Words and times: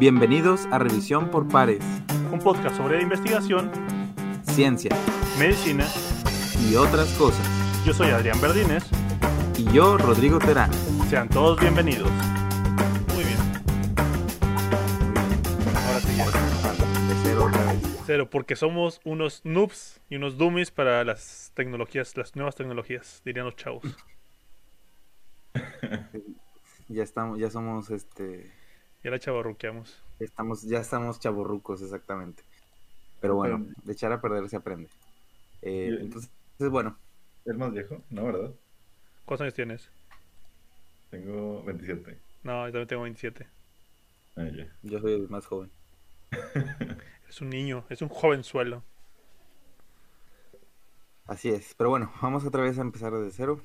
Bienvenidos 0.00 0.66
a 0.70 0.78
Revisión 0.78 1.30
por 1.30 1.46
Pares, 1.46 1.84
un 2.32 2.38
podcast 2.38 2.74
sobre 2.74 3.02
investigación, 3.02 3.70
ciencia 4.44 4.96
medicina 5.38 5.86
y 6.58 6.74
otras 6.74 7.12
cosas. 7.18 7.46
Yo 7.84 7.92
soy 7.92 8.08
Adrián 8.08 8.40
Verdines. 8.40 8.88
Y 9.58 9.70
yo, 9.74 9.98
Rodrigo 9.98 10.38
Terán. 10.38 10.72
Sean 11.10 11.28
todos 11.28 11.60
bienvenidos. 11.60 12.10
Muy 13.14 13.24
bien. 13.24 13.36
Ahora 15.76 16.00
sí 16.00 16.16
ya. 16.16 16.24
De 16.24 17.14
cero 17.22 17.44
otra 17.44 17.62
vez. 17.70 17.82
Cero, 18.06 18.30
porque 18.30 18.56
somos 18.56 19.02
unos 19.04 19.42
noobs 19.44 20.00
y 20.08 20.16
unos 20.16 20.38
dummies 20.38 20.70
para 20.70 21.04
las 21.04 21.52
tecnologías, 21.54 22.16
las 22.16 22.34
nuevas 22.36 22.54
tecnologías, 22.54 23.20
dirían 23.22 23.44
los 23.44 23.56
chavos. 23.56 23.84
Ya 26.88 27.04
estamos, 27.04 27.38
ya 27.38 27.50
somos 27.50 27.90
este. 27.90 28.50
Ya 29.02 29.10
la 29.10 29.18
chavarruqueamos. 29.18 30.02
Estamos, 30.18 30.62
ya 30.62 30.80
estamos 30.80 31.20
chaborrucos, 31.20 31.82
exactamente. 31.82 32.42
Pero 33.20 33.36
bueno, 33.36 33.66
de 33.84 33.92
echar 33.92 34.12
a 34.12 34.20
perder 34.20 34.48
se 34.48 34.56
aprende. 34.56 34.88
Eh, 35.62 35.98
entonces, 36.00 36.30
bueno, 36.58 36.96
¿Es 37.44 37.56
más 37.56 37.72
viejo? 37.72 38.02
No, 38.10 38.26
¿verdad? 38.26 38.50
¿Cuántos 39.24 39.42
años 39.42 39.54
tienes? 39.54 39.90
Tengo 41.10 41.62
27. 41.64 42.18
No, 42.42 42.66
yo 42.66 42.72
también 42.72 42.88
tengo 42.88 43.02
27. 43.02 43.46
Ah, 44.36 44.48
yo 44.82 45.00
soy 45.00 45.14
el 45.14 45.28
más 45.28 45.46
joven. 45.46 45.70
Es 47.28 47.40
un 47.40 47.48
niño, 47.48 47.86
es 47.88 48.02
un 48.02 48.08
jovenzuelo. 48.08 48.82
Así 51.26 51.48
es. 51.48 51.76
Pero 51.78 51.90
bueno, 51.90 52.12
vamos 52.20 52.44
otra 52.44 52.64
vez 52.64 52.76
a 52.76 52.80
empezar 52.80 53.12
desde 53.12 53.30
cero. 53.30 53.60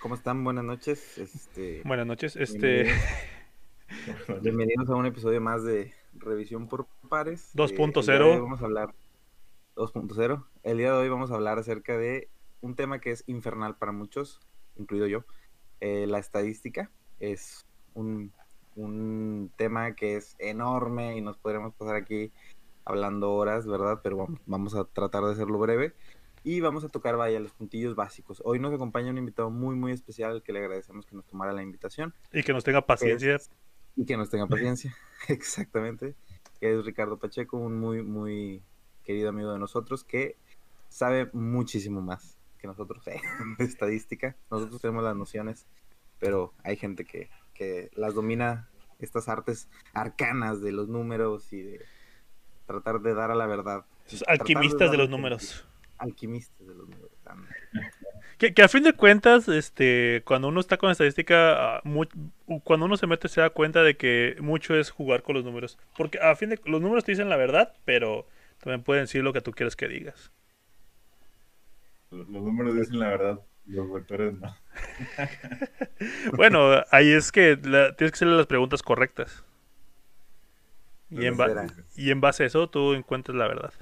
¿Cómo 0.00 0.14
están? 0.14 0.44
Buenas 0.44 0.62
noches. 0.62 1.18
Este, 1.18 1.82
Buenas 1.84 2.06
noches. 2.06 2.36
Este, 2.36 2.86
bienvenidos 4.42 4.88
a 4.90 4.94
un 4.94 5.06
episodio 5.06 5.40
más 5.40 5.64
de 5.64 5.92
Revisión 6.14 6.68
por 6.68 6.86
Pares. 7.08 7.50
2.0. 7.54 8.34
Eh, 8.34 8.38
Vamos 8.38 8.60
a 8.60 8.64
hablar 8.64 8.94
2.0. 9.76 10.44
El 10.62 10.78
día 10.78 10.92
de 10.92 10.98
hoy 10.98 11.08
vamos 11.08 11.30
a 11.30 11.34
hablar 11.34 11.58
acerca 11.58 11.96
de 11.96 12.28
un 12.60 12.74
tema 12.74 13.00
que 13.00 13.12
es 13.12 13.24
infernal 13.26 13.76
para 13.76 13.92
muchos, 13.92 14.40
incluido 14.76 15.06
yo. 15.06 15.24
Eh, 15.80 16.06
la 16.06 16.18
estadística 16.18 16.90
es 17.20 17.66
un, 17.94 18.32
un 18.76 19.50
tema 19.56 19.94
que 19.94 20.16
es 20.16 20.36
enorme 20.38 21.16
y 21.16 21.20
nos 21.20 21.38
podremos 21.38 21.74
pasar 21.74 21.96
aquí 21.96 22.32
hablando 22.84 23.32
horas, 23.32 23.66
¿verdad? 23.66 24.00
Pero 24.02 24.18
vamos, 24.18 24.40
vamos 24.46 24.74
a 24.74 24.84
tratar 24.84 25.24
de 25.24 25.32
hacerlo 25.32 25.58
breve. 25.58 25.94
Y 26.44 26.60
vamos 26.60 26.84
a 26.84 26.88
tocar, 26.88 27.16
vaya, 27.16 27.40
los 27.40 27.52
puntillos 27.52 27.94
básicos. 27.94 28.40
Hoy 28.44 28.58
nos 28.58 28.72
acompaña 28.72 29.10
un 29.10 29.18
invitado 29.18 29.50
muy, 29.50 29.74
muy 29.74 29.92
especial 29.92 30.30
al 30.30 30.42
que 30.42 30.52
le 30.52 30.60
agradecemos 30.60 31.04
que 31.04 31.16
nos 31.16 31.26
tomara 31.26 31.52
la 31.52 31.62
invitación 31.62 32.14
y 32.32 32.42
que 32.42 32.52
nos 32.52 32.64
tenga 32.64 32.86
paciencia. 32.86 33.38
Y 33.98 34.06
que 34.06 34.16
nos 34.16 34.30
tenga 34.30 34.46
paciencia. 34.46 34.96
Exactamente. 35.28 36.14
Que 36.60 36.72
es 36.72 36.84
Ricardo 36.84 37.18
Pacheco, 37.18 37.56
un 37.56 37.78
muy, 37.78 38.02
muy 38.02 38.62
querido 39.04 39.28
amigo 39.28 39.52
de 39.52 39.58
nosotros 39.58 40.04
que 40.04 40.36
sabe 40.88 41.28
muchísimo 41.32 42.00
más 42.00 42.38
que 42.58 42.68
nosotros 42.68 43.06
eh, 43.08 43.20
de 43.58 43.64
estadística. 43.64 44.36
Nosotros 44.50 44.80
tenemos 44.80 45.02
las 45.02 45.16
nociones, 45.16 45.66
pero 46.20 46.54
hay 46.62 46.76
gente 46.76 47.04
que, 47.04 47.28
que 47.54 47.90
las 47.94 48.14
domina 48.14 48.68
estas 49.00 49.28
artes 49.28 49.68
arcanas 49.94 50.60
de 50.60 50.72
los 50.72 50.88
números 50.88 51.52
y 51.52 51.62
de 51.62 51.80
tratar 52.66 53.00
de 53.00 53.14
dar 53.14 53.32
a 53.32 53.34
la 53.34 53.46
verdad. 53.46 53.84
Esos 54.06 54.22
alquimistas 54.28 54.78
dar 54.78 54.90
de 54.90 54.96
los 54.98 55.10
números. 55.10 55.66
Alquimistas 55.98 56.66
de 56.66 56.74
los 56.74 56.88
números. 56.88 57.10
ándale. 57.24 57.56
Que, 58.38 58.54
que 58.54 58.62
a 58.62 58.68
fin 58.68 58.84
de 58.84 58.92
cuentas, 58.92 59.48
este, 59.48 60.22
cuando 60.24 60.48
uno 60.48 60.60
está 60.60 60.76
con 60.76 60.90
estadística, 60.90 61.76
ah, 61.78 61.82
cuando 62.64 62.86
uno 62.86 62.96
se 62.96 63.06
mete 63.08 63.28
se 63.28 63.40
da 63.40 63.50
cuenta 63.50 63.82
de 63.82 63.96
que 63.96 64.36
mucho 64.40 64.76
es 64.76 64.90
jugar 64.90 65.22
con 65.22 65.34
los 65.34 65.44
números. 65.44 65.76
Porque 65.96 66.18
a 66.20 66.36
fin 66.36 66.50
de 66.50 66.60
los 66.64 66.80
números 66.80 67.04
te 67.04 67.12
dicen 67.12 67.28
la 67.28 67.36
verdad, 67.36 67.74
pero 67.84 68.26
también 68.62 68.82
pueden 68.84 69.04
decir 69.04 69.24
lo 69.24 69.32
que 69.32 69.40
tú 69.40 69.50
quieres 69.52 69.74
que 69.76 69.88
digas. 69.88 70.30
Los 72.10 72.28
los 72.28 72.42
números 72.42 72.76
dicen 72.76 72.98
la 72.98 73.08
verdad, 73.08 73.40
los 73.66 73.90
vectores 73.92 74.34
no. 74.34 74.54
Bueno, 76.36 76.82
ahí 76.90 77.10
es 77.12 77.32
que 77.32 77.58
la- 77.62 77.94
tienes 77.96 78.12
que 78.12 78.16
hacerle 78.16 78.36
las 78.36 78.46
preguntas 78.46 78.82
correctas. 78.82 79.44
Y 81.10 81.26
en, 81.26 81.36
y 81.96 82.10
en 82.10 82.20
base 82.20 82.44
a 82.44 82.46
eso 82.46 82.68
tú 82.70 82.94
encuentras 82.94 83.36
la 83.36 83.48
verdad. 83.48 83.72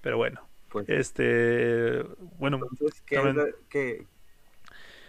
Pero 0.00 0.16
bueno, 0.16 0.46
Pues, 0.74 0.88
este, 0.88 2.02
bueno, 2.38 2.58
entonces, 2.70 3.00
¿qué 3.06 3.14
es 3.14 3.22
también- 3.22 3.46
la- 3.46 3.52
qué- 3.68 4.06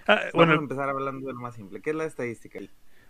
ah, 0.07 0.15
Vamos 0.15 0.33
bueno, 0.33 0.51
a 0.53 0.55
empezar 0.57 0.89
hablando 0.89 1.25
de 1.27 1.33
lo 1.33 1.39
más 1.41 1.55
simple. 1.55 1.81
¿Qué 1.81 1.89
es 1.89 1.95
la 1.95 2.05
estadística? 2.05 2.59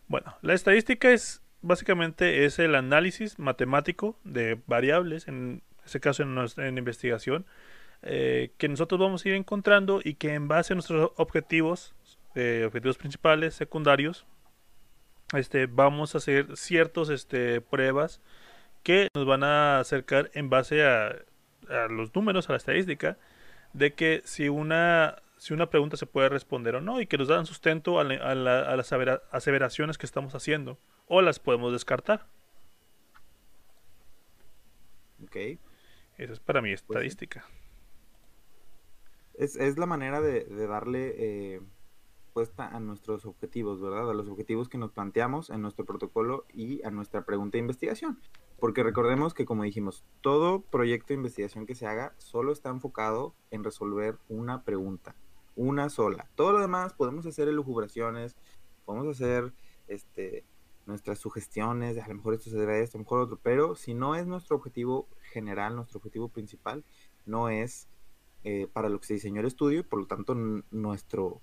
Bueno, 0.07 0.33
la 0.41 0.53
estadística 0.53 1.11
es 1.11 1.41
básicamente 1.61 2.45
es 2.45 2.57
el 2.59 2.75
análisis 2.75 3.39
matemático 3.39 4.17
de 4.23 4.57
variables, 4.67 5.27
en 5.27 5.63
ese 5.85 5.99
caso 5.99 6.23
en, 6.23 6.33
nuestra, 6.33 6.67
en 6.67 6.77
investigación, 6.77 7.45
eh, 8.03 8.51
que 8.57 8.69
nosotros 8.69 8.99
vamos 9.01 9.25
a 9.25 9.29
ir 9.29 9.35
encontrando 9.35 9.99
y 10.03 10.13
que 10.13 10.33
en 10.33 10.47
base 10.47 10.71
a 10.71 10.75
nuestros 10.75 11.11
objetivos, 11.17 11.93
eh, 12.35 12.63
objetivos 12.67 12.97
principales, 12.97 13.53
secundarios, 13.55 14.25
este, 15.33 15.65
vamos 15.65 16.15
a 16.15 16.19
hacer 16.19 16.55
ciertas 16.55 17.09
este, 17.09 17.59
pruebas 17.59 18.21
que 18.83 19.09
nos 19.13 19.25
van 19.25 19.43
a 19.43 19.79
acercar 19.79 20.29
en 20.35 20.49
base 20.49 20.85
a, 20.85 21.15
a 21.69 21.87
los 21.87 22.13
números, 22.15 22.49
a 22.49 22.53
la 22.53 22.57
estadística, 22.57 23.17
de 23.73 23.93
que 23.93 24.21
si 24.25 24.49
una, 24.49 25.21
si 25.37 25.53
una 25.53 25.69
pregunta 25.69 25.97
se 25.97 26.05
puede 26.05 26.29
responder 26.29 26.75
o 26.75 26.81
no 26.81 27.01
y 27.01 27.07
que 27.07 27.17
nos 27.17 27.27
dan 27.27 27.45
sustento 27.45 27.99
a, 27.99 28.03
la- 28.03 28.15
a 28.15 28.35
la- 28.35 28.61
a 28.61 28.75
las 28.75 28.91
aseveraciones 29.31 29.97
que 29.97 30.05
estamos 30.05 30.33
haciendo 30.35 30.77
o 31.07 31.21
las 31.21 31.39
podemos 31.39 31.71
descartar. 31.73 32.27
Ok. 35.23 35.35
Eso 36.17 36.33
es 36.33 36.39
para 36.39 36.61
mí 36.61 36.69
Pues 36.69 36.81
estadística. 36.81 37.45
Es, 39.33 39.55
es 39.57 39.77
la 39.77 39.85
manera 39.85 40.21
de, 40.21 40.45
de 40.45 40.67
darle 40.67 41.13
eh, 41.17 41.61
puesta 42.33 42.67
a 42.67 42.79
nuestros 42.79 43.25
objetivos, 43.25 43.81
¿verdad? 43.81 44.09
A 44.09 44.13
los 44.13 44.27
objetivos 44.29 44.69
que 44.69 44.77
nos 44.77 44.91
planteamos 44.91 45.49
en 45.49 45.61
nuestro 45.61 45.85
protocolo 45.85 46.45
y 46.53 46.81
a 46.85 46.91
nuestra 46.91 47.25
pregunta 47.25 47.53
de 47.57 47.59
investigación. 47.59 48.19
Porque 48.59 48.83
recordemos 48.83 49.33
que, 49.33 49.45
como 49.45 49.63
dijimos, 49.63 50.03
todo 50.21 50.61
proyecto 50.61 51.09
de 51.09 51.15
investigación 51.15 51.65
que 51.65 51.75
se 51.75 51.87
haga 51.87 52.13
solo 52.17 52.51
está 52.51 52.69
enfocado 52.69 53.33
en 53.51 53.63
resolver 53.63 54.17
una 54.29 54.63
pregunta, 54.63 55.15
una 55.55 55.89
sola. 55.89 56.29
Todo 56.35 56.53
lo 56.53 56.59
demás 56.59 56.93
podemos 56.93 57.25
hacer 57.25 57.47
elucubraciones, 57.47 58.35
podemos 58.85 59.07
hacer 59.07 59.53
este, 59.87 60.45
nuestras 60.85 61.19
sugestiones, 61.19 61.95
de 61.95 62.01
a 62.01 62.07
lo 62.07 62.15
mejor 62.15 62.33
esto 62.33 62.49
se 62.49 62.57
debe 62.57 62.75
a 62.75 62.79
esto, 62.79 62.97
a 62.97 62.99
lo 62.99 63.03
mejor 63.03 63.19
otro, 63.19 63.39
pero 63.41 63.75
si 63.75 63.93
no 63.93 64.15
es 64.15 64.25
nuestro 64.25 64.55
objetivo 64.55 65.07
general, 65.31 65.75
nuestro 65.75 65.97
objetivo 65.97 66.29
principal, 66.29 66.83
no 67.25 67.49
es 67.49 67.87
eh, 68.43 68.67
para 68.71 68.89
lo 68.89 68.99
que 68.99 69.07
se 69.07 69.15
diseñó 69.15 69.41
el 69.41 69.47
estudio 69.47 69.79
y 69.79 69.83
por 69.83 69.99
lo 69.99 70.05
tanto 70.05 70.35
nuestro, 70.69 71.41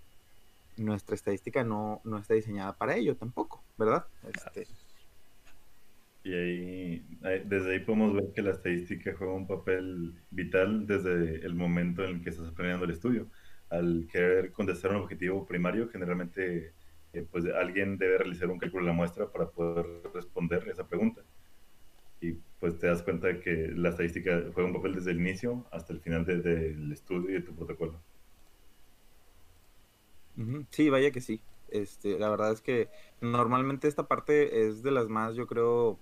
nuestra 0.77 1.15
estadística 1.15 1.65
no, 1.65 2.01
no 2.05 2.19
está 2.19 2.35
diseñada 2.35 2.75
para 2.75 2.97
ello 2.97 3.17
tampoco, 3.17 3.63
¿verdad? 3.77 4.07
Este, 4.23 4.69
Y 6.25 6.33
ahí, 6.35 7.07
desde 7.47 7.73
ahí 7.73 7.81
podemos 7.85 8.15
ver 8.15 8.33
que 8.35 8.43
la 8.43 8.53
estadística 8.53 9.15
juega 9.17 9.35
un 9.35 9.47
papel 9.49 10.25
vital 10.31 10.87
desde 10.87 11.45
el 11.45 11.55
momento 11.55 12.05
en 12.05 12.17
el 12.17 12.23
que 12.23 12.31
estás 12.31 12.49
aprendiendo 12.49 12.85
el 12.85 12.93
estudio. 12.93 13.31
Al 13.71 14.07
querer 14.11 14.53
contestar 14.53 14.93
un 14.93 14.99
objetivo 14.99 15.47
primario, 15.47 15.89
generalmente 15.89 16.77
eh, 17.13 17.23
pues 17.31 17.45
alguien 17.47 17.99
debe 17.99 18.19
realizar 18.19 18.51
un 18.51 18.59
cálculo 18.59 18.85
de 18.85 18.91
la 18.91 18.97
muestra 18.97 19.33
para 19.33 19.51
poder 19.51 19.87
responder 20.15 20.69
esa 20.69 20.87
pregunta. 20.89 21.23
Y 22.21 22.33
pues 22.59 22.79
te 22.79 22.87
das 22.87 23.03
cuenta 23.03 23.41
que 23.41 23.69
la 23.75 23.91
estadística 23.91 24.43
juega 24.55 24.69
un 24.71 24.75
papel 24.77 24.95
desde 24.95 25.11
el 25.13 25.21
inicio 25.21 25.69
hasta 25.73 25.93
el 25.93 26.01
final 26.01 26.25
de- 26.27 26.41
del 26.43 26.93
estudio 26.93 27.31
y 27.31 27.35
de 27.35 27.43
tu 27.43 27.55
protocolo. 27.57 28.05
Sí, 30.71 30.89
vaya 30.91 31.11
que 31.11 31.21
sí. 31.21 31.45
Este, 31.69 32.19
la 32.19 32.29
verdad 32.31 32.53
es 32.53 32.61
que 32.63 32.91
normalmente 33.21 33.89
esta 33.89 34.09
parte 34.09 34.67
es 34.67 34.83
de 34.83 34.91
las 34.91 35.09
más, 35.09 35.35
yo 35.35 35.47
creo, 35.47 36.01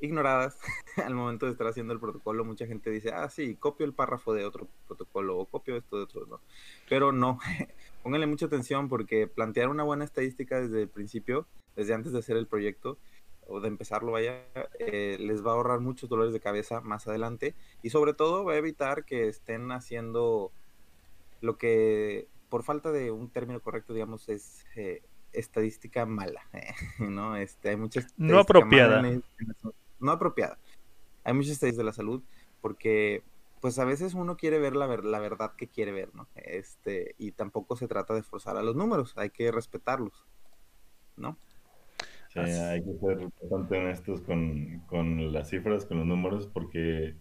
ignoradas 0.00 0.58
al 1.04 1.14
momento 1.14 1.46
de 1.46 1.52
estar 1.52 1.66
haciendo 1.66 1.92
el 1.92 2.00
protocolo. 2.00 2.44
Mucha 2.44 2.66
gente 2.66 2.90
dice, 2.90 3.10
ah, 3.12 3.28
sí, 3.28 3.56
copio 3.56 3.86
el 3.86 3.92
párrafo 3.92 4.32
de 4.34 4.44
otro 4.44 4.68
protocolo 4.86 5.38
o 5.38 5.46
copio 5.46 5.76
esto 5.76 5.96
de 5.96 6.02
otro, 6.04 6.26
no. 6.26 6.40
Pero 6.88 7.12
no, 7.12 7.38
pónganle 8.02 8.26
mucha 8.26 8.46
atención 8.46 8.88
porque 8.88 9.26
plantear 9.26 9.68
una 9.68 9.82
buena 9.82 10.04
estadística 10.04 10.60
desde 10.60 10.82
el 10.82 10.88
principio, 10.88 11.46
desde 11.76 11.94
antes 11.94 12.12
de 12.12 12.18
hacer 12.18 12.36
el 12.36 12.46
proyecto 12.46 12.98
o 13.46 13.60
de 13.60 13.68
empezarlo, 13.68 14.12
vaya, 14.12 14.44
eh, 14.78 15.16
les 15.18 15.44
va 15.44 15.50
a 15.50 15.54
ahorrar 15.54 15.80
muchos 15.80 16.08
dolores 16.08 16.32
de 16.32 16.40
cabeza 16.40 16.80
más 16.80 17.08
adelante 17.08 17.54
y 17.82 17.90
sobre 17.90 18.14
todo 18.14 18.44
va 18.44 18.52
a 18.52 18.56
evitar 18.58 19.04
que 19.04 19.26
estén 19.28 19.72
haciendo 19.72 20.52
lo 21.40 21.56
que, 21.58 22.28
por 22.48 22.62
falta 22.62 22.92
de 22.92 23.10
un 23.10 23.28
término 23.30 23.60
correcto, 23.60 23.92
digamos, 23.92 24.28
es 24.28 24.64
eh, 24.76 25.02
estadística 25.32 26.06
mala, 26.06 26.42
¿no? 27.00 27.36
Este, 27.36 27.70
hay 27.70 27.76
muchas 27.76 28.06
No 28.16 28.38
apropiada. 28.40 28.96
mala 28.96 29.08
en 29.08 29.14
el- 29.14 29.24
en 29.38 29.48
el- 29.64 29.72
no 30.00 30.12
apropiada. 30.12 30.58
Hay 31.24 31.34
muchas 31.34 31.52
estadísticas 31.52 31.78
de 31.78 31.84
la 31.84 31.92
salud 31.92 32.22
porque, 32.60 33.24
pues 33.60 33.78
a 33.78 33.84
veces 33.84 34.14
uno 34.14 34.36
quiere 34.36 34.58
ver 34.58 34.76
la, 34.76 34.86
ver- 34.86 35.04
la 35.04 35.20
verdad 35.20 35.54
que 35.56 35.68
quiere 35.68 35.92
ver, 35.92 36.14
¿no? 36.14 36.28
Este, 36.36 37.14
y 37.18 37.32
tampoco 37.32 37.76
se 37.76 37.88
trata 37.88 38.14
de 38.14 38.22
forzar 38.22 38.56
a 38.56 38.62
los 38.62 38.76
números, 38.76 39.14
hay 39.16 39.30
que 39.30 39.52
respetarlos, 39.52 40.26
¿no? 41.16 41.38
Sí, 42.28 42.38
hay 42.40 42.84
que 42.84 42.92
ser 43.00 43.18
bastante 43.40 43.78
honestos 43.78 44.20
con, 44.22 44.80
con 44.86 45.32
las 45.32 45.48
cifras, 45.50 45.84
con 45.86 45.98
los 45.98 46.06
números, 46.06 46.46
porque 46.46 47.16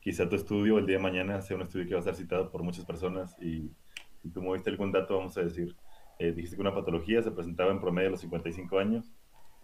quizá 0.00 0.28
tu 0.28 0.36
estudio 0.36 0.78
el 0.78 0.86
día 0.86 0.98
de 0.98 1.02
mañana 1.02 1.40
sea 1.40 1.56
un 1.56 1.62
estudio 1.62 1.86
que 1.88 1.94
va 1.94 2.00
a 2.00 2.02
ser 2.04 2.14
citado 2.16 2.50
por 2.52 2.62
muchas 2.62 2.84
personas 2.84 3.36
y 3.40 3.74
si 4.22 4.30
tú 4.30 4.42
moviste 4.42 4.68
algún 4.70 4.92
dato, 4.92 5.16
vamos 5.16 5.36
a 5.38 5.42
decir, 5.42 5.74
eh, 6.18 6.32
dijiste 6.32 6.56
que 6.56 6.62
una 6.62 6.74
patología 6.74 7.22
se 7.22 7.30
presentaba 7.32 7.72
en 7.72 7.80
promedio 7.80 8.08
a 8.08 8.10
los 8.12 8.20
55 8.20 8.78
años 8.78 9.12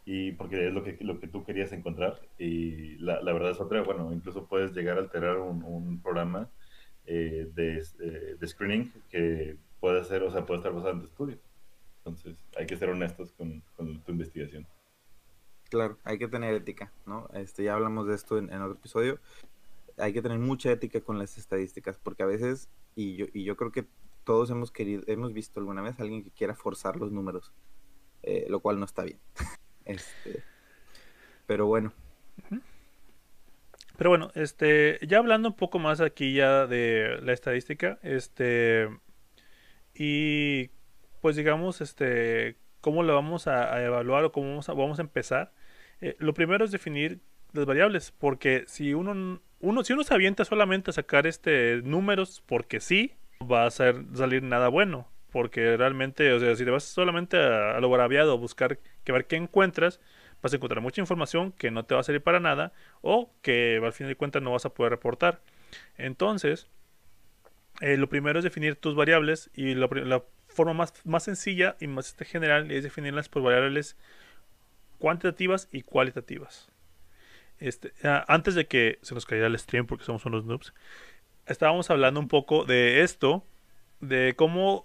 y 0.09 0.31
porque 0.33 0.69
es 0.69 0.73
lo 0.73 0.85
que, 0.85 0.97
lo 1.01 1.19
que 1.19 1.27
tú 1.27 1.45
querías 1.45 1.73
encontrar 1.73 2.23
y 2.39 2.97
la, 2.99 3.21
la 3.23 3.33
verdad 3.33 3.51
es 3.51 3.61
otra, 3.61 3.83
bueno, 3.83 4.13
incluso 4.13 4.47
puedes 4.47 4.73
llegar 4.73 4.99
a 4.99 5.01
alterar 5.01 5.39
un, 5.39 5.65
un 5.65 6.01
programa 6.01 6.49
eh, 7.07 7.51
de, 7.53 7.85
eh, 7.99 8.37
de, 8.39 8.47
screening 8.47 8.93
que 9.11 9.57
puede 9.81 10.05
ser, 10.05 10.23
o 10.23 10.31
sea, 10.31 10.47
puede 10.47 10.59
estar 10.59 10.73
basado 10.73 10.93
en 10.95 11.01
tu 11.01 11.07
estudio. 11.07 11.39
Entonces, 11.99 12.39
hay 12.57 12.67
que 12.67 12.77
ser 12.77 12.89
honestos 12.89 13.33
con, 13.33 13.65
con 13.77 14.01
tu 14.05 14.13
investigación. 14.13 14.65
Claro, 15.71 15.99
hay 16.05 16.19
que 16.19 16.29
tener 16.29 16.55
ética, 16.55 16.93
¿no? 17.05 17.29
Este, 17.35 17.65
ya 17.65 17.75
hablamos 17.75 18.07
de 18.07 18.15
esto 18.15 18.39
en, 18.39 18.53
en, 18.53 18.63
otro 18.63 18.79
episodio. 18.79 19.19
Hay 19.99 20.13
que 20.13 20.23
tener 20.23 20.39
mucha 20.39 20.71
ética 20.71 21.01
con 21.01 21.19
las 21.19 21.37
estadísticas, 21.37 21.99
porque 21.99 22.23
a 22.23 22.27
veces, 22.27 22.69
y 22.95 23.17
yo, 23.17 23.27
y 23.35 23.43
yo 23.43 23.57
creo 23.57 23.73
que 23.73 23.87
todos 24.23 24.51
hemos 24.51 24.71
querido, 24.71 25.03
hemos 25.09 25.33
visto 25.33 25.59
alguna 25.59 25.83
vez 25.83 25.99
a 25.99 26.05
alguien 26.05 26.23
que 26.23 26.31
quiera 26.31 26.55
forzar 26.55 26.97
los 26.97 27.11
números, 27.11 27.53
eh, 28.23 28.47
lo 28.49 28.61
cual 28.61 28.79
no 28.79 28.85
está 28.85 29.03
bien. 29.03 29.19
este, 29.87 30.43
pero 31.47 31.67
bueno. 31.67 31.93
Pero 33.97 34.11
bueno, 34.11 34.31
este, 34.35 34.99
ya 35.07 35.19
hablando 35.19 35.49
un 35.49 35.57
poco 35.57 35.79
más 35.79 36.01
aquí 36.01 36.35
ya 36.35 36.67
de 36.67 37.19
la 37.23 37.33
estadística, 37.33 37.99
este, 38.03 38.89
y 39.95 40.69
pues 41.23 41.37
digamos, 41.37 41.81
este, 41.81 42.57
cómo 42.81 43.03
lo 43.03 43.15
vamos 43.15 43.47
a, 43.47 43.75
a 43.75 43.83
evaluar 43.83 44.25
o 44.25 44.33
cómo 44.33 44.49
vamos 44.49 44.69
a, 44.69 44.75
vamos 44.75 44.99
a 44.99 45.03
empezar. 45.03 45.53
Eh, 46.01 46.15
lo 46.19 46.35
primero 46.35 46.65
es 46.65 46.71
definir 46.73 47.21
las 47.53 47.65
variables, 47.65 48.13
porque 48.13 48.65
si 48.67 48.93
uno, 48.93 49.41
uno, 49.61 49.85
si 49.85 49.93
uno 49.95 50.05
se 50.05 50.15
avienta 50.15 50.45
solamente 50.45 50.91
a 50.91 50.95
sacar 50.95 51.27
este 51.27 51.81
números 51.83 52.43
porque 52.47 52.81
sí, 52.81 53.15
va 53.41 53.65
a 53.67 53.71
ser, 53.71 54.05
salir 54.15 54.43
nada 54.43 54.69
bueno. 54.69 55.09
Porque 55.33 55.77
realmente, 55.77 56.33
o 56.33 56.41
sea, 56.41 56.55
si 56.57 56.65
te 56.65 56.71
vas 56.71 56.85
solamente 56.85 57.37
a, 57.37 57.77
a 57.77 57.81
lo 57.81 57.91
braviado 57.91 58.33
a 58.33 58.37
buscar 58.37 58.79
que 59.07 59.13
ver 59.13 59.27
qué 59.27 59.37
encuentras, 59.37 60.01
vas 60.43 60.53
a 60.53 60.57
encontrar 60.57 60.83
mucha 60.83 61.01
información 61.01 61.53
que 61.53 61.71
no 61.71 61.85
te 61.85 61.95
va 61.95 62.01
a 62.01 62.05
servir 62.05 62.23
para 62.23 62.41
nada 62.41 62.73
o 63.01 63.31
que 63.41 63.81
al 63.83 63.93
fin 63.95 64.09
de 64.09 64.17
cuentas 64.17 64.43
no 64.43 64.53
vas 64.53 64.67
a 64.67 64.75
poder 64.75 64.91
reportar. 64.91 65.41
Entonces, 65.97 66.69
eh, 67.81 67.97
lo 67.97 68.09
primero 68.09 68.39
es 68.39 68.45
definir 68.45 68.77
tus 68.77 68.95
variables 68.95 69.51
y 69.55 69.75
la 69.75 70.23
forma 70.49 70.75
más, 70.75 70.95
más 71.05 71.25
sencilla 71.25 71.77
y 71.81 71.87
más 71.87 72.09
este, 72.09 72.25
general 72.25 72.71
es 72.71 72.83
definirlas 72.83 73.29
por 73.29 73.43
variables 73.43 73.97
cuantitativas 74.99 75.69
y 75.73 75.83
cualitativas. 75.83 76.69
Este, 77.59 77.93
ah, 78.05 78.25
antes 78.29 78.55
de 78.55 78.67
que 78.67 78.99
se 79.03 79.15
nos 79.15 79.25
caiga 79.25 79.47
el 79.47 79.59
stream 79.59 79.87
porque 79.87 80.05
somos 80.05 80.25
unos 80.27 80.45
noobs, 80.45 80.75
estábamos 81.47 81.91
hablando 81.91 82.21
un 82.21 82.29
poco 82.29 82.65
de 82.65 83.03
esto, 83.03 83.45
de 84.01 84.35
cómo, 84.37 84.85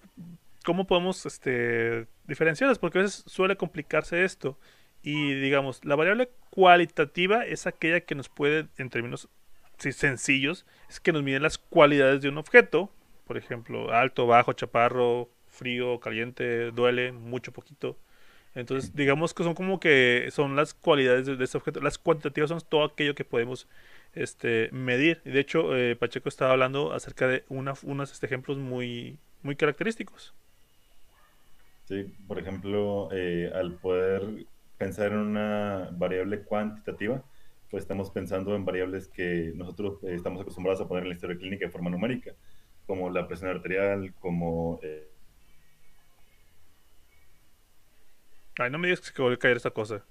cómo 0.63 0.85
podemos 0.87 1.25
este, 1.25 2.07
diferenciarlas, 2.25 2.79
porque 2.79 2.99
a 2.99 3.01
veces 3.03 3.23
suele 3.27 3.55
complicarse 3.55 4.23
esto. 4.23 4.57
Y 5.03 5.33
digamos, 5.35 5.83
la 5.83 5.95
variable 5.95 6.29
cualitativa 6.49 7.45
es 7.45 7.67
aquella 7.67 8.01
que 8.01 8.15
nos 8.15 8.29
puede, 8.29 8.67
en 8.77 8.89
términos 8.89 9.29
sencillos, 9.77 10.65
es 10.89 10.99
que 10.99 11.11
nos 11.11 11.23
mide 11.23 11.39
las 11.39 11.57
cualidades 11.57 12.21
de 12.21 12.29
un 12.29 12.37
objeto. 12.37 12.91
Por 13.25 13.37
ejemplo, 13.37 13.91
alto, 13.93 14.27
bajo, 14.27 14.53
chaparro, 14.53 15.29
frío, 15.47 15.99
caliente, 15.99 16.71
duele, 16.71 17.11
mucho, 17.11 17.51
poquito. 17.51 17.97
Entonces, 18.53 18.93
digamos 18.93 19.33
que 19.33 19.43
son 19.43 19.53
como 19.55 19.79
que 19.79 20.27
son 20.31 20.55
las 20.55 20.73
cualidades 20.73 21.25
de, 21.25 21.37
de 21.37 21.43
este 21.45 21.57
objeto. 21.57 21.79
Las 21.79 21.97
cuantitativas 21.97 22.49
son 22.49 22.61
todo 22.61 22.83
aquello 22.83 23.15
que 23.15 23.23
podemos 23.23 23.67
este, 24.13 24.69
medir. 24.71 25.21
Y 25.25 25.31
de 25.31 25.39
hecho, 25.39 25.75
eh, 25.75 25.95
Pacheco 25.95 26.29
estaba 26.29 26.51
hablando 26.51 26.93
acerca 26.93 27.27
de 27.27 27.43
una, 27.49 27.73
unos 27.83 28.21
ejemplos 28.23 28.57
muy, 28.57 29.17
muy 29.41 29.55
característicos. 29.55 30.33
Sí, 31.85 32.03
por 32.27 32.39
ejemplo, 32.39 33.09
eh, 33.11 33.51
al 33.53 33.75
poder 33.75 34.45
pensar 34.77 35.11
en 35.11 35.17
una 35.17 35.89
variable 35.91 36.43
cuantitativa, 36.43 37.23
pues 37.69 37.83
estamos 37.83 38.11
pensando 38.11 38.55
en 38.55 38.65
variables 38.65 39.07
que 39.07 39.51
nosotros 39.55 40.03
eh, 40.03 40.13
estamos 40.15 40.41
acostumbrados 40.41 40.81
a 40.81 40.87
poner 40.87 41.03
en 41.03 41.09
la 41.09 41.15
historia 41.15 41.37
clínica 41.37 41.65
de 41.65 41.71
forma 41.71 41.89
numérica, 41.89 42.33
como 42.85 43.09
la 43.09 43.27
presión 43.27 43.49
arterial, 43.49 44.13
como... 44.15 44.79
Eh... 44.83 45.07
Ay, 48.59 48.69
no 48.69 48.77
me 48.77 48.87
digas 48.87 49.01
que 49.01 49.15
se 49.15 49.33
a 49.33 49.37
caer 49.37 49.57
esta 49.57 49.71
cosa. 49.71 50.05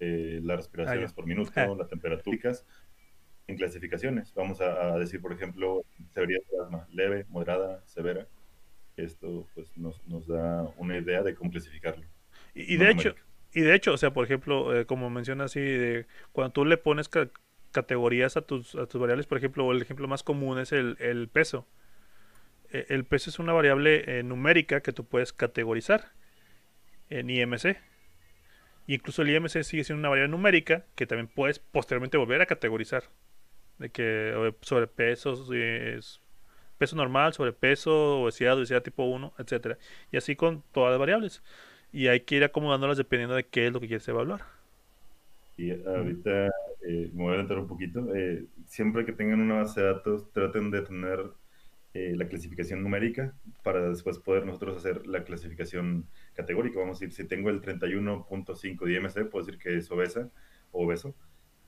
Eh, 0.00 0.40
las 0.42 0.56
respiraciones 0.56 1.12
por 1.12 1.26
minuto, 1.26 1.52
las 1.76 1.88
temperaturas, 1.88 2.66
en 3.46 3.56
clasificaciones. 3.56 4.34
Vamos 4.34 4.60
a, 4.60 4.94
a 4.94 4.98
decir, 4.98 5.20
por 5.20 5.32
ejemplo, 5.32 5.84
severidad 6.10 6.40
de 6.50 6.64
asma, 6.64 6.88
leve, 6.90 7.24
moderada, 7.28 7.82
severa. 7.86 8.26
Esto 8.96 9.46
pues, 9.54 9.76
nos, 9.76 10.06
nos 10.06 10.26
da 10.26 10.62
una 10.76 10.98
idea 10.98 11.22
de 11.22 11.34
cómo 11.34 11.50
clasificarlo. 11.50 12.04
Y, 12.54 12.74
y 12.74 12.76
de 12.76 12.90
hecho, 12.90 13.14
y 13.54 13.60
de 13.60 13.74
hecho, 13.74 13.92
o 13.92 13.96
sea, 13.96 14.12
por 14.12 14.24
ejemplo, 14.24 14.76
eh, 14.76 14.86
como 14.86 15.10
menciona 15.10 15.44
así, 15.44 15.60
de, 15.60 16.06
cuando 16.32 16.52
tú 16.52 16.64
le 16.64 16.76
pones 16.76 17.08
ca 17.08 17.28
categorías 17.70 18.36
a 18.36 18.42
tus, 18.42 18.74
a 18.74 18.86
tus 18.86 19.00
variables, 19.00 19.26
por 19.26 19.38
ejemplo, 19.38 19.72
el 19.72 19.80
ejemplo 19.80 20.06
más 20.06 20.22
común 20.22 20.58
es 20.58 20.72
el, 20.72 20.96
el 21.00 21.28
peso. 21.28 21.66
E, 22.70 22.86
el 22.90 23.04
peso 23.04 23.30
es 23.30 23.38
una 23.38 23.54
variable 23.54 24.18
eh, 24.18 24.22
numérica 24.22 24.82
que 24.82 24.92
tú 24.92 25.06
puedes 25.06 25.32
categorizar 25.32 26.12
en 27.08 27.30
IMC. 27.30 27.78
Y 28.86 28.94
incluso 28.94 29.22
el 29.22 29.30
IMC 29.30 29.62
sigue 29.62 29.84
siendo 29.84 30.00
una 30.00 30.10
variable 30.10 30.32
numérica 30.32 30.84
que 30.94 31.06
también 31.06 31.28
puedes 31.28 31.60
posteriormente 31.60 32.18
volver 32.18 32.42
a 32.42 32.46
categorizar. 32.46 33.04
De 33.78 33.90
que 33.90 34.54
sobre 34.60 34.86
pesos, 34.86 35.50
es 35.50 36.20
peso 36.82 36.96
normal, 36.96 37.32
sobrepeso, 37.32 38.22
obesidad, 38.22 38.58
obesidad 38.58 38.82
tipo 38.82 39.04
1, 39.04 39.34
etcétera 39.38 39.78
Y 40.10 40.16
así 40.16 40.34
con 40.34 40.64
todas 40.72 40.90
las 40.90 40.98
variables 40.98 41.40
y 41.92 42.08
hay 42.08 42.20
que 42.20 42.34
ir 42.36 42.42
acomodándolas 42.42 42.96
dependiendo 42.96 43.36
de 43.36 43.44
qué 43.44 43.68
es 43.68 43.72
lo 43.72 43.78
que 43.78 43.86
quieres 43.86 44.08
evaluar. 44.08 44.40
Y 45.56 45.70
ahorita 45.70 46.46
eh, 46.80 47.10
me 47.12 47.22
voy 47.22 47.26
a 47.26 47.28
adelantar 47.34 47.60
un 47.60 47.68
poquito. 47.68 48.12
Eh, 48.16 48.46
siempre 48.66 49.04
que 49.04 49.12
tengan 49.12 49.40
una 49.40 49.56
base 49.62 49.80
de 49.80 49.86
datos, 49.86 50.32
traten 50.32 50.72
de 50.72 50.82
tener 50.82 51.20
eh, 51.94 52.14
la 52.16 52.26
clasificación 52.26 52.82
numérica 52.82 53.32
para 53.62 53.88
después 53.90 54.18
poder 54.18 54.44
nosotros 54.44 54.78
hacer 54.78 55.06
la 55.06 55.22
clasificación 55.22 56.08
categórica. 56.34 56.80
Vamos 56.80 56.96
a 56.96 57.04
decir, 57.04 57.14
si 57.14 57.28
tengo 57.28 57.48
el 57.48 57.60
31.5 57.60 58.84
de 58.86 58.94
IMC, 58.94 59.30
puedo 59.30 59.44
decir 59.44 59.60
que 59.60 59.76
es 59.76 59.88
obesa 59.92 60.30
o 60.72 60.84
obeso, 60.84 61.14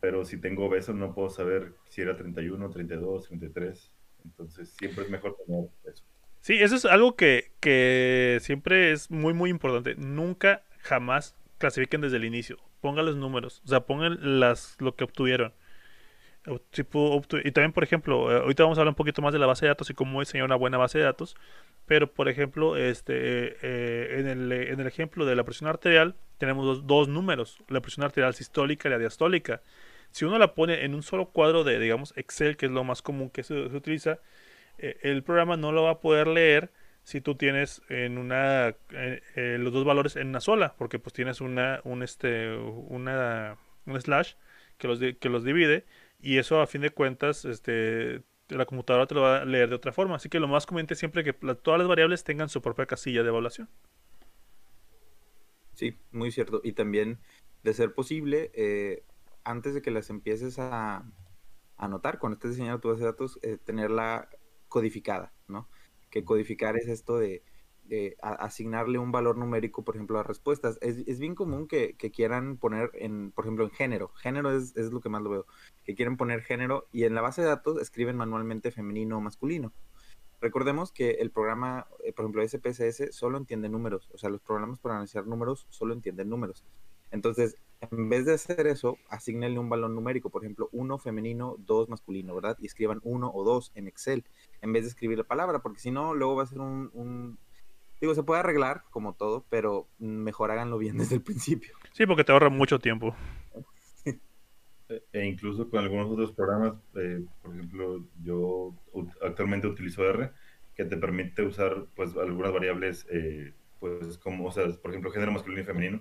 pero 0.00 0.24
si 0.24 0.40
tengo 0.40 0.64
obeso 0.64 0.92
no 0.92 1.14
puedo 1.14 1.30
saber 1.30 1.74
si 1.88 2.00
era 2.00 2.16
31, 2.16 2.70
32, 2.70 3.28
33. 3.28 3.92
Entonces 4.24 4.74
siempre 4.78 5.04
es 5.04 5.10
mejor 5.10 5.36
tener 5.46 5.64
eso. 5.84 6.02
Sí, 6.40 6.54
eso 6.54 6.76
es 6.76 6.84
algo 6.84 7.16
que, 7.16 7.52
que 7.60 8.38
siempre 8.42 8.92
es 8.92 9.10
muy, 9.10 9.32
muy 9.32 9.50
importante. 9.50 9.94
Nunca, 9.94 10.62
jamás 10.80 11.34
clasifiquen 11.58 12.00
desde 12.02 12.18
el 12.18 12.24
inicio. 12.24 12.58
Pongan 12.80 13.06
los 13.06 13.16
números, 13.16 13.62
o 13.64 13.68
sea, 13.68 13.80
pongan 13.80 14.40
las, 14.40 14.76
lo 14.78 14.94
que 14.94 15.04
obtuvieron. 15.04 15.54
Y 16.46 17.50
también, 17.52 17.72
por 17.72 17.84
ejemplo, 17.84 18.30
eh, 18.30 18.40
ahorita 18.42 18.64
vamos 18.64 18.76
a 18.76 18.82
hablar 18.82 18.92
un 18.92 18.96
poquito 18.96 19.22
más 19.22 19.32
de 19.32 19.38
la 19.38 19.46
base 19.46 19.64
de 19.64 19.70
datos 19.70 19.88
y 19.88 19.94
cómo 19.94 20.20
diseñar 20.20 20.44
una 20.44 20.56
buena 20.56 20.76
base 20.76 20.98
de 20.98 21.04
datos. 21.04 21.36
Pero, 21.86 22.12
por 22.12 22.28
ejemplo, 22.28 22.76
este, 22.76 23.56
eh, 23.62 24.20
en, 24.20 24.26
el, 24.26 24.52
en 24.52 24.80
el 24.80 24.86
ejemplo 24.86 25.24
de 25.24 25.36
la 25.36 25.44
presión 25.44 25.70
arterial, 25.70 26.14
tenemos 26.36 26.66
dos, 26.66 26.86
dos, 26.86 27.08
números: 27.08 27.58
la 27.68 27.80
presión 27.80 28.04
arterial 28.04 28.34
sistólica 28.34 28.88
y 28.88 28.90
la 28.90 28.98
diastólica. 28.98 29.62
Si 30.14 30.24
uno 30.24 30.38
la 30.38 30.54
pone 30.54 30.84
en 30.84 30.94
un 30.94 31.02
solo 31.02 31.30
cuadro 31.30 31.64
de, 31.64 31.80
digamos, 31.80 32.16
Excel, 32.16 32.56
que 32.56 32.66
es 32.66 32.72
lo 32.72 32.84
más 32.84 33.02
común 33.02 33.30
que 33.30 33.42
se, 33.42 33.52
utiliza, 33.52 34.20
eh, 34.78 34.96
el 35.02 35.24
programa 35.24 35.56
no 35.56 35.72
lo 35.72 35.82
va 35.82 35.90
a 35.90 36.00
poder 36.00 36.28
leer 36.28 36.70
si 37.02 37.20
tú 37.20 37.34
tienes 37.34 37.82
en 37.88 38.18
una 38.18 38.68
eh, 38.68 39.22
eh, 39.34 39.56
los 39.58 39.72
dos 39.72 39.84
valores 39.84 40.14
en 40.14 40.28
una 40.28 40.38
sola, 40.40 40.76
porque 40.78 41.00
pues 41.00 41.14
tienes 41.14 41.40
una 41.40 41.80
un 41.82 42.04
este 42.04 42.54
una 42.54 43.58
un 43.86 44.00
slash 44.00 44.34
que 44.78 44.86
los 44.86 45.00
que 45.00 45.28
los 45.28 45.42
divide 45.42 45.84
y 46.20 46.38
eso 46.38 46.60
a 46.60 46.68
fin 46.68 46.82
de 46.82 46.90
cuentas 46.90 47.44
este 47.44 48.22
la 48.50 48.66
computadora 48.66 49.08
te 49.08 49.16
lo 49.16 49.22
va 49.22 49.38
a 49.38 49.44
leer 49.44 49.68
de 49.68 49.74
otra 49.74 49.92
forma, 49.92 50.14
así 50.14 50.28
que 50.28 50.38
lo 50.38 50.46
más 50.46 50.64
conveniente 50.64 50.94
es 50.94 51.00
siempre 51.00 51.24
que 51.24 51.32
todas 51.32 51.78
las 51.78 51.88
variables 51.88 52.22
tengan 52.22 52.48
su 52.48 52.62
propia 52.62 52.86
casilla 52.86 53.24
de 53.24 53.30
evaluación. 53.30 53.68
Sí, 55.72 55.98
muy 56.12 56.30
cierto. 56.30 56.60
Y 56.62 56.70
también, 56.72 57.18
de 57.64 57.74
ser 57.74 57.94
posible, 57.94 58.52
antes 59.44 59.74
de 59.74 59.82
que 59.82 59.90
las 59.90 60.10
empieces 60.10 60.58
a 60.58 61.04
anotar, 61.76 62.18
cuando 62.18 62.34
estés 62.34 62.52
diseñando 62.52 62.80
tu 62.80 62.88
base 62.88 63.00
de 63.00 63.06
datos, 63.06 63.38
tenerla 63.64 64.28
codificada, 64.68 65.32
¿no? 65.46 65.68
Que 66.10 66.24
codificar 66.24 66.76
es 66.76 66.88
esto 66.88 67.18
de, 67.18 67.44
asignarle 68.20 68.98
un 68.98 69.12
valor 69.12 69.36
numérico, 69.36 69.84
por 69.84 69.94
ejemplo, 69.94 70.18
a 70.18 70.24
respuestas. 70.24 70.78
Es, 70.80 71.18
bien 71.20 71.36
común 71.36 71.68
que, 71.68 71.94
quieran 72.12 72.56
poner, 72.56 72.90
en, 72.94 73.30
por 73.30 73.44
ejemplo, 73.44 73.64
en 73.64 73.70
género. 73.70 74.08
Género 74.16 74.50
es, 74.50 74.74
lo 74.76 75.00
que 75.00 75.08
más 75.08 75.22
lo 75.22 75.30
veo. 75.30 75.46
Que 75.84 75.94
quieren 75.94 76.16
poner 76.16 76.42
género 76.42 76.88
y 76.90 77.04
en 77.04 77.14
la 77.14 77.20
base 77.20 77.42
de 77.42 77.48
datos 77.48 77.80
escriben 77.80 78.16
manualmente 78.16 78.72
femenino 78.72 79.18
o 79.18 79.20
masculino. 79.20 79.72
Recordemos 80.40 80.90
que 80.90 81.12
el 81.12 81.30
programa, 81.30 81.86
eh, 82.02 82.12
por 82.12 82.24
ejemplo, 82.24 82.46
SPSS 82.46 83.14
solo 83.14 83.38
entiende 83.38 83.68
números, 83.68 84.10
o 84.12 84.18
sea, 84.18 84.28
los 84.28 84.42
programas 84.42 84.78
para 84.80 84.96
analizar 84.96 85.26
números 85.26 85.66
solo 85.70 85.94
entienden 85.94 86.28
números. 86.28 86.64
Entonces, 87.12 87.56
en 87.90 88.08
vez 88.08 88.24
de 88.24 88.34
hacer 88.34 88.66
eso, 88.66 88.98
asignenle 89.08 89.58
un 89.58 89.68
valor 89.68 89.90
numérico, 89.90 90.30
por 90.30 90.42
ejemplo, 90.42 90.68
uno 90.72 90.98
femenino, 90.98 91.56
dos 91.58 91.88
masculino, 91.88 92.34
¿verdad? 92.34 92.56
Y 92.60 92.66
escriban 92.66 93.00
uno 93.02 93.30
o 93.32 93.44
dos 93.44 93.72
en 93.74 93.88
Excel, 93.88 94.24
en 94.62 94.72
vez 94.72 94.82
de 94.82 94.88
escribir 94.88 95.18
la 95.18 95.24
palabra, 95.24 95.60
porque 95.60 95.80
si 95.80 95.90
no, 95.90 96.14
luego 96.14 96.36
va 96.36 96.44
a 96.44 96.46
ser 96.46 96.60
un, 96.60 96.90
un... 96.94 97.38
Digo, 98.00 98.14
se 98.14 98.22
puede 98.22 98.40
arreglar, 98.40 98.84
como 98.90 99.14
todo, 99.14 99.44
pero 99.48 99.88
mejor 99.98 100.50
háganlo 100.50 100.78
bien 100.78 100.98
desde 100.98 101.16
el 101.16 101.22
principio. 101.22 101.76
Sí, 101.92 102.06
porque 102.06 102.24
te 102.24 102.32
ahorra 102.32 102.50
mucho 102.50 102.78
tiempo. 102.78 103.14
E 105.12 105.24
incluso 105.24 105.70
con 105.70 105.80
algunos 105.80 106.10
otros 106.10 106.32
programas, 106.32 106.74
eh, 106.94 107.24
por 107.42 107.54
ejemplo, 107.54 108.04
yo 108.22 108.74
actualmente 109.22 109.66
utilizo 109.66 110.04
R, 110.04 110.30
que 110.74 110.84
te 110.84 110.96
permite 110.96 111.42
usar 111.42 111.86
pues 111.94 112.14
algunas 112.16 112.52
variables, 112.52 113.06
eh, 113.10 113.52
pues 113.80 114.18
como, 114.18 114.46
o 114.46 114.52
sea, 114.52 114.66
por 114.82 114.90
ejemplo, 114.90 115.10
género 115.10 115.32
masculino 115.32 115.62
y 115.62 115.64
femenino, 115.64 116.00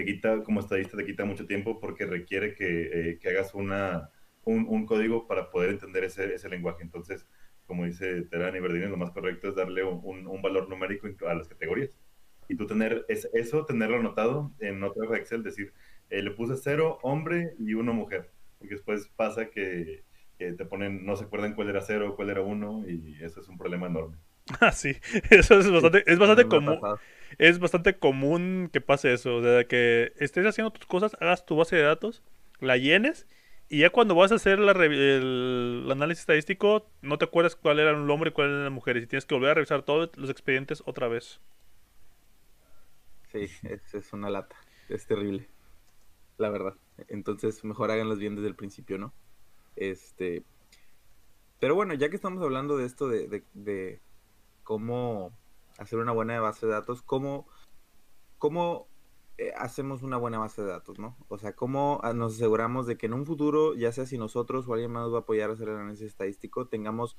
te 0.00 0.06
quita, 0.06 0.42
como 0.42 0.60
estadista, 0.60 0.96
te 0.96 1.04
quita 1.04 1.26
mucho 1.26 1.46
tiempo 1.46 1.78
porque 1.78 2.06
requiere 2.06 2.54
que, 2.54 3.10
eh, 3.10 3.18
que 3.18 3.28
hagas 3.28 3.54
una, 3.54 4.10
un, 4.44 4.66
un, 4.66 4.86
código 4.86 5.26
para 5.26 5.50
poder 5.50 5.70
entender 5.70 6.04
ese, 6.04 6.34
ese 6.34 6.48
lenguaje. 6.48 6.82
Entonces, 6.82 7.26
como 7.66 7.84
dice 7.84 8.22
Terán 8.22 8.56
y 8.56 8.60
Verdini, 8.60 8.86
lo 8.86 8.96
más 8.96 9.10
correcto 9.10 9.48
es 9.50 9.56
darle 9.56 9.84
un, 9.84 10.26
un, 10.26 10.42
valor 10.42 10.70
numérico 10.70 11.06
a 11.28 11.34
las 11.34 11.48
categorías. 11.48 11.90
Y 12.48 12.56
tú 12.56 12.66
tener 12.66 13.04
eso, 13.08 13.66
tenerlo 13.66 13.98
anotado 13.98 14.52
en 14.58 14.82
otra 14.82 15.16
Excel, 15.18 15.42
decir, 15.42 15.74
eh, 16.08 16.22
le 16.22 16.30
puse 16.30 16.56
cero 16.56 16.98
hombre 17.02 17.54
y 17.58 17.74
uno 17.74 17.92
mujer, 17.92 18.32
porque 18.58 18.76
después 18.76 19.06
pasa 19.16 19.50
que, 19.50 20.04
que, 20.38 20.52
te 20.52 20.64
ponen, 20.64 21.04
no 21.04 21.14
se 21.16 21.24
acuerdan 21.24 21.54
cuál 21.54 21.68
era 21.68 21.82
cero, 21.82 22.14
cuál 22.16 22.30
era 22.30 22.40
uno, 22.40 22.88
y 22.88 23.22
eso 23.22 23.40
es 23.40 23.48
un 23.48 23.58
problema 23.58 23.86
enorme. 23.86 24.16
Ah, 24.60 24.72
sí, 24.72 24.96
eso 25.30 25.60
es 25.60 25.70
bastante, 25.70 26.02
es 26.06 26.18
bastante 26.18 26.46
común. 26.48 26.80
Es 27.38 27.58
bastante 27.60 27.96
común 27.96 28.68
que 28.72 28.80
pase 28.80 29.12
eso, 29.12 29.36
o 29.36 29.42
sea, 29.42 29.64
que 29.64 30.12
estés 30.18 30.44
haciendo 30.44 30.72
tus 30.72 30.86
cosas, 30.86 31.16
hagas 31.20 31.46
tu 31.46 31.56
base 31.56 31.76
de 31.76 31.82
datos, 31.82 32.22
la 32.58 32.76
llenes, 32.76 33.28
y 33.68 33.78
ya 33.78 33.90
cuando 33.90 34.16
vas 34.16 34.32
a 34.32 34.34
hacer 34.34 34.58
la, 34.58 34.72
el, 34.72 35.86
análisis 35.90 36.22
estadístico, 36.22 36.90
no 37.02 37.18
te 37.18 37.26
acuerdas 37.26 37.54
cuál 37.54 37.78
era 37.78 37.90
el 37.90 38.10
hombre 38.10 38.30
y 38.30 38.32
cuál 38.32 38.48
era 38.48 38.64
la 38.64 38.70
mujer, 38.70 38.96
y 38.96 39.06
tienes 39.06 39.24
que 39.24 39.34
volver 39.36 39.50
a 39.50 39.54
revisar 39.54 39.82
todos 39.82 40.10
los 40.16 40.28
expedientes 40.28 40.82
otra 40.84 41.06
vez. 41.06 41.40
Sí, 43.30 43.46
es, 43.62 43.94
es 43.94 44.12
una 44.12 44.28
lata, 44.28 44.56
es 44.88 45.06
terrible 45.06 45.46
la 46.40 46.48
verdad. 46.48 46.74
Entonces, 47.08 47.62
mejor 47.64 47.90
háganlos 47.90 48.18
bien 48.18 48.34
desde 48.34 48.48
el 48.48 48.56
principio, 48.56 48.98
¿no? 48.98 49.12
Este. 49.76 50.42
Pero 51.60 51.74
bueno, 51.74 51.94
ya 51.94 52.08
que 52.08 52.16
estamos 52.16 52.42
hablando 52.42 52.76
de 52.76 52.86
esto 52.86 53.08
de, 53.08 53.44
de, 53.52 54.00
cómo 54.70 55.32
hacer 55.78 55.98
una 55.98 56.12
buena 56.12 56.40
base 56.40 56.64
de 56.64 56.70
datos, 56.70 57.02
cómo, 57.02 57.48
cómo 58.38 58.86
eh, 59.36 59.52
hacemos 59.58 60.04
una 60.04 60.16
buena 60.16 60.38
base 60.38 60.62
de 60.62 60.68
datos, 60.68 61.00
¿no? 61.00 61.16
O 61.26 61.38
sea, 61.38 61.56
cómo 61.56 61.98
ah, 62.04 62.12
nos 62.12 62.36
aseguramos 62.36 62.86
de 62.86 62.96
que 62.96 63.06
en 63.06 63.14
un 63.14 63.26
futuro, 63.26 63.74
ya 63.74 63.90
sea 63.90 64.06
si 64.06 64.16
nosotros 64.16 64.68
o 64.68 64.74
alguien 64.74 64.92
más 64.92 65.02
nos 65.02 65.12
va 65.12 65.16
a 65.16 65.20
apoyar 65.22 65.50
a 65.50 65.54
hacer 65.54 65.70
el 65.70 65.74
análisis 65.74 66.06
estadístico, 66.06 66.68
tengamos 66.68 67.16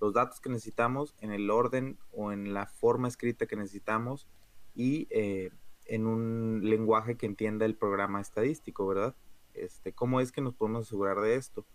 los 0.00 0.14
datos 0.14 0.40
que 0.40 0.48
necesitamos 0.48 1.14
en 1.20 1.30
el 1.30 1.50
orden 1.50 1.98
o 2.10 2.32
en 2.32 2.54
la 2.54 2.64
forma 2.64 3.06
escrita 3.06 3.44
que 3.44 3.56
necesitamos 3.56 4.26
y 4.74 5.06
eh, 5.10 5.50
en 5.84 6.06
un 6.06 6.62
lenguaje 6.62 7.18
que 7.18 7.26
entienda 7.26 7.66
el 7.66 7.76
programa 7.76 8.22
estadístico, 8.22 8.86
¿verdad? 8.86 9.14
Este, 9.52 9.92
¿Cómo 9.92 10.22
es 10.22 10.32
que 10.32 10.40
nos 10.40 10.54
podemos 10.54 10.86
asegurar 10.86 11.20
de 11.20 11.34
esto 11.34 11.66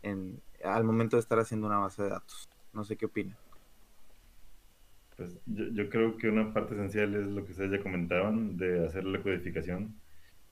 en, 0.00 0.42
al 0.64 0.84
momento 0.84 1.16
de 1.16 1.20
estar 1.20 1.38
haciendo 1.38 1.66
una 1.66 1.80
base 1.80 2.02
de 2.02 2.08
datos? 2.08 2.48
No 2.72 2.82
sé 2.82 2.96
qué 2.96 3.04
opinan. 3.04 3.43
Pues 5.16 5.38
yo, 5.46 5.66
yo, 5.72 5.88
creo 5.88 6.16
que 6.16 6.28
una 6.28 6.52
parte 6.52 6.74
esencial 6.74 7.14
es 7.14 7.26
lo 7.26 7.44
que 7.44 7.52
ustedes 7.52 7.70
ya 7.70 7.82
comentaban, 7.82 8.56
de 8.56 8.84
hacer 8.86 9.04
la 9.04 9.22
codificación. 9.22 9.94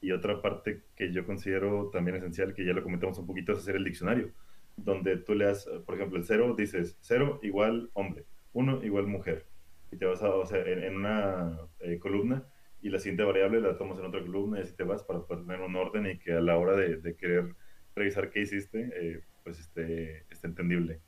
Y 0.01 0.13
otra 0.13 0.43
parte 0.43 0.83
que 0.97 1.13
yo 1.13 1.27
considero 1.27 1.91
también 1.91 2.17
esencial, 2.17 2.55
que 2.55 2.65
ya 2.65 2.73
lo 2.73 2.83
comentamos 2.83 3.19
un 3.19 3.27
poquito, 3.27 3.53
es 3.53 3.59
hacer 3.59 3.77
el 3.77 3.85
diccionario, 3.85 4.31
donde 4.77 5.17
tú 5.19 5.35
le 5.35 5.47
das, 5.47 5.69
por 5.87 5.95
ejemplo, 5.97 6.19
el 6.19 6.25
cero, 6.25 6.55
dices 6.57 6.97
cero 7.01 7.41
igual 7.43 7.91
hombre, 7.95 8.25
uno 8.53 8.83
igual 8.85 9.07
mujer. 9.07 9.47
Y 9.93 9.97
te 9.97 10.07
vas 10.07 10.23
a, 10.23 10.35
o 10.35 10.47
sea, 10.47 10.61
en, 10.65 10.97
una 10.97 11.59
eh, 11.81 11.99
columna, 11.99 12.45
y 12.83 12.91
la 12.91 12.99
siguiente 12.99 13.23
variable 13.23 13.61
la 13.61 13.79
tomas 13.79 13.99
en 14.01 14.07
otra 14.07 14.21
columna 14.21 14.59
y 14.59 14.63
así 14.63 14.75
te 14.75 14.83
vas 14.83 15.05
para 15.05 15.21
poder 15.21 15.45
tener 15.47 15.61
un 15.61 15.77
orden 15.77 16.07
y 16.07 16.19
que 16.19 16.33
a 16.33 16.41
la 16.41 16.59
hora 16.59 16.75
de, 16.75 17.15
querer 17.17 17.55
revisar 17.95 18.31
qué 18.31 18.41
hiciste, 18.41 18.91
eh, 18.95 19.21
pues 19.45 19.61
esté, 19.61 20.25
esté, 20.31 20.49
entendible. 20.49 21.01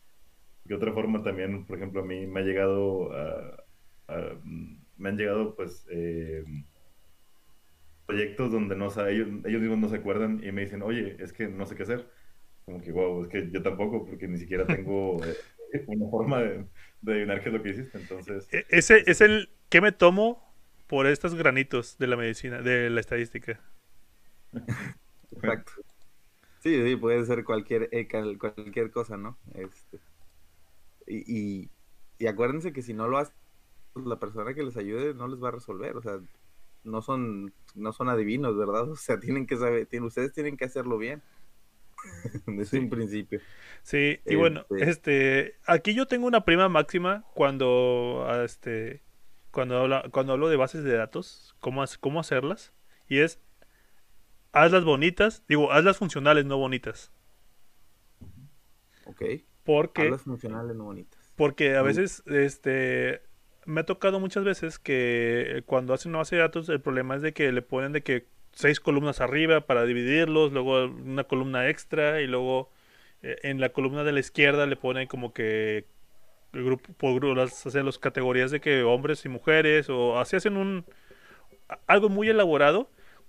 De 0.64 0.74
otra 0.74 0.92
forma 0.92 1.22
también, 1.22 1.66
por 1.66 1.76
ejemplo, 1.76 2.00
a 2.00 2.04
mí 2.04 2.26
me 2.26 2.40
ha 2.40 2.42
llegado 2.42 3.12
a, 3.12 3.64
me 4.96 5.08
han 5.08 5.16
llegado 5.16 5.54
pues 5.54 5.86
eh, 5.90 6.44
proyectos 8.06 8.52
donde 8.52 8.76
no 8.76 8.86
ellos, 9.06 9.28
ellos 9.44 9.60
mismos 9.60 9.78
no 9.78 9.88
se 9.88 9.96
acuerdan 9.96 10.40
y 10.42 10.52
me 10.52 10.62
dicen, 10.62 10.82
oye, 10.82 11.16
es 11.18 11.32
que 11.32 11.48
no 11.48 11.66
sé 11.66 11.74
qué 11.74 11.82
hacer. 11.82 12.08
Como 12.64 12.80
que, 12.80 12.92
wow, 12.92 13.24
es 13.24 13.28
que 13.28 13.50
yo 13.50 13.62
tampoco, 13.62 14.06
porque 14.06 14.26
ni 14.26 14.38
siquiera 14.38 14.66
tengo 14.66 15.22
eh, 15.24 15.36
una 15.86 16.08
forma 16.08 16.40
de, 16.40 16.66
de 17.02 17.12
adivinar 17.12 17.42
qué 17.42 17.48
es 17.48 17.54
lo 17.54 17.62
que 17.62 17.70
hiciste. 17.70 17.98
Entonces, 17.98 18.48
e, 18.52 18.64
ese 18.70 19.02
es 19.06 19.20
el 19.20 19.50
¿qué 19.68 19.80
me 19.80 19.92
tomo 19.92 20.54
por 20.86 21.06
estos 21.06 21.34
granitos 21.34 21.98
de 21.98 22.06
la 22.06 22.16
medicina, 22.16 22.62
de 22.62 22.90
la 22.90 23.00
estadística. 23.00 23.60
Exacto. 25.32 25.72
Sí, 26.60 26.82
sí, 26.82 26.96
puede 26.96 27.24
ser 27.26 27.44
cualquier, 27.44 27.88
eh, 27.92 28.08
cualquier 28.08 28.90
cosa, 28.90 29.16
¿no? 29.16 29.36
Este, 29.54 29.98
y, 31.26 31.70
y, 32.18 32.26
acuérdense 32.26 32.72
que 32.72 32.82
si 32.82 32.94
no 32.94 33.08
lo 33.08 33.18
hace, 33.18 33.32
pues, 33.92 34.06
la 34.06 34.18
persona 34.18 34.54
que 34.54 34.62
les 34.62 34.76
ayude 34.76 35.14
no 35.14 35.28
les 35.28 35.42
va 35.42 35.48
a 35.48 35.52
resolver, 35.52 35.96
o 35.96 36.02
sea, 36.02 36.20
no 36.84 37.02
son, 37.02 37.52
no 37.74 37.92
son 37.92 38.08
adivinos, 38.08 38.56
¿verdad? 38.56 38.88
O 38.90 38.96
sea, 38.96 39.18
tienen 39.20 39.46
que 39.46 39.56
saber, 39.56 39.86
tienen, 39.86 40.06
ustedes 40.06 40.32
tienen 40.32 40.56
que 40.56 40.64
hacerlo 40.64 40.98
bien. 40.98 41.22
Desde 42.46 42.78
un 42.78 42.90
principio. 42.90 43.40
Sí, 43.82 44.20
y 44.26 44.34
bueno, 44.34 44.66
este, 44.70 44.90
este, 44.90 45.58
aquí 45.66 45.94
yo 45.94 46.06
tengo 46.06 46.26
una 46.26 46.44
prima 46.44 46.68
máxima 46.68 47.24
cuando, 47.34 48.26
este, 48.44 49.02
cuando, 49.50 49.78
habla, 49.78 50.04
cuando 50.10 50.34
hablo 50.34 50.48
de 50.48 50.56
bases 50.56 50.84
de 50.84 50.96
datos, 50.96 51.54
cómo, 51.60 51.82
cómo 52.00 52.20
hacerlas, 52.20 52.72
y 53.08 53.20
es 53.20 53.40
hazlas 54.52 54.84
bonitas, 54.84 55.44
digo, 55.48 55.72
hazlas 55.72 55.98
funcionales, 55.98 56.44
no 56.44 56.56
bonitas. 56.56 57.10
Ok. 59.06 59.22
Porque, 59.64 60.02
hazlas 60.02 60.22
funcionales, 60.22 60.76
no 60.76 60.84
bonitas. 60.84 61.32
Porque 61.36 61.76
a 61.76 61.82
veces, 61.82 62.22
este, 62.26 63.22
me 63.66 63.80
ha 63.80 63.86
tocado 63.86 64.20
muchas 64.20 64.44
veces 64.44 64.78
que 64.78 65.62
cuando 65.66 65.94
hacen 65.94 66.10
una 66.10 66.18
base 66.18 66.36
de 66.36 66.42
datos, 66.42 66.68
el 66.68 66.80
problema 66.80 67.16
es 67.16 67.22
de 67.22 67.32
que 67.32 67.50
le 67.50 67.62
ponen 67.62 67.92
de 67.92 68.02
que 68.02 68.26
seis 68.52 68.80
columnas 68.80 69.20
arriba 69.20 69.62
para 69.62 69.84
dividirlos, 69.84 70.52
luego 70.52 70.84
una 70.84 71.24
columna 71.24 71.68
extra 71.68 72.20
y 72.20 72.26
luego 72.26 72.70
eh, 73.22 73.38
en 73.42 73.60
la 73.60 73.70
columna 73.70 74.04
de 74.04 74.12
la 74.12 74.20
izquierda 74.20 74.66
le 74.66 74.76
ponen 74.76 75.08
como 75.08 75.32
que 75.32 75.86
el 76.52 76.64
grupo 76.64 76.92
por 76.92 77.24
las 77.36 77.66
hacen 77.66 77.84
las 77.86 77.98
categorías 77.98 78.50
de 78.50 78.60
que 78.60 78.82
hombres 78.84 79.24
y 79.24 79.28
mujeres 79.28 79.88
o 79.90 80.18
así 80.18 80.36
hacen 80.36 80.56
un 80.56 80.84
algo 81.86 82.08
muy 82.08 82.28
elaborado 82.28 82.88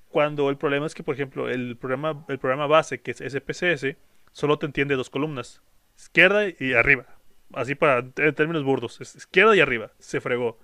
cuando 0.09 0.49
el 0.49 0.57
problema 0.57 0.85
es 0.85 0.93
que 0.93 1.01
por 1.01 1.15
ejemplo 1.15 1.49
el 1.49 1.75
programa 1.75 2.23
el 2.29 2.37
programa 2.37 2.67
base 2.67 3.01
que 3.01 3.11
es 3.11 3.17
SPSS 3.17 3.95
solo 4.31 4.59
te 4.59 4.67
entiende 4.67 4.95
dos 4.95 5.09
columnas 5.09 5.61
izquierda 5.97 6.45
y 6.59 6.73
arriba 6.73 7.05
así 7.53 7.75
para 7.75 8.09
términos 8.11 8.63
burdos 8.63 8.99
izquierda 9.01 9.55
y 9.55 9.59
arriba 9.59 9.91
se 9.99 10.21
fregó 10.21 10.57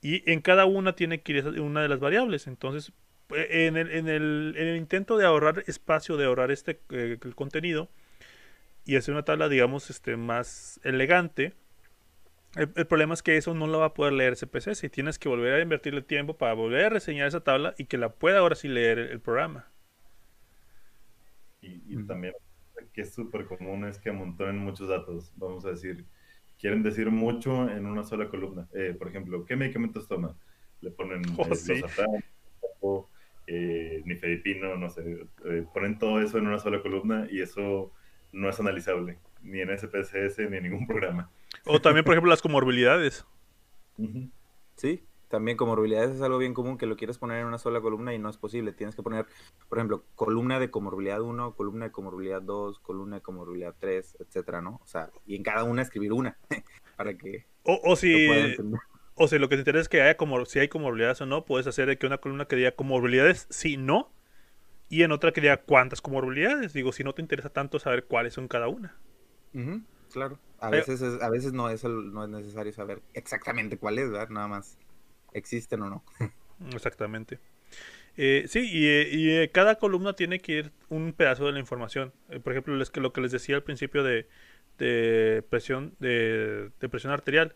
y 0.00 0.30
en 0.30 0.40
cada 0.40 0.64
una 0.64 0.94
tiene 0.94 1.22
que 1.22 1.32
ir 1.32 1.60
una 1.60 1.82
de 1.82 1.88
las 1.88 2.00
variables 2.00 2.46
entonces 2.46 2.92
en 3.30 3.76
el, 3.76 3.90
en 3.90 4.08
el, 4.08 4.54
en 4.56 4.68
el 4.68 4.76
intento 4.76 5.18
de 5.18 5.26
ahorrar 5.26 5.64
espacio 5.66 6.16
de 6.16 6.26
ahorrar 6.26 6.50
este 6.50 6.80
eh, 6.90 7.18
contenido 7.34 7.88
y 8.88 8.96
hacer 8.96 9.12
una 9.12 9.22
tabla, 9.22 9.50
digamos, 9.50 9.90
este, 9.90 10.16
más 10.16 10.80
elegante. 10.82 11.52
El, 12.56 12.86
problema 12.86 13.12
es 13.12 13.22
que 13.22 13.36
eso 13.36 13.52
no 13.52 13.66
lo 13.66 13.80
va 13.80 13.86
a 13.86 13.94
poder 13.94 14.14
leer 14.14 14.34
CPC 14.34 14.74
si 14.74 14.88
tienes 14.88 15.18
que 15.18 15.28
volver 15.28 15.52
a 15.52 15.60
invertirle 15.60 16.00
tiempo 16.00 16.38
para 16.38 16.54
volver 16.54 16.86
a 16.86 16.88
reseñar 16.88 17.28
esa 17.28 17.40
tabla 17.40 17.74
y 17.76 17.84
que 17.84 17.98
la 17.98 18.08
pueda 18.08 18.38
ahora 18.38 18.56
sí 18.56 18.66
leer 18.66 18.98
el, 18.98 19.20
programa. 19.20 19.68
Y, 21.60 22.02
también 22.04 22.32
que 22.98 23.02
es 23.02 23.14
súper 23.14 23.46
común 23.46 23.84
es 23.84 23.96
que 23.96 24.10
amontonen 24.10 24.58
muchos 24.58 24.88
datos. 24.88 25.32
Vamos 25.36 25.64
a 25.64 25.70
decir, 25.70 26.04
quieren 26.58 26.82
decir 26.82 27.12
mucho 27.12 27.70
en 27.70 27.86
una 27.86 28.02
sola 28.02 28.28
columna. 28.28 28.66
Eh, 28.74 28.92
por 28.98 29.06
ejemplo, 29.06 29.44
¿qué 29.44 29.54
medicamentos 29.54 30.08
toma? 30.08 30.36
Le 30.80 30.90
ponen 30.90 31.22
oh, 31.36 33.06
eh, 33.46 33.46
eh, 33.46 34.02
nifedipino, 34.04 34.74
no 34.74 34.90
sé. 34.90 35.28
ponen 35.72 35.96
todo 36.00 36.20
eso 36.20 36.38
en 36.38 36.48
una 36.48 36.58
sola 36.58 36.82
columna 36.82 37.28
y 37.30 37.40
eso 37.40 37.92
no 38.32 38.48
es 38.48 38.58
analizable, 38.58 39.18
ni 39.42 39.60
en 39.60 39.78
SPSS 39.78 40.50
ni 40.50 40.56
en 40.56 40.64
ningún 40.64 40.86
programa. 40.88 41.30
O 41.66 41.80
también, 41.80 42.04
por 42.04 42.14
ejemplo, 42.14 42.30
las 42.30 42.42
comorbilidades. 42.42 43.24
Sí, 44.74 45.04
También 45.28 45.56
comorbilidades 45.56 46.16
es 46.16 46.22
algo 46.22 46.38
bien 46.38 46.54
común 46.54 46.78
que 46.78 46.86
lo 46.86 46.96
quieres 46.96 47.18
poner 47.18 47.40
en 47.40 47.46
una 47.46 47.58
sola 47.58 47.80
columna 47.80 48.14
y 48.14 48.18
no 48.18 48.30
es 48.30 48.38
posible. 48.38 48.72
Tienes 48.72 48.96
que 48.96 49.02
poner, 49.02 49.26
por 49.68 49.78
ejemplo, 49.78 50.04
columna 50.14 50.58
de 50.58 50.70
comorbilidad 50.70 51.20
1, 51.20 51.54
columna 51.54 51.86
de 51.86 51.92
comorbilidad 51.92 52.40
2, 52.42 52.78
columna 52.80 53.16
de 53.16 53.22
comorbilidad 53.22 53.74
3, 53.78 54.16
etcétera, 54.20 54.62
¿no? 54.62 54.80
O 54.82 54.86
sea, 54.86 55.10
y 55.26 55.36
en 55.36 55.42
cada 55.42 55.64
una 55.64 55.82
escribir 55.82 56.12
una 56.12 56.38
para 56.96 57.14
que 57.16 57.46
O, 57.64 57.80
o 57.84 57.96
si, 57.96 58.56
lo 58.56 58.78
o 59.14 59.28
si 59.28 59.38
lo 59.38 59.48
que 59.48 59.56
te 59.56 59.60
interesa 59.60 59.82
es 59.82 59.88
que 59.88 60.00
haya 60.02 60.16
como, 60.16 60.44
si 60.46 60.58
hay 60.60 60.68
comorbilidades 60.68 61.20
o 61.20 61.26
no, 61.26 61.44
puedes 61.44 61.66
hacer 61.66 61.88
de 61.88 61.98
que 61.98 62.06
una 62.06 62.18
columna 62.18 62.46
que 62.46 62.56
diga 62.56 62.72
comorbilidades, 62.72 63.46
si 63.50 63.76
no, 63.76 64.10
y 64.88 65.02
en 65.02 65.12
otra 65.12 65.32
que 65.32 65.40
diga 65.40 65.58
cuántas 65.58 66.00
comorbilidades. 66.02 66.72
Digo, 66.72 66.92
si 66.92 67.04
no 67.04 67.14
te 67.14 67.22
interesa 67.22 67.50
tanto 67.50 67.78
saber 67.78 68.06
cuáles 68.06 68.34
son 68.34 68.48
cada 68.48 68.68
una. 68.68 68.96
Claro. 70.12 70.38
A 70.60 70.70
veces, 70.70 71.00
es- 71.02 71.22
a 71.22 71.30
veces 71.30 71.52
no, 71.52 71.68
es 71.68 71.84
no 71.84 72.24
es 72.24 72.30
necesario 72.30 72.72
saber 72.72 73.02
exactamente 73.14 73.78
cuál 73.78 73.98
es, 73.98 74.10
¿verdad? 74.10 74.28
Nada 74.30 74.48
más 74.48 74.76
existen 75.32 75.82
o 75.82 75.90
no. 75.90 76.04
Exactamente. 76.74 77.38
Eh, 78.16 78.46
sí, 78.48 78.68
y, 78.72 78.86
eh, 78.86 79.42
eh, 79.44 79.50
cada 79.50 79.76
columna 79.76 80.14
tiene 80.14 80.40
que 80.40 80.52
ir 80.52 80.72
un 80.88 81.12
pedazo 81.12 81.46
de 81.46 81.52
la 81.52 81.60
información. 81.60 82.12
Por 82.42 82.52
ejemplo, 82.52 82.74
lo 82.74 83.12
que 83.12 83.20
les 83.20 83.30
decía 83.30 83.54
al 83.54 83.62
principio 83.62 84.02
de, 84.02 84.26
de 84.78 85.44
presión 85.50 85.94
de, 85.98 86.70
presión 86.90 87.12
arterial. 87.12 87.54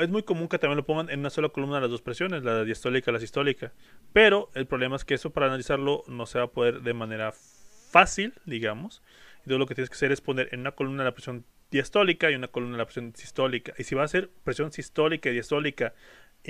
Es 0.00 0.08
muy 0.08 0.22
común 0.22 0.48
que 0.48 0.58
también 0.58 0.78
lo 0.78 0.86
pongan 0.86 1.10
en 1.10 1.20
una 1.20 1.30
sola 1.30 1.50
columna 1.50 1.78
las 1.78 1.90
dos 1.90 2.00
presiones, 2.00 2.42
la 2.42 2.64
diastólica 2.64 3.10
y 3.10 3.14
la 3.14 3.20
sistólica. 3.20 3.72
Pero 4.14 4.50
el 4.54 4.66
problema 4.66 4.96
es 4.96 5.04
que 5.04 5.14
eso 5.14 5.30
para 5.30 5.46
analizarlo 5.46 6.04
no 6.08 6.24
se 6.24 6.38
va 6.38 6.46
a 6.46 6.50
poder 6.50 6.80
de 6.80 6.94
manera 6.94 7.32
fácil, 7.32 8.32
digamos. 8.46 9.02
Entonces 9.38 9.58
lo 9.58 9.66
que 9.66 9.74
tienes 9.74 9.90
que 9.90 9.94
hacer 9.94 10.10
es 10.10 10.22
poner 10.22 10.48
en 10.52 10.60
una 10.60 10.72
columna 10.72 11.04
la 11.04 11.12
presión 11.12 11.44
diastólica 11.70 12.30
y 12.30 12.34
una 12.34 12.48
columna 12.48 12.78
la 12.78 12.86
presión 12.86 13.14
sistólica. 13.14 13.74
Y 13.76 13.84
si 13.84 13.94
va 13.94 14.04
a 14.04 14.08
ser 14.08 14.30
presión 14.42 14.72
sistólica 14.72 15.28
y 15.28 15.34
diastólica, 15.34 15.92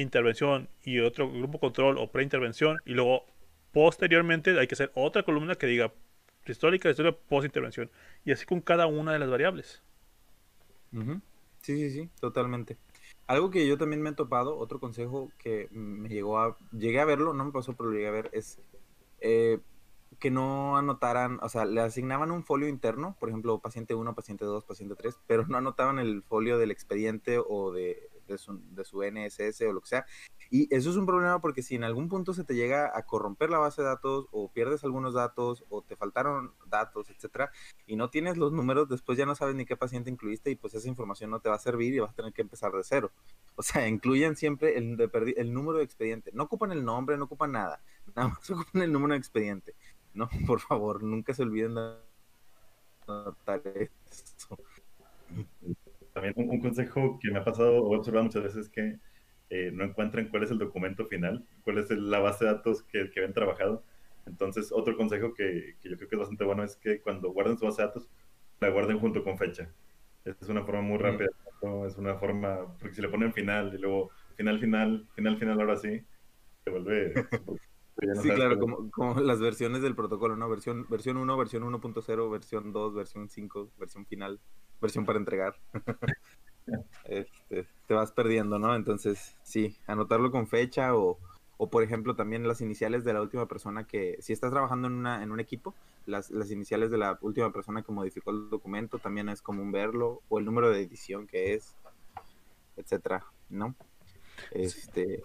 intervención 0.02 0.69
y 0.83 1.00
otro 1.00 1.31
grupo 1.31 1.59
control 1.59 1.99
o 1.99 2.11
preintervención 2.11 2.78
y 2.85 2.93
luego 2.93 3.25
posteriormente 3.73 4.59
hay 4.59 4.67
que 4.67 4.75
hacer 4.75 4.93
otra 4.95 5.23
columna 5.23 5.57
que 5.57 5.67
diga 5.67 5.93
sistólica, 6.47 6.88
diastólica, 6.88 7.19
postintervención 7.28 7.90
y 8.25 8.33
así 8.33 8.47
con 8.47 8.61
cada 8.61 8.87
una 8.87 9.12
de 9.12 9.19
las 9.19 9.31
variables. 9.31 9.83
Sí, 11.61 11.76
sí, 11.76 11.90
sí, 11.90 12.09
totalmente. 12.21 12.78
Algo 13.26 13.50
que 13.50 13.67
yo 13.67 13.76
también 13.76 14.00
me 14.00 14.11
he 14.11 14.14
topado, 14.14 14.57
otro 14.57 14.81
consejo 14.81 15.31
que 15.37 15.69
me 15.71 16.09
llegó 16.09 16.38
a, 16.38 16.57
llegué 16.73 17.00
a 17.00 17.05
verlo, 17.05 17.35
no 17.35 17.45
me 17.45 17.52
pasó, 17.52 17.75
pero 17.75 17.90
lo 17.90 17.97
llegué 17.97 18.09
a 18.09 18.12
ver, 18.12 18.31
es 18.33 18.59
eh, 19.21 19.59
que 20.19 20.31
no 20.31 20.78
anotaran, 20.78 21.38
o 21.43 21.49
sea, 21.50 21.67
le 21.67 21.83
asignaban 21.83 22.31
un 22.31 22.43
folio 22.43 22.69
interno, 22.69 23.17
por 23.21 23.28
ejemplo, 23.28 23.59
paciente 23.59 23.95
1, 23.95 24.14
paciente 24.14 24.47
2, 24.47 24.64
paciente 24.64 24.95
3, 24.95 25.19
pero 25.26 25.47
no 25.47 25.59
anotaban 25.59 25.99
el 25.99 26.23
folio 26.23 26.57
del 26.57 26.71
expediente 26.71 27.38
o 27.38 27.71
de, 27.71 28.09
de 28.32 28.38
su, 28.38 28.61
de 28.75 28.85
su 28.85 29.02
NSS 29.02 29.62
o 29.62 29.73
lo 29.73 29.80
que 29.80 29.88
sea. 29.88 30.06
Y 30.50 30.75
eso 30.75 30.90
es 30.90 30.97
un 30.97 31.06
problema 31.06 31.40
porque 31.40 31.62
si 31.62 31.75
en 31.75 31.85
algún 31.85 32.08
punto 32.08 32.32
se 32.32 32.44
te 32.44 32.54
llega 32.54 32.97
a 32.97 33.04
corromper 33.04 33.50
la 33.50 33.58
base 33.58 33.82
de 33.82 33.88
datos 33.88 34.26
o 34.30 34.50
pierdes 34.50 34.82
algunos 34.85 35.14
datos 35.14 35.64
o 35.68 35.82
te 35.82 35.97
faltaron 35.97 36.54
datos, 36.66 37.11
etcétera, 37.11 37.52
y 37.87 37.97
no 37.97 38.08
tienes 38.08 38.38
los 38.38 38.52
números, 38.52 38.88
después 38.88 39.18
ya 39.18 39.26
no 39.26 39.35
sabes 39.35 39.54
ni 39.54 39.66
qué 39.66 39.76
paciente 39.76 40.11
incluiste 40.11 40.50
y 40.50 40.56
pues 40.56 40.75
esa 40.75 40.88
información 40.88 41.30
no 41.30 41.40
te 41.40 41.49
va 41.49 41.56
a 41.56 41.58
servir 41.58 41.94
y 41.94 41.99
vas 41.99 42.11
a 42.11 42.14
tener 42.14 42.32
que 42.32 42.42
empezar 42.42 42.73
de 42.73 42.82
cero. 42.82 43.11
O 43.56 43.62
sea, 43.62 43.88
incluyan 43.88 44.37
siempre 44.37 44.78
el, 44.78 44.97
de 44.97 45.35
el 45.37 45.52
número 45.52 45.78
de 45.78 45.85
expediente. 45.85 46.30
No 46.32 46.44
ocupan 46.44 46.73
el 46.73 46.85
nombre, 46.85 47.16
no 47.16 47.25
ocupan 47.25 47.52
nada. 47.52 47.80
Nada 48.16 48.28
más 48.28 48.50
ocupan 48.50 48.82
el 48.82 48.92
número 48.92 49.12
de 49.12 49.18
expediente. 49.18 49.75
No, 50.14 50.28
por 50.47 50.61
favor, 50.61 51.02
nunca 51.02 51.35
se 51.35 51.42
olviden 51.42 51.75
de 51.75 51.94
anotar 53.06 53.62
eso. 53.66 54.58
También 56.20 56.34
un, 56.37 56.50
un 56.50 56.60
consejo 56.60 57.18
que 57.20 57.30
me 57.30 57.38
ha 57.38 57.44
pasado 57.44 57.84
o 57.84 57.94
he 57.94 57.98
observado 57.98 58.25
muchas 58.25 58.42
veces 58.42 58.66
es 58.66 58.70
que 58.70 58.98
eh, 59.50 59.70
no 59.72 59.84
encuentren 59.84 60.28
cuál 60.30 60.42
es 60.42 60.50
el 60.50 60.58
documento 60.58 61.06
final, 61.06 61.46
cuál 61.62 61.78
es 61.78 61.90
el- 61.92 62.10
la 62.10 62.18
base 62.18 62.44
de 62.44 62.52
datos 62.52 62.82
que, 62.82 63.08
que 63.10 63.20
ven 63.20 63.32
trabajado. 63.32 63.84
Entonces, 64.26 64.72
otro 64.72 64.96
consejo 64.96 65.32
que, 65.34 65.76
que 65.80 65.88
yo 65.90 65.96
creo 65.96 66.08
que 66.08 66.16
es 66.16 66.20
bastante 66.20 66.44
bueno 66.44 66.64
es 66.64 66.76
que 66.76 67.00
cuando 67.00 67.30
guarden 67.32 67.56
su 67.58 67.64
base 67.66 67.82
de 67.82 67.88
datos, 67.88 68.10
la 68.60 68.70
guarden 68.70 68.98
junto 68.98 69.22
con 69.25 69.38
fecha. 69.38 69.72
Es 70.25 70.48
una 70.48 70.64
forma 70.64 70.82
muy 70.82 70.98
Mm. 70.98 71.02
rápida, 71.02 71.28
¿no? 71.62 71.87
es 71.87 71.96
una 71.96 72.16
forma, 72.16 72.76
porque 72.78 72.94
si 72.96 73.02
le 73.02 73.08
ponen 73.08 73.32
final 73.32 73.72
y 73.75 73.78
luego 73.78 74.10
final, 74.37 74.58
final, 74.60 75.08
final, 75.14 75.38
final, 75.38 75.60
ahora 75.60 75.76
sí, 75.76 76.04
se 76.64 76.70
vuelve... 76.70 77.14
no 78.02 78.22
Sí, 78.22 78.30
claro, 78.32 78.58
como, 78.58 78.90
como 78.90 79.20
las 79.20 79.40
versiones 79.40 79.82
del 79.82 79.94
protocolo, 79.96 80.37
¿no? 80.37 80.48
Versión, 80.48 80.87
versión 80.88 81.16
1, 81.16 81.37
versión 81.37 81.62
1.0, 81.64 82.31
versión 82.31 82.72
2, 82.72 82.94
versión 82.94 83.28
5, 83.28 83.72
versión 83.76 84.07
final, 84.07 84.40
versión 84.81 85.05
para 85.05 85.19
entregar. 85.19 85.55
Este, 87.05 87.67
te 87.87 87.95
vas 87.95 88.12
perdiendo, 88.12 88.59
¿no? 88.59 88.77
Entonces, 88.77 89.35
sí, 89.43 89.75
anotarlo 89.87 90.31
con 90.31 90.47
fecha 90.47 90.95
o, 90.95 91.19
o, 91.57 91.71
por 91.71 91.83
ejemplo, 91.83 92.14
también 92.14 92.47
las 92.47 92.61
iniciales 92.61 93.05
de 93.05 93.14
la 93.14 93.23
última 93.23 93.47
persona 93.47 93.85
que, 93.85 94.19
si 94.21 94.35
estás 94.35 94.51
trabajando 94.51 94.87
en, 94.88 94.93
una, 94.93 95.23
en 95.23 95.33
un 95.33 95.41
equipo, 95.41 95.75
las, 96.05 96.31
las 96.31 96.51
iniciales 96.51 96.91
de 96.91 96.99
la 96.99 97.19
última 97.23 97.51
persona 97.55 97.83
que 97.83 97.91
modificó 97.91 98.33
el 98.33 98.51
documento 98.51 98.99
también 98.99 99.31
es 99.31 99.41
común 99.41 99.73
verlo, 99.73 100.21
o 100.29 100.38
el 100.38 100.45
número 100.45 100.71
de 100.71 100.83
edición 100.83 101.27
que 101.27 101.55
es, 101.55 101.75
etcétera, 102.77 103.25
¿no? 103.49 103.75
Este, 104.51 105.23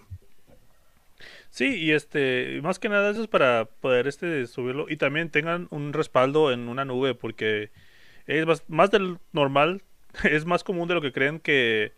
Sí, 1.50 1.76
y 1.76 1.92
este, 1.92 2.60
más 2.64 2.80
que 2.80 2.90
nada 2.90 3.12
eso 3.12 3.22
es 3.22 3.28
para 3.28 3.66
poder 3.66 4.08
este 4.08 4.48
subirlo 4.48 4.88
y 4.90 4.98
también 4.98 5.30
tengan 5.30 5.68
un 5.72 5.94
respaldo 5.94 6.52
en 6.52 6.68
una 6.68 6.84
nube 6.84 7.16
porque 7.16 7.72
es 8.28 8.46
más, 8.46 8.64
más 8.68 8.92
del 8.92 9.20
normal, 9.32 9.84
es 10.24 10.46
más 10.46 10.64
común 10.64 10.88
de 10.88 10.96
lo 10.96 11.02
que 11.02 11.14
creen 11.14 11.40
que 11.40 11.94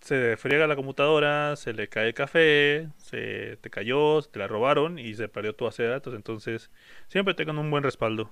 se 0.00 0.36
friega 0.38 0.66
la 0.68 0.76
computadora, 0.76 1.56
se 1.56 1.72
le 1.74 1.88
cae 1.88 2.08
el 2.08 2.14
café, 2.14 2.90
se 2.98 3.58
te 3.62 3.70
cayó, 3.70 4.22
se 4.22 4.30
te 4.30 4.38
la 4.40 4.48
robaron 4.48 4.98
y 4.98 5.14
se 5.14 5.28
perdió 5.28 5.54
tu 5.56 5.66
base 5.66 5.82
de 5.84 5.90
datos, 5.90 6.14
entonces 6.14 6.70
siempre 7.08 7.34
tengan 7.34 7.58
un 7.58 7.70
buen 7.70 7.84
respaldo 7.84 8.30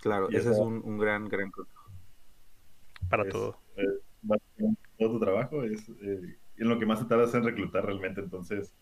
claro, 0.00 0.30
Y 0.30 0.36
ese 0.36 0.50
es 0.50 0.60
un, 0.60 0.82
un 0.84 0.98
gran, 0.98 1.28
gran 1.28 1.50
consejo. 1.50 1.90
para 3.08 3.24
es- 3.24 3.24
todo. 3.24 3.58
todo 4.98 5.12
tu 5.12 5.20
trabajo 5.20 5.62
es 5.64 5.88
eh, 5.88 6.38
en 6.56 6.68
lo 6.68 6.78
que 6.78 6.86
más 6.86 7.00
se 7.00 7.06
tarda 7.06 7.24
es 7.24 7.34
en 7.34 7.44
reclutar 7.44 7.84
realmente, 7.86 8.20
entonces 8.20 8.74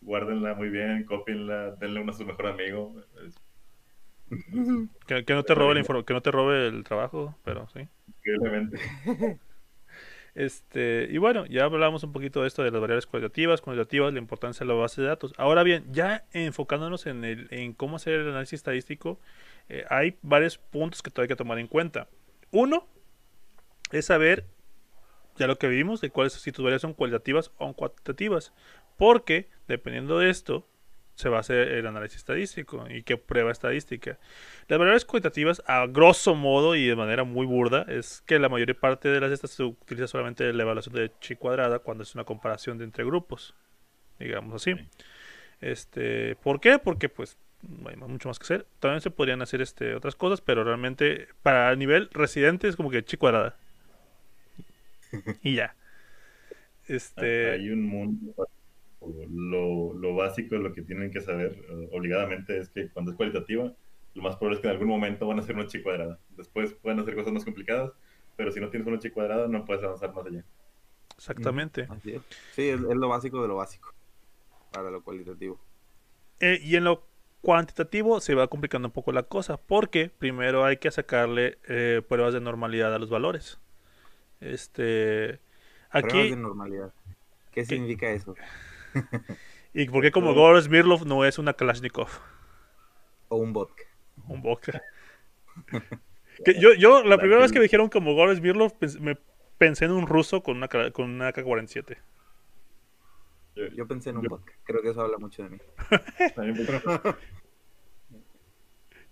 guárdenla 0.00 0.54
muy 0.54 0.68
bien, 0.68 1.04
cópienla, 1.04 1.72
denle 1.76 2.00
una 2.00 2.12
a 2.12 2.14
su 2.16 2.24
mejor 2.26 2.46
amigo. 2.48 2.94
es 3.26 3.34
Que, 5.06 5.24
que 5.24 5.34
no 5.34 5.44
te 5.44 5.54
robe 5.54 5.74
la 5.74 5.80
info- 5.80 6.04
que 6.04 6.14
no 6.14 6.22
te 6.22 6.30
robe 6.30 6.68
el 6.68 6.84
trabajo, 6.84 7.36
pero 7.44 7.68
sí. 7.68 7.88
increíblemente. 8.08 8.78
Este, 10.34 11.08
y 11.10 11.16
bueno, 11.16 11.46
ya 11.46 11.64
hablamos 11.64 12.04
un 12.04 12.12
poquito 12.12 12.42
de 12.42 12.48
esto 12.48 12.62
de 12.62 12.70
las 12.70 12.78
variables 12.80 13.06
cualitativas, 13.06 13.62
cuantitativas, 13.62 14.12
la 14.12 14.18
importancia 14.18 14.66
de 14.66 14.72
la 14.72 14.78
base 14.78 15.00
de 15.00 15.08
datos. 15.08 15.32
Ahora 15.38 15.62
bien, 15.62 15.86
ya 15.90 16.26
enfocándonos 16.32 17.06
en, 17.06 17.24
el, 17.24 17.48
en 17.50 17.72
cómo 17.72 17.96
hacer 17.96 18.20
el 18.20 18.28
análisis 18.28 18.58
estadístico, 18.58 19.18
eh, 19.70 19.84
hay 19.88 20.18
varios 20.20 20.58
puntos 20.58 21.00
que 21.02 21.10
todavía 21.10 21.24
hay 21.26 21.36
que 21.36 21.36
tomar 21.36 21.58
en 21.58 21.68
cuenta. 21.68 22.08
Uno 22.50 22.86
es 23.90 24.06
saber, 24.06 24.46
ya 25.36 25.46
lo 25.46 25.58
que 25.58 25.68
vimos, 25.68 26.00
de 26.00 26.10
cuáles 26.10 26.34
si 26.34 26.52
tus 26.52 26.62
variables 26.64 26.82
son 26.82 26.94
cualitativas 26.94 27.52
o 27.58 27.72
cuantitativas. 27.74 28.52
Porque, 28.96 29.48
dependiendo 29.68 30.18
de 30.18 30.30
esto, 30.30 30.66
se 31.16 31.30
va 31.30 31.38
a 31.38 31.40
hacer 31.40 31.68
el 31.68 31.86
análisis 31.86 32.18
estadístico 32.18 32.86
y 32.88 33.02
qué 33.02 33.16
prueba 33.16 33.50
estadística. 33.50 34.18
Las 34.68 34.78
variables 34.78 35.04
cuantitativas, 35.06 35.62
a 35.66 35.86
grosso 35.86 36.34
modo 36.34 36.76
y 36.76 36.86
de 36.86 36.94
manera 36.94 37.24
muy 37.24 37.46
burda, 37.46 37.86
es 37.88 38.22
que 38.26 38.38
la 38.38 38.48
mayor 38.48 38.74
parte 38.76 39.08
de 39.08 39.20
las 39.20 39.32
estas 39.32 39.50
se 39.50 39.64
utiliza 39.64 40.06
solamente 40.06 40.52
la 40.52 40.62
evaluación 40.62 40.94
de 40.94 41.10
chi 41.20 41.34
cuadrada 41.34 41.78
cuando 41.78 42.04
es 42.04 42.14
una 42.14 42.24
comparación 42.24 42.76
de 42.78 42.84
entre 42.84 43.04
grupos, 43.04 43.54
digamos 44.18 44.54
así. 44.54 44.74
Sí. 44.74 44.88
Este, 45.62 46.36
¿por 46.36 46.60
qué? 46.60 46.78
Porque 46.78 47.08
pues 47.08 47.38
no 47.62 47.88
hay 47.88 47.96
mucho 47.96 48.28
más 48.28 48.38
que 48.38 48.44
hacer. 48.44 48.66
También 48.78 49.00
se 49.00 49.10
podrían 49.10 49.40
hacer 49.40 49.62
este 49.62 49.94
otras 49.94 50.14
cosas, 50.14 50.42
pero 50.42 50.64
realmente 50.64 51.28
para 51.42 51.70
el 51.72 51.78
nivel 51.78 52.10
residente 52.12 52.68
es 52.68 52.76
como 52.76 52.90
que 52.90 53.04
chi 53.04 53.16
cuadrada. 53.16 53.56
y 55.42 55.54
ya. 55.54 55.74
Este, 56.86 57.52
Hay 57.52 57.70
un 57.70 57.86
mundo. 57.86 58.48
Lo, 59.00 59.94
lo 59.94 60.14
básico, 60.14 60.56
lo 60.56 60.72
que 60.72 60.82
tienen 60.82 61.10
que 61.10 61.20
saber 61.20 61.52
eh, 61.68 61.88
obligadamente 61.92 62.58
es 62.58 62.70
que 62.70 62.90
cuando 62.90 63.12
es 63.12 63.16
cualitativa, 63.16 63.74
lo 64.14 64.22
más 64.22 64.36
probable 64.36 64.56
es 64.56 64.62
que 64.62 64.68
en 64.68 64.72
algún 64.72 64.88
momento 64.88 65.26
van 65.26 65.38
a 65.38 65.42
hacer 65.42 65.54
una 65.56 65.66
chi 65.66 65.82
cuadrada. 65.82 66.18
Después 66.30 66.74
pueden 66.74 67.00
hacer 67.00 67.14
cosas 67.14 67.32
más 67.32 67.44
complicadas, 67.44 67.92
pero 68.36 68.50
si 68.50 68.60
no 68.60 68.70
tienes 68.70 68.88
una 68.88 68.98
chi 68.98 69.10
cuadrada, 69.10 69.48
no 69.48 69.64
puedes 69.64 69.84
avanzar 69.84 70.14
más 70.14 70.26
allá. 70.26 70.44
exactamente. 71.16 71.88
Así 71.88 72.12
es. 72.14 72.22
Sí, 72.50 72.68
es, 72.68 72.80
es 72.80 72.96
lo 72.96 73.08
básico 73.08 73.42
de 73.42 73.48
lo 73.48 73.56
básico 73.56 73.94
para 74.70 74.90
lo 74.90 75.02
cualitativo. 75.02 75.60
Eh, 76.40 76.58
y 76.62 76.76
en 76.76 76.84
lo 76.84 77.06
cuantitativo 77.42 78.20
se 78.20 78.34
va 78.34 78.48
complicando 78.48 78.88
un 78.88 78.92
poco 78.92 79.12
la 79.12 79.22
cosa, 79.24 79.56
porque 79.56 80.10
primero 80.10 80.64
hay 80.64 80.78
que 80.78 80.90
sacarle 80.90 81.58
eh, 81.68 82.02
pruebas 82.06 82.34
de 82.34 82.40
normalidad 82.40 82.94
a 82.94 82.98
los 82.98 83.10
valores. 83.10 83.58
Este, 84.40 85.40
Pruebas 85.98 86.12
aquí, 86.18 86.30
de 86.30 86.36
normalidad. 86.36 86.92
¿Qué 87.52 87.64
significa 87.64 88.10
eso? 88.10 88.34
Y 89.74 89.86
porque 89.88 90.10
como 90.10 90.32
Todo. 90.32 90.40
Goros 90.42 90.68
Mirlov 90.68 91.06
no 91.06 91.24
es 91.24 91.38
una 91.38 91.52
Kalashnikov, 91.54 92.08
O 93.28 93.36
un 93.36 93.52
vodka. 93.52 93.82
un 94.28 94.42
vodka. 94.42 94.82
que 96.44 96.60
yo, 96.60 96.74
yo, 96.74 97.02
la 97.02 97.10
La 97.10 97.18
primera 97.18 97.40
vez 97.40 97.50
que- 97.50 97.54
que 97.54 97.58
me 97.60 97.64
dijeron 97.64 97.88
como 97.88 98.14
Goros 98.14 98.40
Mirlov, 98.40 98.72
pens- 98.78 98.98
me 99.00 99.16
pensé 99.58 99.86
en 99.86 99.92
un 99.92 100.06
ruso 100.06 100.42
con 100.42 100.56
una, 100.58 100.68
con 100.68 101.10
una 101.10 101.28
AK-47. 101.32 101.96
Yo, 103.74 103.86
pensé 103.86 104.10
en 104.10 104.18
un 104.18 104.24
podcast. 104.26 104.58
Creo 104.64 104.82
que 104.82 104.90
eso 104.90 105.00
habla 105.00 105.16
mucho 105.16 105.42
de 105.42 105.48
mí. 105.48 105.58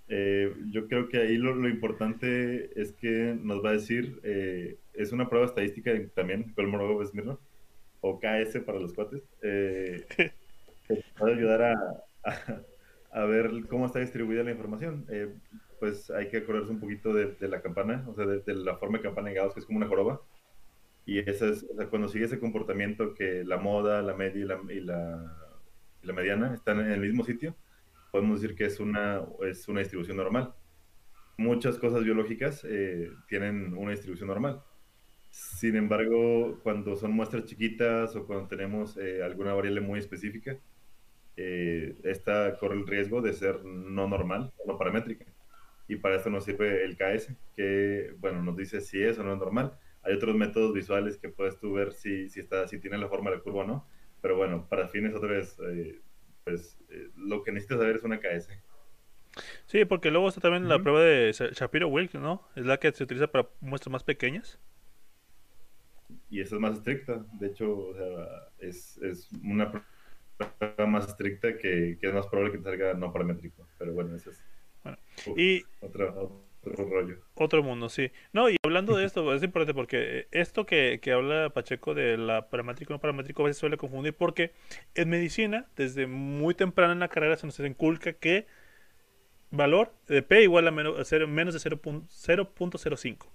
Eh, 0.08 0.54
yo 0.70 0.86
creo 0.86 1.08
que 1.08 1.18
ahí 1.18 1.38
lo, 1.38 1.66
importante 1.66 2.78
es 2.80 2.92
que 2.92 3.34
nos 3.40 3.64
va 3.64 3.70
a 3.70 3.72
decir, 3.72 4.20
eh, 4.22 4.76
es 4.92 5.12
una 5.12 5.28
prueba 5.30 5.46
estadística 5.46 5.92
también, 6.14 6.52
Colmorgo 6.54 7.02
Smirnoff, 7.06 7.40
o 8.06 8.20
KS 8.20 8.60
para 8.60 8.78
los 8.78 8.92
cuates, 8.92 9.22
eh, 9.40 10.06
puede 11.18 11.34
ayudar 11.34 11.62
a, 11.62 12.04
a, 13.12 13.24
ver 13.24 13.50
cómo 13.66 13.86
está 13.86 14.00
distribuida 14.00 14.42
la 14.42 14.50
información. 14.50 15.06
pues 15.80 16.10
hay 16.10 16.28
que 16.28 16.38
acordarse 16.38 16.70
un 16.70 16.80
poquito 16.80 17.14
de, 17.14 17.34
la 17.48 17.62
campana, 17.62 18.04
o 18.06 18.14
sea, 18.14 18.26
de, 18.26 18.54
la 18.54 18.76
forma 18.76 18.98
de 18.98 19.04
campana 19.04 19.30
de 19.30 19.36
Gauss, 19.36 19.54
que 19.54 19.60
es 19.60 19.66
como 19.66 19.78
una 19.78 19.88
joroba. 19.88 20.20
Y 21.06 21.18
esa 21.18 21.48
es, 21.48 21.66
cuando 21.88 22.08
sigue 22.08 22.26
ese 22.26 22.38
comportamiento 22.38 23.14
que 23.14 23.42
la 23.42 23.56
moda, 23.56 24.02
la 24.02 24.14
media 24.14 24.42
y 24.42 24.46
la, 24.46 24.60
y 24.70 24.80
la, 24.80 25.36
y 26.02 26.06
la 26.06 26.12
mediana 26.12 26.52
están 26.54 26.80
en 26.80 26.92
el 26.92 27.00
mismo 27.00 27.24
sitio, 27.24 27.56
podemos 28.12 28.42
decir 28.42 28.54
que 28.54 28.66
es 28.66 28.80
una, 28.80 29.22
es 29.48 29.66
una 29.66 29.80
distribución 29.80 30.18
normal. 30.18 30.54
Muchas 31.38 31.78
cosas 31.78 32.04
biológicas 32.04 32.66
eh, 32.68 33.10
tienen 33.28 33.74
una 33.74 33.92
distribución 33.92 34.28
normal. 34.28 34.62
Sin 35.34 35.74
embargo, 35.74 36.60
cuando 36.62 36.94
son 36.94 37.10
muestras 37.10 37.44
chiquitas 37.44 38.14
o 38.14 38.24
cuando 38.24 38.46
tenemos 38.46 38.96
eh, 38.96 39.20
alguna 39.20 39.52
variable 39.52 39.80
muy 39.80 39.98
específica, 39.98 40.56
eh, 41.36 41.96
esta 42.04 42.56
corre 42.56 42.76
el 42.76 42.86
riesgo 42.86 43.20
de 43.20 43.32
ser 43.32 43.64
no 43.64 44.06
normal 44.06 44.52
no 44.64 44.78
paramétrica. 44.78 45.24
Y 45.88 45.96
para 45.96 46.14
esto 46.14 46.30
nos 46.30 46.44
sirve 46.44 46.84
el 46.84 46.96
KS, 46.96 47.34
que 47.56 48.14
bueno, 48.20 48.42
nos 48.42 48.56
dice 48.56 48.80
si 48.80 49.02
es 49.02 49.18
o 49.18 49.24
no 49.24 49.32
es 49.32 49.38
normal. 49.40 49.76
Hay 50.04 50.14
otros 50.14 50.36
métodos 50.36 50.72
visuales 50.72 51.18
que 51.18 51.28
puedes 51.30 51.58
tú 51.58 51.72
ver 51.72 51.92
si, 51.92 52.28
si, 52.28 52.38
está, 52.38 52.68
si 52.68 52.78
tiene 52.78 52.96
la 52.96 53.08
forma 53.08 53.30
de 53.30 53.38
la 53.38 53.42
curva 53.42 53.64
o 53.64 53.66
no. 53.66 53.88
Pero 54.22 54.36
bueno, 54.36 54.68
para 54.68 54.86
fines 54.86 55.16
otra 55.16 55.30
vez 55.30 55.58
pues 56.44 56.78
eh, 56.90 57.08
lo 57.16 57.42
que 57.42 57.50
necesitas 57.50 57.78
saber 57.78 57.96
es 57.96 58.04
una 58.04 58.20
KS. 58.20 58.50
Sí, 59.66 59.84
porque 59.84 60.12
luego 60.12 60.28
está 60.28 60.40
también 60.40 60.68
la 60.68 60.80
prueba 60.80 61.02
de 61.02 61.32
Shapiro-Wilk, 61.32 62.14
¿no? 62.14 62.46
Es 62.54 62.64
la 62.64 62.78
que 62.78 62.92
se 62.92 63.02
utiliza 63.02 63.26
para 63.26 63.48
muestras 63.60 63.90
más 63.90 64.04
pequeñas. 64.04 64.60
Y 66.34 66.40
esa 66.40 66.56
es 66.56 66.60
más 66.60 66.78
estricta. 66.78 67.24
De 67.34 67.46
hecho, 67.46 67.78
o 67.78 67.94
sea, 67.94 68.48
es, 68.58 68.98
es 68.98 69.30
una 69.44 69.70
prueba 69.70 70.86
más 70.88 71.06
estricta 71.06 71.56
que, 71.56 71.96
que, 72.00 72.08
es 72.08 72.12
más 72.12 72.26
probable 72.26 72.50
que 72.50 72.58
te 72.58 72.64
salga 72.64 72.94
no 72.94 73.12
paramétrico. 73.12 73.68
Pero 73.78 73.92
bueno, 73.92 74.16
eso 74.16 74.30
es 74.30 74.44
bueno, 74.82 74.98
y... 75.36 75.62
otra, 75.80 76.12
otro 76.12 76.88
rollo. 76.88 77.18
Otro 77.34 77.62
mundo, 77.62 77.88
sí. 77.88 78.10
No, 78.32 78.50
y 78.50 78.56
hablando 78.64 78.96
de 78.96 79.04
esto, 79.04 79.32
es 79.32 79.44
importante 79.44 79.74
porque 79.74 80.26
esto 80.32 80.66
que, 80.66 80.98
que 81.00 81.12
habla 81.12 81.50
Pacheco 81.50 81.94
de 81.94 82.18
la 82.18 82.50
paramétrico 82.50 82.92
no 82.92 82.98
paramétrico 82.98 83.42
a 83.42 83.46
veces 83.46 83.58
suele 83.58 83.76
confundir 83.76 84.12
porque 84.14 84.50
en 84.96 85.10
medicina, 85.10 85.68
desde 85.76 86.08
muy 86.08 86.54
temprano 86.54 86.94
en 86.94 86.98
la 86.98 87.06
carrera 87.06 87.36
se 87.36 87.46
nos 87.46 87.60
inculca 87.60 88.14
que 88.14 88.48
valor 89.52 89.94
de 90.08 90.22
P 90.22 90.42
igual 90.42 90.66
a 90.66 90.72
menos, 90.72 91.12
menos 91.28 91.54
de 91.54 91.60
0.05. 91.70 93.26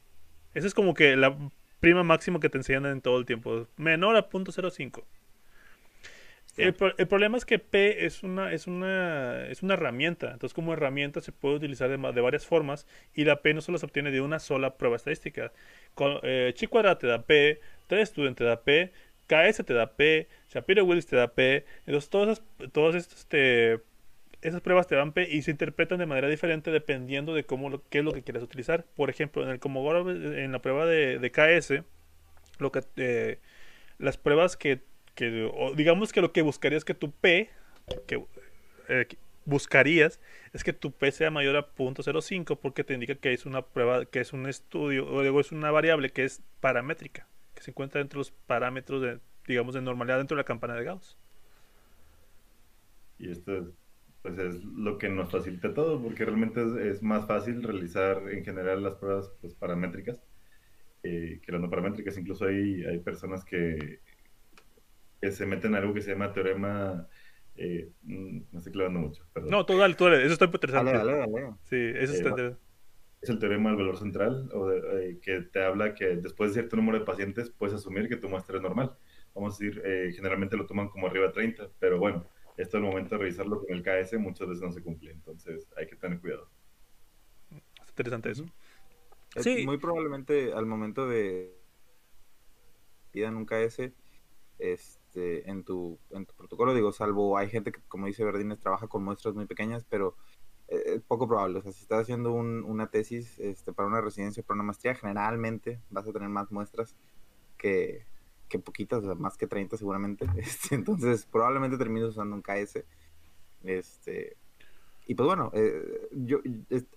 Esa 0.54 0.68
es 0.68 0.74
como 0.74 0.94
que 0.94 1.16
la 1.16 1.38
prima 1.80 2.04
máxima 2.04 2.39
que 2.39 2.50
te 2.50 2.58
enseñan 2.58 2.86
en 2.88 3.02
todo 3.02 3.18
el 3.18 3.26
tiempo. 3.26 3.68
Menor 3.78 4.15
a 4.15 4.30
0.05. 4.30 5.04
El, 6.58 6.74
problema 6.74 7.38
es 7.38 7.46
que 7.46 7.58
P 7.58 8.06
es 8.06 8.22
una, 8.22 8.52
es, 8.52 8.68
una, 8.68 9.46
es 9.48 9.63
una 9.63 9.76
herramienta. 9.76 10.32
Entonces, 10.32 10.54
como 10.54 10.74
herramienta 10.74 11.22
se 11.22 11.32
puede 11.32 11.56
utilizar 11.56 11.89
de, 11.89 12.22
varias 12.22 12.46
formas 12.46 12.86
y 13.13 13.24
la 13.24 13.42
P 13.42 13.54
no 13.54 13.62
solo 13.62 13.78
se 13.78 13.86
obtiene 13.86 14.12
de 14.12 14.20
una 14.20 14.39
sola 14.39 14.76
prueba 14.76 14.98
estadística. 14.98 15.54
Con, 15.94 16.20
eh, 16.24 16.52
Chi 16.56 16.68
te 16.68 17.08
da 17.08 17.22
P, 17.22 17.62
3 17.88 18.10
Student 18.10 18.38
te 18.38 18.44
da 18.44 18.62
P, 18.62 18.92
KS 19.28 19.63
te 19.63 19.74
da 19.74 19.96
P, 19.96 20.28
Shapiro-Willis 20.52 21.06
te 21.06 21.15
da 21.15 21.30
P. 21.30 21.65
Entonces, 21.86 22.10
todas 22.10 22.44
todas 22.74 22.96
este, 22.96 23.80
esas 24.41 24.62
pruebas 24.62 24.88
te 24.88 24.95
dan 24.95 25.12
P 25.12 25.28
y 25.30 25.41
se 25.41 25.52
interpretan 25.52 25.99
de 25.99 26.06
manera 26.06 26.28
diferente 26.28 26.71
dependiendo 26.71 27.34
de 27.34 27.43
cómo, 27.43 27.82
qué 27.89 27.99
es 27.99 28.06
lo 28.06 28.13
que 28.13 28.23
quieras 28.23 28.43
utilizar. 28.43 28.86
Por 28.95 29.10
ejemplo, 29.10 29.43
en 29.43 29.49
el 29.49 30.38
en 30.38 30.52
la 30.52 30.60
prueba 30.60 30.86
de, 30.86 31.19
de 31.19 31.32
KS, 31.32 31.84
lo 32.60 32.71
que, 32.71 32.84
eh, 32.97 33.39
las 33.97 34.17
pruebas 34.17 34.58
que 34.58 34.82
digamos 35.75 36.13
que 36.13 36.21
lo 36.21 36.32
que 36.32 36.41
buscarías 36.41 36.86
que 36.86 36.93
tu 36.93 37.12
P, 37.12 37.49
eh, 38.88 39.06
que 39.06 39.17
buscarías 39.43 40.19
es 40.54 40.63
que 40.63 40.73
tu 40.73 40.91
P 40.91 41.12
sea 41.12 41.32
mayor 41.32 41.58
a 41.58 41.73
0.05 41.75 42.58
porque 42.58 42.84
te 42.84 42.93
indica 42.93 43.15
que 43.15 43.34
es 43.34 43.45
una 43.45 43.63
prueba, 43.63 44.06
que 44.06 44.21
es 44.21 44.32
un 44.32 44.47
estudio, 44.47 45.12
o 45.12 45.21
digo, 45.21 45.41
es 45.41 45.52
una 45.52 45.71
variable 45.71 46.12
que 46.12 46.23
es 46.23 46.41
paramétrica, 46.62 47.28
que 47.54 47.63
se 47.63 47.71
encuentra 47.71 47.99
dentro 47.99 48.19
de 48.19 48.21
los 48.21 48.32
parámetros 48.32 49.02
de, 49.02 49.19
digamos, 49.45 49.73
de 49.73 49.82
normalidad 49.82 50.17
dentro 50.17 50.36
de 50.36 50.41
la 50.41 50.45
campana 50.45 50.75
de 50.75 50.84
Gauss. 50.86 51.17
Y 53.17 53.32
esto 53.32 53.73
pues 54.22 54.38
es 54.38 54.64
lo 54.64 54.98
que 54.98 55.10
nos 55.10 55.32
facilita 55.32 55.74
todo, 55.74 56.02
porque 56.02 56.26
realmente 56.26 56.62
es, 56.90 57.02
más 57.02 57.26
fácil 57.28 57.64
realizar 57.64 58.22
en 58.30 58.44
general 58.44 58.84
las 58.84 58.96
pruebas 58.96 59.32
pues, 59.42 59.56
paramétricas 59.56 60.22
eh, 61.04 61.40
que 61.44 61.52
las 61.52 61.62
no 61.62 61.70
paramétricas. 61.70 62.18
Incluso 62.18 62.46
hay, 62.46 62.84
hay 62.84 63.00
personas 63.00 63.46
que 63.46 64.02
que 65.22 65.32
se 65.32 65.46
meten 65.46 65.72
en 65.72 65.82
algo 65.82 65.94
que 65.94 66.02
se 66.02 66.12
llama 66.12 66.34
teorema. 66.34 67.08
Eh, 67.56 67.92
mm, 68.04 68.40
no 68.52 68.58
estoy 68.60 68.72
clavando 68.74 69.00
mucho, 69.00 69.26
perdón. 69.34 69.52
No, 69.52 69.66
tú 69.66 69.78
dale, 69.78 69.96
tú 69.96 70.06
dale, 70.06 70.24
eso 70.24 70.34
está 70.34 70.46
interesante. 70.46 70.94
Dale, 70.94 71.12
dale, 71.12 71.32
dale. 71.32 71.56
Sí, 71.64 71.76
eso 71.76 72.14
está 72.14 72.42
eh, 72.42 72.56
Es 73.22 73.30
el 73.30 73.40
teorema 73.40 73.70
del 73.70 73.80
valor 73.80 73.98
central, 73.98 74.50
o 74.54 74.72
eh, 74.72 75.20
que 75.22 75.42
te 75.42 75.64
habla 75.64 75.94
que 75.94 76.16
después 76.16 76.52
de 76.52 76.62
cierto 76.62 76.78
número 76.78 77.00
de 77.00 77.06
pacientes 77.06 77.50
puedes 77.50 77.76
asumir 77.76 78.08
que 78.08 78.16
tu 78.16 78.30
muestra 78.30 78.58
es 78.58 78.62
normal. 78.62 78.96
Vamos 79.36 79.56
a 79.56 79.64
decir, 79.64 79.82
generalmente 80.16 80.58
lo 80.58 80.66
toman 80.66 80.90
como 80.90 81.08
arriba 81.08 81.28
de 81.28 81.34
30, 81.34 81.70
pero 81.80 82.00
bueno, 82.00 82.26
esto 82.62 82.78
al 82.78 82.84
momento 82.84 83.15
de 83.15 83.19
revisarlo 83.19 83.60
con 83.60 83.76
el 83.76 83.84
KS 83.84 84.19
muchas 84.19 84.48
veces 84.48 84.63
no 84.63 84.72
se 84.72 84.82
cumple, 84.82 85.12
entonces 85.12 85.67
hay 85.78 85.88
que 85.88 85.95
tener 85.95 86.19
cuidado. 86.19 86.50
Es 87.52 87.89
interesante 87.89 88.32
eso. 88.32 88.45
sí. 89.38 89.65
Muy 89.65 89.78
probablemente 89.78 90.54
al 90.54 90.65
momento 90.65 91.08
de 91.08 91.58
pidan 93.12 93.36
un 93.36 93.45
KS, 93.45 93.80
es, 93.80 95.00
este, 95.10 95.50
en, 95.50 95.63
tu, 95.63 95.98
en 96.12 96.26
tu 96.26 96.34
protocolo. 96.36 96.74
Digo, 96.74 96.91
salvo 96.91 97.38
hay 97.38 97.50
gente 97.50 97.72
que, 97.72 97.82
como 97.88 98.08
dice 98.08 98.24
Verdines, 98.24 98.60
trabaja 98.60 98.88
con 98.88 99.04
muestras 99.04 99.34
muy 99.34 99.45
pequeñas, 99.45 99.86
pero 99.89 100.15
eh, 100.67 100.95
es 100.95 101.02
poco 101.02 101.28
probable. 101.28 101.60
O 101.60 101.62
sea, 101.62 101.72
si 101.72 101.82
estás 101.82 102.02
haciendo 102.02 102.34
una 102.34 102.88
tesis 102.88 103.39
este, 103.39 103.74
para 103.74 103.88
una 103.88 104.02
residencia, 104.02 104.43
para 104.43 104.56
una 104.56 104.65
maestría, 104.65 104.95
generalmente 104.95 105.82
vas 105.89 106.08
a 106.08 106.13
tener 106.13 106.30
más 106.30 106.52
muestras 106.52 106.95
que, 107.58 108.06
que 108.50 108.60
poquitas, 108.60 109.04
o 109.04 109.06
sea, 109.06 109.16
más 109.16 109.38
que 109.38 109.48
30 109.48 109.78
seguramente. 109.78 110.26
Este, 110.38 110.76
entonces, 110.76 111.26
probablemente 111.26 111.78
termines 111.78 112.10
usando 112.10 112.36
un 112.36 112.42
KS. 112.42 112.84
Este, 113.64 114.38
y 115.10 115.16
pues 115.16 115.26
bueno, 115.26 115.50
eh, 115.54 116.08
yo, 116.12 116.40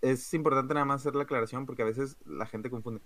es, 0.02 0.34
importante 0.34 0.74
nada 0.74 0.84
más 0.84 1.00
hacer 1.00 1.14
la 1.14 1.22
aclaración 1.22 1.64
porque 1.64 1.82
a 1.82 1.86
veces 1.86 2.18
la 2.26 2.46
gente 2.46 2.68
confunde 2.68 3.00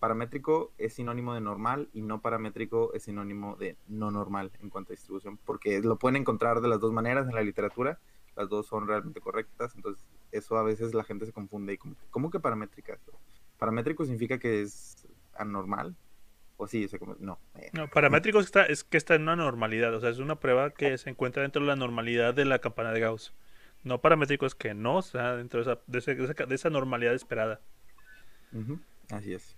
paramétrico 0.00 0.72
es 0.78 0.94
sinónimo 0.94 1.34
de 1.34 1.40
normal 1.40 1.88
y 1.92 2.02
no 2.02 2.20
paramétrico 2.20 2.92
es 2.94 3.04
sinónimo 3.04 3.56
de 3.56 3.76
no 3.86 4.10
normal 4.10 4.50
en 4.60 4.70
cuanto 4.70 4.92
a 4.92 4.96
distribución, 4.96 5.38
porque 5.44 5.80
lo 5.80 5.96
pueden 5.96 6.16
encontrar 6.16 6.60
de 6.60 6.68
las 6.68 6.80
dos 6.80 6.92
maneras 6.92 7.28
en 7.28 7.34
la 7.34 7.42
literatura, 7.42 7.98
las 8.36 8.48
dos 8.48 8.66
son 8.66 8.88
realmente 8.88 9.20
correctas, 9.20 9.74
entonces 9.76 10.04
eso 10.32 10.56
a 10.56 10.62
veces 10.62 10.94
la 10.94 11.04
gente 11.04 11.26
se 11.26 11.32
confunde 11.32 11.74
y 11.74 11.78
como, 11.78 11.94
¿cómo 12.10 12.30
que 12.30 12.40
paramétrica? 12.40 12.98
¿Paramétrico 13.58 14.04
significa 14.04 14.38
que 14.38 14.62
es 14.62 15.06
anormal? 15.34 15.94
O 16.62 16.66
sí, 16.66 16.86
no. 17.20 17.38
Eh. 17.56 17.70
No, 17.72 17.88
paramétrico 17.88 18.38
es 18.38 18.50
que, 18.50 18.60
está, 18.60 18.64
es 18.66 18.84
que 18.84 18.98
está 18.98 19.14
en 19.14 19.22
una 19.22 19.34
normalidad, 19.34 19.94
o 19.94 20.00
sea, 20.00 20.10
es 20.10 20.18
una 20.18 20.40
prueba 20.40 20.70
que 20.70 20.98
se 20.98 21.08
encuentra 21.08 21.42
dentro 21.42 21.62
de 21.62 21.68
la 21.68 21.76
normalidad 21.76 22.34
de 22.34 22.44
la 22.44 22.58
campana 22.58 22.92
de 22.92 23.00
Gauss. 23.00 23.32
No 23.82 24.02
paramétrico 24.02 24.44
es 24.44 24.54
que 24.54 24.74
no, 24.74 24.96
o 24.96 25.02
sea, 25.02 25.36
dentro 25.36 25.64
de 25.64 25.72
esa, 25.98 26.44
de 26.46 26.54
esa, 26.54 26.68
normalidad 26.68 27.14
esperada. 27.14 27.60
Así 29.10 29.32
es 29.32 29.56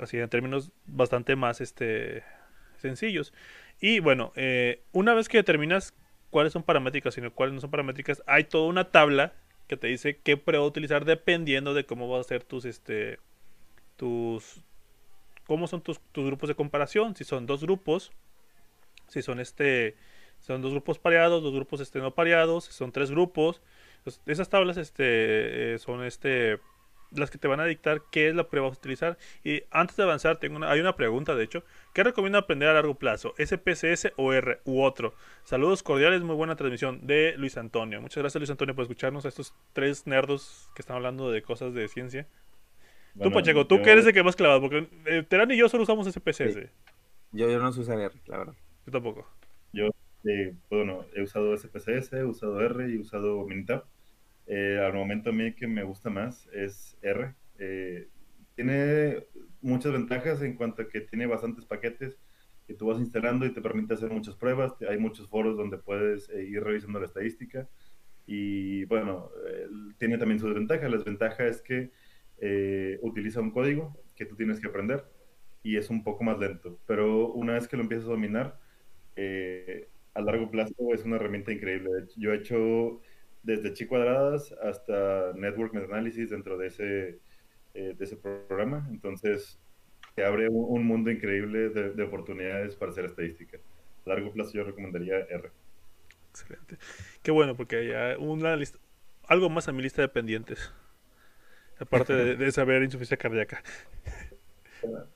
así 0.00 0.18
en 0.18 0.28
términos 0.28 0.72
bastante 0.86 1.36
más 1.36 1.60
este, 1.60 2.22
sencillos. 2.78 3.32
Y 3.80 4.00
bueno, 4.00 4.32
eh, 4.36 4.82
una 4.92 5.14
vez 5.14 5.28
que 5.28 5.38
determinas 5.38 5.94
cuáles 6.30 6.52
son 6.52 6.62
paramétricas 6.62 7.16
y 7.18 7.30
cuáles 7.30 7.54
no 7.54 7.60
son 7.60 7.70
paramétricas, 7.70 8.22
hay 8.26 8.44
toda 8.44 8.68
una 8.68 8.90
tabla 8.90 9.34
que 9.66 9.76
te 9.76 9.88
dice 9.88 10.18
qué 10.22 10.36
prueba 10.36 10.64
utilizar 10.64 11.04
dependiendo 11.04 11.74
de 11.74 11.84
cómo 11.84 12.08
va 12.08 12.20
a 12.20 12.24
ser 12.24 12.44
tus, 12.44 12.64
este, 12.64 13.18
tus, 13.96 14.62
cómo 15.46 15.66
son 15.66 15.82
tus, 15.82 16.00
tus 16.12 16.24
grupos 16.24 16.48
de 16.48 16.54
comparación, 16.54 17.14
si 17.16 17.24
son 17.24 17.46
dos 17.46 17.62
grupos, 17.62 18.12
si 19.08 19.22
son 19.22 19.40
este, 19.40 19.96
son 20.38 20.62
dos 20.62 20.72
grupos 20.72 20.98
pareados, 20.98 21.42
dos 21.42 21.54
grupos 21.54 21.80
este, 21.80 22.00
no 22.00 22.14
pareados, 22.14 22.64
si 22.64 22.72
son 22.72 22.92
tres 22.92 23.10
grupos. 23.10 23.62
esas 24.26 24.48
tablas 24.48 24.76
este, 24.76 25.74
eh, 25.74 25.78
son 25.78 26.04
este, 26.04 26.58
las 27.14 27.30
que 27.30 27.38
te 27.38 27.48
van 27.48 27.60
a 27.60 27.64
dictar 27.64 28.02
qué 28.10 28.28
es 28.28 28.34
la 28.34 28.48
prueba 28.48 28.68
a 28.68 28.70
utilizar. 28.70 29.18
Y 29.44 29.62
antes 29.70 29.96
de 29.96 30.02
avanzar, 30.02 30.38
tengo 30.38 30.56
una, 30.56 30.70
hay 30.70 30.80
una 30.80 30.96
pregunta, 30.96 31.34
de 31.34 31.44
hecho. 31.44 31.64
¿Qué 31.92 32.02
recomiendo 32.02 32.38
aprender 32.38 32.68
a 32.68 32.74
largo 32.74 32.94
plazo? 32.94 33.34
¿SPSS 33.38 34.12
o 34.16 34.32
R 34.32 34.60
u 34.64 34.82
otro? 34.82 35.14
Saludos 35.44 35.82
cordiales, 35.82 36.22
muy 36.22 36.36
buena 36.36 36.56
transmisión 36.56 37.06
de 37.06 37.34
Luis 37.36 37.56
Antonio. 37.56 38.00
Muchas 38.00 38.22
gracias, 38.22 38.40
Luis 38.40 38.50
Antonio, 38.50 38.74
por 38.74 38.82
escucharnos 38.82 39.24
a 39.24 39.28
estos 39.28 39.54
tres 39.72 40.06
nerdos 40.06 40.70
que 40.74 40.82
están 40.82 40.96
hablando 40.96 41.30
de 41.30 41.42
cosas 41.42 41.74
de 41.74 41.86
ciencia. 41.88 42.26
Tú, 43.20 43.30
Pacheco, 43.32 43.66
tú 43.66 43.82
que 43.82 43.90
eres 43.90 44.06
el 44.06 44.12
que 44.12 44.22
más 44.22 44.36
clavado, 44.36 44.60
porque 44.60 44.88
eh, 45.06 45.22
Terán 45.28 45.50
y 45.50 45.56
yo 45.56 45.68
solo 45.68 45.82
usamos 45.82 46.06
SPSS. 46.06 46.68
Yo, 47.32 47.50
yo 47.50 47.58
no 47.58 47.70
uso 47.70 47.82
R, 47.92 48.14
la 48.26 48.38
verdad. 48.38 48.54
Yo 48.86 48.92
tampoco. 48.92 49.26
Yo, 49.72 49.88
eh, 50.24 50.54
bueno, 50.70 51.06
he 51.14 51.22
usado 51.22 51.56
SPSS, 51.56 52.12
he 52.12 52.24
usado 52.24 52.60
R 52.60 52.90
y 52.90 52.96
he 52.96 52.98
usado 52.98 53.44
Minitab. 53.46 53.84
Eh, 54.46 54.78
al 54.84 54.92
momento 54.92 55.30
a 55.30 55.32
mí 55.32 55.54
que 55.54 55.66
me 55.66 55.82
gusta 55.82 56.10
más 56.10 56.46
es 56.52 56.98
R. 57.00 57.34
Eh, 57.58 58.08
tiene 58.54 59.24
muchas 59.60 59.92
ventajas 59.92 60.42
en 60.42 60.56
cuanto 60.56 60.82
a 60.82 60.88
que 60.88 61.00
tiene 61.00 61.26
bastantes 61.26 61.64
paquetes 61.64 62.18
que 62.66 62.74
tú 62.74 62.86
vas 62.86 62.98
instalando 62.98 63.46
y 63.46 63.50
te 63.52 63.62
permite 63.62 63.94
hacer 63.94 64.10
muchas 64.10 64.36
pruebas. 64.36 64.74
Hay 64.88 64.98
muchos 64.98 65.28
foros 65.28 65.56
donde 65.56 65.78
puedes 65.78 66.28
ir 66.28 66.62
revisando 66.62 67.00
la 67.00 67.06
estadística. 67.06 67.68
Y 68.26 68.84
bueno, 68.84 69.30
tiene 69.98 70.18
también 70.18 70.38
sus 70.38 70.54
ventajas. 70.54 70.90
La 70.90 70.98
desventaja 70.98 71.46
es 71.46 71.60
que 71.60 71.90
utiliza 73.02 73.40
un 73.40 73.50
código 73.50 73.96
que 74.16 74.26
tú 74.26 74.36
tienes 74.36 74.60
que 74.60 74.68
aprender 74.68 75.04
y 75.62 75.76
es 75.76 75.90
un 75.90 76.02
poco 76.02 76.24
más 76.24 76.38
lento. 76.38 76.78
Pero 76.86 77.32
una 77.32 77.54
vez 77.54 77.68
que 77.68 77.76
lo 77.76 77.82
empiezas 77.82 78.06
a 78.06 78.12
dominar, 78.12 78.58
eh, 79.16 79.88
a 80.14 80.20
largo 80.20 80.50
plazo 80.50 80.74
es 80.92 81.04
una 81.04 81.16
herramienta 81.16 81.52
increíble. 81.52 81.90
Yo 82.16 82.32
he 82.32 82.36
hecho 82.36 83.00
desde 83.42 83.72
chi 83.72 83.86
cuadradas 83.86 84.52
hasta 84.62 85.32
network 85.34 85.74
analysis 85.74 86.30
dentro 86.30 86.58
de 86.58 86.66
ese, 86.66 87.18
eh, 87.74 87.94
de 87.96 88.04
ese 88.04 88.16
programa. 88.16 88.86
Entonces, 88.90 89.58
te 90.14 90.24
abre 90.24 90.48
un, 90.48 90.84
mundo 90.86 91.10
increíble 91.10 91.70
de, 91.70 92.02
oportunidades 92.02 92.76
para 92.76 92.92
hacer 92.92 93.06
estadística. 93.06 93.58
A 94.04 94.10
largo 94.10 94.32
plazo 94.32 94.52
yo 94.52 94.64
recomendaría 94.64 95.20
R. 95.20 95.50
Excelente. 96.30 96.76
Qué 97.22 97.30
bueno, 97.30 97.56
porque 97.56 97.76
hay 97.76 98.16
una 98.18 98.56
lista, 98.56 98.78
algo 99.26 99.48
más 99.48 99.68
a 99.68 99.72
mi 99.72 99.82
lista 99.82 100.02
de 100.02 100.08
pendientes. 100.08 100.72
Aparte 101.82 102.12
de, 102.12 102.36
de 102.36 102.52
saber 102.52 102.82
insuficiencia 102.82 103.16
cardíaca. 103.16 103.62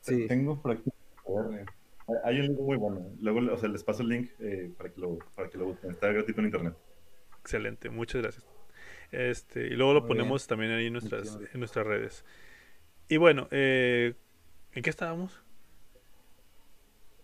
Sí. 0.00 0.26
Tengo 0.26 0.60
por 0.60 0.72
aquí. 0.72 0.90
Hay 2.24 2.38
un 2.38 2.46
link 2.46 2.58
muy 2.60 2.76
bueno. 2.76 3.04
Luego, 3.20 3.40
o 3.52 3.56
sea, 3.56 3.68
les 3.68 3.82
paso 3.82 4.02
el 4.02 4.08
link 4.08 4.30
eh, 4.38 4.70
para, 4.76 4.90
que 4.90 5.00
lo, 5.00 5.18
para 5.34 5.48
que 5.48 5.58
lo 5.58 5.66
busquen. 5.66 5.90
Está 5.90 6.12
gratuito 6.12 6.40
en 6.40 6.46
internet. 6.46 6.74
Excelente, 7.40 7.90
muchas 7.90 8.22
gracias. 8.22 8.46
Este, 9.10 9.66
y 9.66 9.70
luego 9.70 9.94
lo 9.94 10.06
ponemos 10.06 10.46
también 10.46 10.72
ahí 10.72 10.86
en 10.86 10.92
nuestras, 10.92 11.38
en 11.52 11.58
nuestras 11.58 11.86
redes. 11.86 12.24
Y 13.08 13.16
bueno, 13.16 13.48
eh, 13.50 14.14
¿en 14.72 14.82
qué 14.82 14.90
estábamos? 14.90 15.42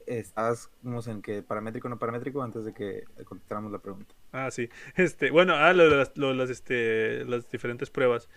Estábamos 0.06 1.06
en 1.06 1.22
que 1.22 1.42
paramétrico 1.42 1.86
o 1.86 1.90
no 1.90 1.98
paramétrico 1.98 2.42
antes 2.42 2.64
de 2.64 2.72
que 2.72 3.04
contestáramos 3.24 3.70
la 3.70 3.78
pregunta. 3.78 4.14
Ah, 4.32 4.50
sí. 4.50 4.68
Este, 4.96 5.30
bueno, 5.30 5.54
ah, 5.54 5.72
lo 5.72 5.88
de 5.88 5.96
las, 5.96 6.16
las, 6.16 6.50
este, 6.50 7.24
las 7.24 7.48
diferentes 7.50 7.90
pruebas. 7.90 8.28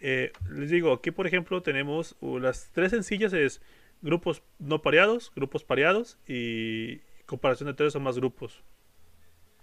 Eh, 0.00 0.32
les 0.50 0.70
digo, 0.70 0.92
aquí 0.92 1.10
por 1.10 1.26
ejemplo 1.26 1.62
tenemos 1.62 2.16
uh, 2.20 2.38
las 2.38 2.70
tres 2.72 2.90
sencillas 2.90 3.32
es 3.32 3.60
grupos 4.00 4.42
no 4.58 4.82
pareados, 4.82 5.32
grupos 5.34 5.64
pareados 5.64 6.18
y 6.26 6.98
comparación 7.26 7.68
de 7.68 7.74
tres 7.74 7.94
o 7.96 8.00
más 8.00 8.16
grupos. 8.16 8.62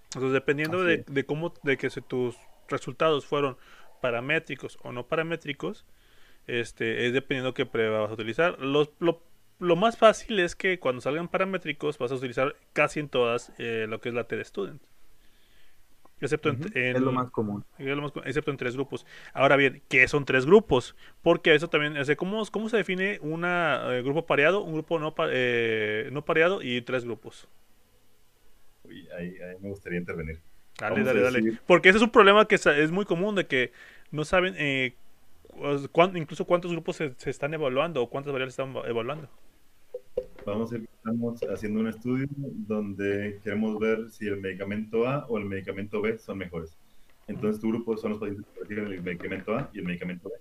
Entonces 0.07 0.33
dependiendo 0.33 0.83
de, 0.83 1.25
cómo, 1.25 1.53
de 1.63 1.77
que 1.77 1.89
tus 1.89 2.35
resultados 2.69 3.25
fueron 3.25 3.57
paramétricos 4.01 4.77
o 4.83 4.91
no 4.91 5.07
paramétricos, 5.07 5.85
este, 6.47 7.07
es 7.07 7.13
dependiendo 7.13 7.53
qué 7.53 7.65
prueba 7.65 8.01
vas 8.01 8.11
a 8.11 8.13
utilizar. 8.13 8.59
lo, 8.59 8.93
lo, 9.59 9.75
más 9.75 9.97
fácil 9.97 10.39
es 10.39 10.55
que 10.55 10.79
cuando 10.79 11.01
salgan 11.01 11.27
paramétricos 11.27 11.97
vas 11.97 12.11
a 12.11 12.15
utilizar 12.15 12.55
casi 12.73 12.99
en 12.99 13.09
todas 13.09 13.51
eh, 13.57 13.85
lo 13.89 13.99
que 13.99 14.09
es 14.09 14.15
la 14.15 14.25
TED 14.25 14.43
Student. 14.43 14.81
Excepto 16.21 16.49
en, 16.49 16.61
es 16.73 17.01
lo 17.01 17.11
más 17.11 17.29
común. 17.29 17.65
excepto 17.77 18.51
en 18.51 18.57
tres 18.57 18.75
grupos. 18.75 19.05
Ahora 19.33 19.57
bien, 19.57 19.81
¿qué 19.89 20.07
son 20.07 20.23
tres 20.23 20.45
grupos? 20.45 20.95
Porque 21.21 21.53
eso 21.53 21.67
también, 21.69 21.97
o 21.97 22.15
¿cómo, 22.15 22.43
¿cómo, 22.51 22.69
se 22.69 22.77
define 22.77 23.19
un 23.21 23.43
eh, 23.45 24.01
grupo 24.03 24.25
pareado, 24.25 24.61
un 24.61 24.73
grupo 24.73 24.97
no, 24.97 25.13
eh, 25.29 26.09
no 26.13 26.23
pareado 26.23 26.61
y 26.61 26.81
tres 26.81 27.03
grupos? 27.03 27.47
Uy, 28.83 29.07
ahí, 29.17 29.35
me 29.59 29.69
gustaría 29.69 29.99
intervenir. 29.99 30.39
Dale, 30.79 31.03
dale, 31.03 31.21
dale. 31.21 31.59
Porque 31.67 31.89
ese 31.89 31.97
es 31.97 32.03
un 32.03 32.11
problema 32.11 32.47
que 32.47 32.55
es 32.55 32.91
muy 32.91 33.05
común 33.05 33.35
de 33.35 33.45
que 33.45 33.71
no 34.11 34.23
saben 34.23 34.55
eh, 34.57 34.95
incluso 36.15 36.45
cuántos 36.45 36.71
grupos 36.71 36.95
se, 36.95 37.13
se, 37.17 37.29
están 37.29 37.53
evaluando 37.53 38.01
o 38.01 38.09
cuántas 38.09 38.31
variables 38.31 38.53
están 38.53 38.73
evaluando 38.85 39.29
vamos 40.45 40.71
a 40.73 40.77
estamos 40.77 41.39
haciendo 41.43 41.79
un 41.79 41.87
estudio 41.87 42.27
donde 42.31 43.39
queremos 43.43 43.79
ver 43.79 44.09
si 44.09 44.27
el 44.27 44.37
medicamento 44.37 45.07
A 45.07 45.25
o 45.27 45.37
el 45.37 45.45
medicamento 45.45 46.01
B 46.01 46.17
son 46.17 46.37
mejores. 46.37 46.77
Entonces, 47.27 47.61
tu 47.61 47.69
grupo 47.69 47.97
son 47.97 48.11
los 48.11 48.19
pacientes 48.19 48.45
que 48.53 48.59
reciben 48.61 48.87
el 48.91 49.01
medicamento 49.01 49.55
A 49.55 49.69
y 49.73 49.79
el 49.79 49.85
medicamento 49.85 50.29
B. 50.29 50.35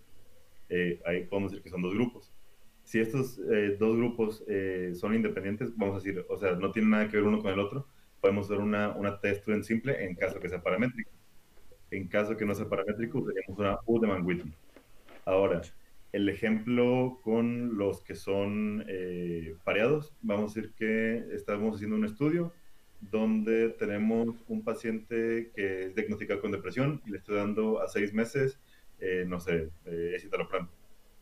Eh, 0.70 1.00
ahí 1.06 1.24
podemos 1.24 1.50
decir 1.50 1.62
que 1.62 1.70
son 1.70 1.82
dos 1.82 1.94
grupos. 1.94 2.30
Si 2.82 3.00
estos 3.00 3.38
eh, 3.50 3.76
dos 3.78 3.96
grupos 3.96 4.44
eh, 4.46 4.92
son 4.94 5.14
independientes, 5.14 5.74
vamos 5.76 5.96
a 5.96 6.04
decir, 6.04 6.24
o 6.28 6.38
sea, 6.38 6.52
no 6.52 6.70
tienen 6.70 6.90
nada 6.90 7.08
que 7.08 7.16
ver 7.16 7.26
uno 7.26 7.42
con 7.42 7.52
el 7.52 7.58
otro, 7.58 7.86
podemos 8.20 8.46
hacer 8.46 8.58
una, 8.58 8.90
una 8.90 9.20
test 9.20 9.48
en 9.48 9.64
simple 9.64 10.04
en 10.04 10.14
caso 10.14 10.38
que 10.40 10.48
sea 10.48 10.62
paramétrico. 10.62 11.10
En 11.90 12.08
caso 12.08 12.36
que 12.36 12.44
no 12.44 12.54
sea 12.54 12.68
paramétrico, 12.68 13.18
usaríamos 13.18 13.58
una 13.58 13.78
U 13.86 14.00
de 14.00 14.06
Mann-Whitney. 14.06 14.54
Ahora, 15.24 15.62
el 16.14 16.28
ejemplo 16.28 17.18
con 17.24 17.76
los 17.76 18.00
que 18.00 18.14
son 18.14 18.84
eh, 18.86 19.56
pareados, 19.64 20.14
vamos 20.22 20.52
a 20.52 20.54
decir 20.54 20.72
que 20.76 21.24
estamos 21.34 21.74
haciendo 21.74 21.96
un 21.96 22.04
estudio 22.04 22.52
donde 23.00 23.70
tenemos 23.70 24.28
un 24.46 24.62
paciente 24.62 25.50
que 25.56 25.86
es 25.86 25.94
diagnosticado 25.96 26.40
con 26.40 26.52
depresión 26.52 27.02
y 27.04 27.10
le 27.10 27.18
estoy 27.18 27.34
dando 27.34 27.82
a 27.82 27.88
seis 27.88 28.14
meses, 28.14 28.60
eh, 29.00 29.24
no 29.26 29.40
sé, 29.40 29.70
eh, 29.86 30.12
escitalopram, 30.14 30.68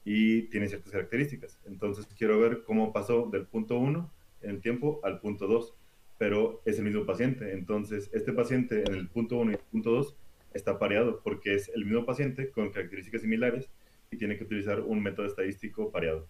y 0.05 0.43
tiene 0.51 0.69
ciertas 0.69 0.93
características. 0.93 1.59
Entonces 1.65 2.07
quiero 2.19 2.39
ver 2.39 2.63
cómo 2.63 2.93
pasó 2.93 3.31
del 3.33 3.47
punto 3.47 3.79
1 3.79 4.13
en 4.43 4.51
el 4.51 4.61
tiempo 4.61 5.01
al 5.05 5.21
punto 5.21 5.47
2, 5.47 5.75
pero 6.19 6.61
es 6.67 6.79
el 6.79 6.85
mismo 6.85 7.07
paciente. 7.07 7.53
Entonces, 7.55 8.11
este 8.13 8.35
paciente 8.35 8.85
en 8.87 8.95
el 8.95 9.09
punto 9.09 9.39
1 9.39 9.53
y 9.53 9.55
el 9.55 9.61
punto 9.71 9.91
2 9.91 10.17
está 10.53 10.79
pareado 10.79 11.23
porque 11.25 11.55
es 11.55 11.71
el 11.75 11.87
mismo 11.87 12.05
paciente 12.05 12.51
con 12.51 12.71
características 12.71 13.23
similares 13.23 13.71
y 14.13 14.19
tiene 14.19 14.37
que 14.37 14.45
utilizar 14.45 14.81
un 14.81 15.03
método 15.03 15.27
estadístico 15.27 15.91
pareado. 15.91 16.29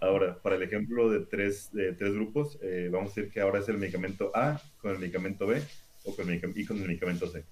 Ahora, 0.00 0.38
para 0.40 0.54
el 0.54 0.62
ejemplo 0.62 1.10
de 1.10 1.20
tres, 1.26 1.72
de 1.72 1.92
tres 1.92 2.14
grupos, 2.14 2.58
eh, 2.62 2.88
vamos 2.92 3.10
a 3.10 3.14
decir 3.14 3.32
que 3.32 3.40
ahora 3.40 3.58
es 3.58 3.68
el 3.68 3.78
medicamento 3.78 4.30
A 4.34 4.60
con 4.80 4.92
el 4.92 4.98
medicamento 4.98 5.46
B 5.46 5.60
o 6.04 6.14
con 6.14 6.30
el, 6.30 6.40
y 6.54 6.64
con 6.64 6.76
el 6.76 6.86
medicamento 6.86 7.26
C. 7.26 7.44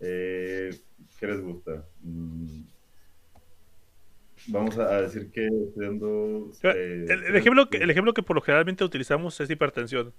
Eh, 0.00 0.70
¿Qué 1.18 1.26
les 1.26 1.40
gusta? 1.40 1.84
Mm, 2.02 2.60
vamos 4.48 4.78
a 4.78 5.00
decir 5.00 5.32
que 5.32 5.46
estoy 5.46 5.98
eh, 6.62 7.06
el, 7.08 7.34
ejemplo 7.34 7.68
que, 7.68 7.78
el 7.78 7.90
ejemplo 7.90 8.14
que 8.14 8.22
por 8.22 8.36
lo 8.36 8.42
generalmente 8.42 8.84
utilizamos 8.84 9.40
es 9.40 9.50
hipertensión 9.50 10.12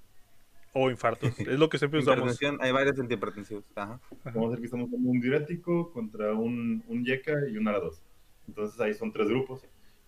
o 0.74 0.90
infartos. 0.90 1.40
es 1.40 1.48
lo 1.48 1.70
que 1.70 1.78
siempre 1.78 2.02
usamos. 2.02 2.38
Hay 2.60 2.72
varios 2.74 3.00
antihipertensivos. 3.00 3.64
Vamos 3.76 4.02
a 4.24 4.50
decir 4.50 4.60
que 4.60 4.66
estamos 4.66 4.90
con 4.90 5.06
un 5.06 5.22
diurético 5.22 5.94
contra 5.94 6.34
un, 6.34 6.84
un 6.88 7.06
YECA 7.06 7.48
y 7.50 7.56
un 7.56 7.66
ARA2. 7.66 8.09
Entonces 8.50 8.80
ahí 8.82 8.96
son 8.96 9.14
tres 9.14 9.28
grupos 9.28 9.64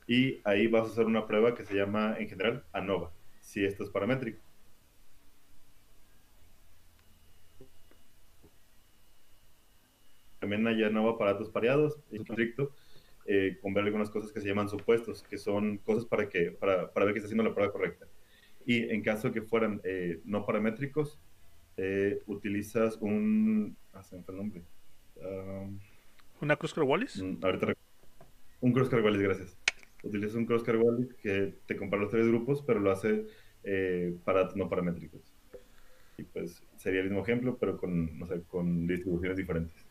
y 0.07 0.41
ahí 0.43 0.65
vas 0.65 0.87
a 0.87 0.91
hacer 0.91 1.05
una 1.05 1.27
prueba 1.27 1.53
que 1.53 1.63
se 1.63 1.75
llama 1.75 2.15
en 2.17 2.27
general 2.27 2.65
ANOVA, 2.73 3.11
si 3.39 3.63
esto 3.63 3.83
es 3.83 3.89
paramétrico. 3.91 4.41
También 10.39 10.65
hay 10.65 10.83
ANOVA 10.83 11.19
para 11.19 11.33
datos 11.33 11.49
pareados 11.49 11.99
estricto, 12.11 12.73
eh, 13.27 13.59
con 13.61 13.75
ver 13.75 13.85
algunas 13.85 14.09
cosas 14.09 14.31
que 14.31 14.41
se 14.41 14.47
llaman 14.47 14.69
supuestos, 14.69 15.21
que 15.21 15.37
son 15.37 15.77
cosas 15.77 16.05
para, 16.05 16.27
que, 16.27 16.51
para, 16.51 16.91
para 16.91 17.05
ver 17.05 17.13
que 17.13 17.19
está 17.19 17.27
haciendo 17.27 17.43
la 17.43 17.53
prueba 17.53 17.71
correcta. 17.71 18.07
Y 18.65 18.89
en 18.89 19.03
caso 19.03 19.31
que 19.31 19.43
fueran 19.43 19.81
eh, 19.83 20.19
no 20.25 20.47
paramétricos, 20.47 21.19
eh, 21.77 22.23
utilizas 22.25 22.97
un... 23.01 23.77
Ah, 23.93 24.01
se 24.01 24.17
me 24.17 24.23
nombre. 24.33 24.63
Um, 25.15 25.79
¿Una 26.41 26.55
Cruz 26.55 26.75
Wallis? 26.75 27.21
Mm, 27.21 27.37
ahorita 27.45 27.75
un 28.61 28.73
cross 28.73 28.91
Wallis, 28.93 29.21
gracias. 29.21 29.57
Utiliza 30.03 30.37
un 30.37 30.45
cross 30.45 30.63
Wallis 30.67 31.13
que 31.15 31.55
te 31.65 31.75
compara 31.75 32.03
los 32.03 32.11
tres 32.11 32.27
grupos, 32.27 32.63
pero 32.65 32.79
lo 32.79 32.91
hace 32.91 33.25
eh, 33.63 34.15
para 34.23 34.49
no 34.55 34.69
paramétricos. 34.69 35.21
Y 36.17 36.23
pues 36.23 36.63
sería 36.77 37.01
el 37.01 37.07
mismo 37.07 37.23
ejemplo, 37.23 37.57
pero 37.59 37.77
con, 37.77 38.17
no 38.17 38.27
sé, 38.27 38.41
con 38.47 38.87
distribuciones 38.87 39.37
diferentes. 39.37 39.85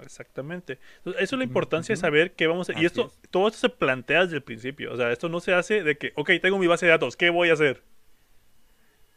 Exactamente. 0.00 0.78
Entonces, 0.98 1.22
eso 1.22 1.36
es 1.36 1.38
la 1.38 1.44
importancia 1.44 1.92
de 1.92 2.00
saber 2.00 2.32
qué 2.32 2.46
vamos 2.46 2.68
a 2.68 2.72
hacer. 2.72 2.82
Y 2.82 2.86
esto, 2.86 3.12
todo 3.30 3.48
esto 3.48 3.60
se 3.60 3.68
plantea 3.68 4.22
desde 4.22 4.36
el 4.36 4.42
principio. 4.42 4.92
O 4.92 4.96
sea, 4.96 5.12
esto 5.12 5.28
no 5.28 5.40
se 5.40 5.52
hace 5.52 5.82
de 5.82 5.98
que, 5.98 6.12
ok, 6.16 6.30
tengo 6.40 6.58
mi 6.58 6.66
base 6.66 6.86
de 6.86 6.90
datos, 6.90 7.16
¿qué 7.16 7.30
voy 7.30 7.50
a 7.50 7.54
hacer? 7.54 7.82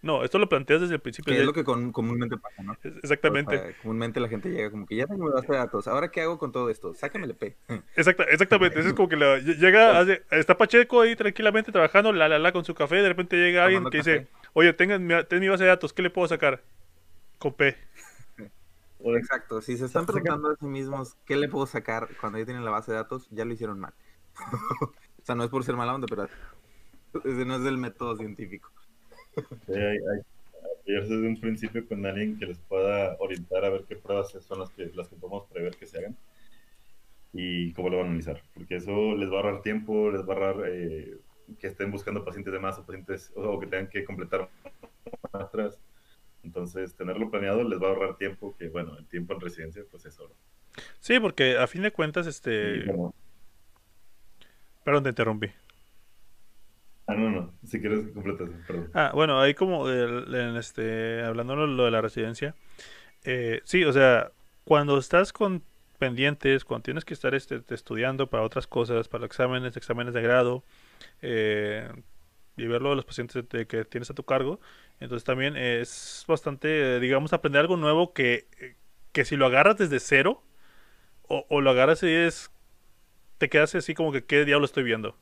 No, 0.06 0.24
esto 0.24 0.38
lo 0.38 0.48
planteas 0.48 0.82
desde 0.82 0.94
el 0.94 1.00
principio. 1.02 1.34
Que 1.34 1.40
es 1.40 1.46
lo 1.48 1.52
que 1.52 1.64
comúnmente 1.64 2.38
pasa, 2.38 2.62
¿no? 2.62 2.78
Exactamente. 2.84 3.76
comúnmente 3.82 4.20
la 4.20 4.28
gente 4.28 4.50
llega 4.50 4.70
como 4.70 4.86
que 4.86 4.96
ya 4.96 5.08
tengo 5.08 5.26
mi 5.26 5.32
base 5.32 5.52
de 5.52 5.58
datos, 5.58 5.88
¿ahora 5.88 6.12
qué 6.12 6.22
hago 6.22 6.38
con 6.38 6.52
todo 6.52 6.70
esto? 6.70 6.94
Sáqueme 6.94 7.26
el 7.26 7.34
P. 7.34 7.58
exactamente, 7.96 8.80
eso 8.80 8.90
es 8.90 8.94
como 8.94 9.10
que 9.10 9.16
llega, 9.16 10.04
está 10.30 10.56
Pacheco 10.60 11.02
ahí 11.02 11.16
tranquilamente 11.16 11.72
trabajando, 11.72 12.14
la 12.14 12.30
la 12.30 12.38
la 12.38 12.52
con 12.52 12.64
su 12.64 12.76
café, 12.76 12.98
de 12.98 13.10
repente 13.10 13.36
llega 13.36 13.66
alguien 13.66 13.84
que 13.90 13.98
dice, 13.98 14.28
oye, 14.54 14.74
tengan 14.74 15.04
mi, 15.04 15.16
ten 15.24 15.40
mi 15.40 15.50
base 15.50 15.64
de 15.64 15.70
datos, 15.70 15.92
¿qué 15.92 16.04
le 16.04 16.12
puedo 16.12 16.28
sacar? 16.28 16.62
Con 17.40 17.56
P. 17.56 17.76
Exacto, 19.18 19.60
si 19.64 19.76
se 19.76 19.86
están 19.86 20.06
preguntando 20.06 20.52
a 20.52 20.56
sí 20.56 20.68
mismos 20.68 21.16
qué 21.26 21.36
le 21.36 21.50
puedo 21.50 21.66
sacar 21.66 22.10
cuando 22.22 22.38
ya 22.38 22.46
tienen 22.46 22.64
la 22.64 22.70
base 22.70 22.92
de 22.92 22.98
datos, 22.98 23.28
ya 23.32 23.44
lo 23.44 23.54
hicieron 23.54 23.80
mal. 23.80 23.96
o 24.82 25.26
sea, 25.26 25.34
no 25.34 25.44
es 25.44 25.50
por 25.50 25.64
ser 25.64 25.76
mala 25.76 25.96
onda, 25.96 26.06
pero 26.08 26.28
ese 27.24 27.44
no 27.44 27.56
es 27.56 27.66
el 27.66 27.80
método 27.80 28.16
científico. 28.18 28.70
Hay, 29.68 29.98
apoyarse 30.80 31.14
desde 31.14 31.28
un 31.28 31.40
principio 31.40 31.88
con 31.88 32.06
alguien 32.06 32.38
que 32.38 32.46
les 32.46 32.58
pueda 32.60 33.16
orientar 33.20 33.66
a 33.66 33.70
ver 33.70 33.86
qué 33.88 33.96
pruebas 33.96 34.32
son 34.32 34.60
las 34.60 34.70
que, 34.72 34.92
las 34.94 35.08
que 35.08 35.16
podemos 35.16 35.46
prever 35.48 35.76
que 35.76 35.86
se 35.86 36.00
hagan 36.00 36.16
y 37.34 37.74
cómo 37.74 37.90
lo 37.90 37.98
van 37.98 38.06
a 38.06 38.10
analizar, 38.10 38.42
porque 38.54 38.78
eso 38.78 39.16
les 39.16 39.30
va 39.30 39.34
a 39.34 39.38
ahorrar 39.38 39.62
tiempo, 39.62 40.10
les 40.10 40.22
va 40.22 40.34
a 40.34 40.38
ahorrar 40.38 40.70
eh, 40.70 41.18
que 41.60 41.68
estén 41.68 41.92
buscando 41.92 42.24
pacientes 42.24 42.54
de 42.54 42.60
más 42.60 42.78
o 42.80 42.86
pacientes 42.86 43.32
o 43.36 43.60
que 43.60 43.68
tengan 43.68 43.90
que 43.90 44.06
completar 44.06 44.50
más 45.34 45.44
atrás. 45.44 45.78
Entonces, 46.44 46.96
tenerlo 46.96 47.30
planeado 47.30 47.64
les 47.64 47.82
va 47.82 47.88
a 47.88 47.90
ahorrar 47.90 48.18
tiempo, 48.18 48.56
que 48.58 48.70
bueno, 48.70 48.98
el 48.98 49.06
tiempo 49.08 49.34
en 49.34 49.42
residencia 49.42 49.84
pues 49.90 50.06
es 50.06 50.20
oro. 50.20 50.36
Sí, 51.00 51.20
porque 51.20 51.58
a 51.58 51.68
fin 51.68 51.82
de 51.82 51.92
cuentas, 51.92 52.28
este... 52.28 52.86
Perdón, 54.84 55.04
te 55.04 55.10
interrumpí. 55.10 55.50
Ah, 57.08 57.14
no, 57.14 57.30
no. 57.30 57.54
Si 57.64 57.80
quieres, 57.80 58.12
completas, 58.14 58.50
perdón. 58.66 58.90
Ah, 58.94 59.12
bueno, 59.14 59.40
ahí 59.40 59.54
como 59.54 59.90
en 59.90 60.56
este, 60.58 61.22
hablando 61.24 61.56
de 61.56 61.68
lo 61.68 61.86
de 61.86 61.92
la 61.92 62.02
residencia. 62.02 62.56
Eh, 63.24 63.62
sí, 63.64 63.84
o 63.84 63.94
sea, 63.94 64.32
cuando 64.64 64.98
estás 64.98 65.32
con 65.32 65.64
pendientes, 66.00 66.66
cuando 66.66 66.84
tienes 66.84 67.06
que 67.06 67.14
estar 67.14 67.36
este, 67.36 67.62
estudiando 67.70 68.28
para 68.28 68.44
otras 68.44 68.68
cosas, 68.68 69.08
para 69.08 69.26
exámenes, 69.26 69.78
exámenes 69.78 70.14
de 70.14 70.22
grado, 70.22 70.64
eh, 71.22 71.90
y 72.58 72.66
verlo 72.68 72.90
de 72.90 72.96
los 72.96 73.06
pacientes 73.06 73.46
que 73.68 73.86
tienes 73.86 74.10
a 74.10 74.14
tu 74.14 74.24
cargo, 74.24 74.60
entonces 75.00 75.24
también 75.24 75.58
es 75.58 76.24
bastante, 76.28 77.00
digamos, 77.00 77.34
aprender 77.34 77.62
algo 77.62 77.78
nuevo 77.78 78.14
que, 78.14 78.48
que 79.12 79.26
si 79.26 79.36
lo 79.36 79.46
agarras 79.46 79.78
desde 79.78 80.00
cero, 80.00 80.42
o, 81.28 81.46
o 81.50 81.62
lo 81.62 81.70
agarras 81.70 82.04
y 82.04 82.08
es, 82.12 82.52
te 83.38 83.50
quedas 83.50 83.76
así 83.76 83.94
como 83.94 84.12
que, 84.12 84.24
¿qué 84.24 84.46
diablo 84.46 84.66
estoy 84.66 84.84
viendo? 84.84 85.18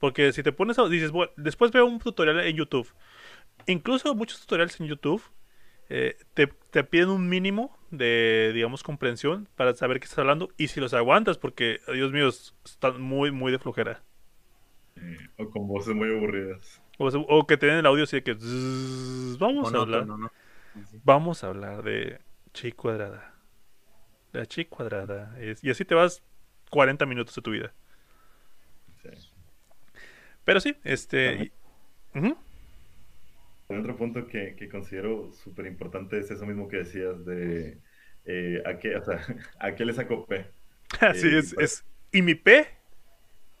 Porque 0.00 0.32
si 0.32 0.42
te 0.42 0.50
pones 0.50 0.78
a... 0.78 0.88
Dices, 0.88 1.12
bueno, 1.12 1.30
después 1.36 1.70
veo 1.70 1.86
un 1.86 2.00
tutorial 2.00 2.40
en 2.40 2.56
YouTube. 2.56 2.92
Incluso 3.66 4.14
muchos 4.14 4.40
tutoriales 4.40 4.80
en 4.80 4.86
YouTube 4.86 5.22
eh, 5.90 6.16
te, 6.34 6.84
piden 6.84 7.10
un 7.10 7.28
mínimo 7.28 7.76
de, 7.90 8.52
digamos, 8.54 8.82
comprensión 8.82 9.48
para 9.56 9.74
saber 9.74 10.00
qué 10.00 10.04
estás 10.04 10.20
hablando 10.20 10.48
y 10.56 10.68
si 10.68 10.80
los 10.80 10.94
aguantas, 10.94 11.36
porque, 11.36 11.80
Dios 11.92 12.12
mío, 12.12 12.28
están 12.28 13.00
muy, 13.00 13.30
muy 13.30 13.52
de 13.52 13.58
flojera. 13.58 14.02
o 15.36 15.50
con 15.50 15.68
voces 15.68 15.94
muy 15.94 16.08
aburridas. 16.08 16.80
O, 16.98 17.46
que 17.46 17.56
tienen 17.56 17.78
el 17.78 17.86
audio 17.86 18.04
así 18.04 18.16
de 18.16 18.22
que... 18.22 18.34
vamos 19.38 19.74
a 19.74 19.78
hablar. 19.78 20.06
Vamos 21.04 21.44
a 21.44 21.48
hablar 21.48 21.82
de 21.82 22.20
chi 22.54 22.72
cuadrada. 22.72 23.34
La 24.32 24.46
chi 24.46 24.64
cuadrada. 24.64 25.34
y 25.60 25.70
así 25.70 25.84
te 25.84 25.94
vas 25.94 26.22
40 26.70 27.04
minutos 27.06 27.34
de 27.34 27.42
tu 27.42 27.50
vida. 27.50 27.74
Pero 30.50 30.58
sí, 30.58 30.74
este... 30.82 31.52
Otro 33.68 33.96
punto 33.96 34.26
que, 34.26 34.68
considero 34.68 35.30
súper 35.32 35.66
importante 35.66 36.18
es 36.18 36.28
eso 36.32 36.44
mismo 36.44 36.66
que 36.66 36.78
decías 36.78 37.24
de 37.24 37.78
eh, 38.24 38.60
¿a, 38.66 38.76
qué, 38.76 38.96
o 38.96 39.04
sea, 39.04 39.24
¿a 39.60 39.76
qué 39.76 39.84
le 39.84 39.92
saco 39.92 40.26
P? 40.26 40.44
Así 41.00 41.28
eh, 41.28 41.38
es, 41.38 41.56
es, 41.56 41.84
¿Y 42.10 42.22
mi 42.22 42.34
P? 42.34 42.66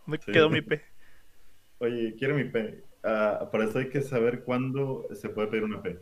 ¿Dónde 0.04 0.18
quedó 0.32 0.50
mi 0.50 0.62
P? 0.62 0.82
Oye, 1.78 2.16
quiero 2.18 2.34
mi 2.34 2.42
P. 2.42 2.82
Ah, 3.04 3.48
para 3.52 3.66
eso 3.66 3.78
hay 3.78 3.88
que 3.88 4.00
saber 4.00 4.42
cuándo 4.42 5.06
se 5.14 5.28
puede 5.28 5.46
pedir 5.46 5.62
una 5.62 5.80
P. 5.80 5.96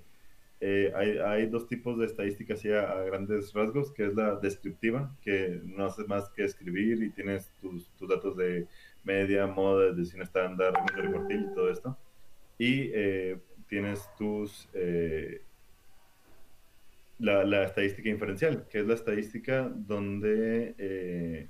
Eh, 0.62 0.90
hay, 0.96 1.18
hay, 1.18 1.46
dos 1.48 1.68
tipos 1.68 1.98
de 1.98 2.06
estadísticas 2.06 2.62
ya 2.62 2.90
a, 2.90 3.02
grandes 3.04 3.52
rasgos, 3.52 3.92
que 3.92 4.06
es 4.06 4.14
la 4.14 4.36
descriptiva, 4.36 5.14
que 5.20 5.60
no 5.64 5.84
hace 5.84 6.04
más 6.04 6.30
que 6.30 6.44
escribir 6.44 7.02
y 7.02 7.10
tienes 7.10 7.52
tus, 7.60 7.90
tus 7.90 8.08
datos 8.08 8.38
de 8.38 8.66
media, 9.08 9.46
moda, 9.46 9.86
desviación 9.86 10.22
estándar, 10.22 10.72
de 10.94 11.10
cuartil 11.10 11.48
y 11.50 11.54
todo 11.54 11.70
esto. 11.70 11.96
Y 12.58 12.90
eh, 12.92 13.38
tienes 13.68 14.08
tus... 14.16 14.68
Eh, 14.74 15.42
la, 17.18 17.44
la, 17.44 17.64
estadística 17.64 18.08
inferencial, 18.08 18.66
que 18.70 18.78
es 18.78 18.86
la 18.86 18.94
estadística 18.94 19.68
donde 19.74 20.74
eh, 20.78 21.48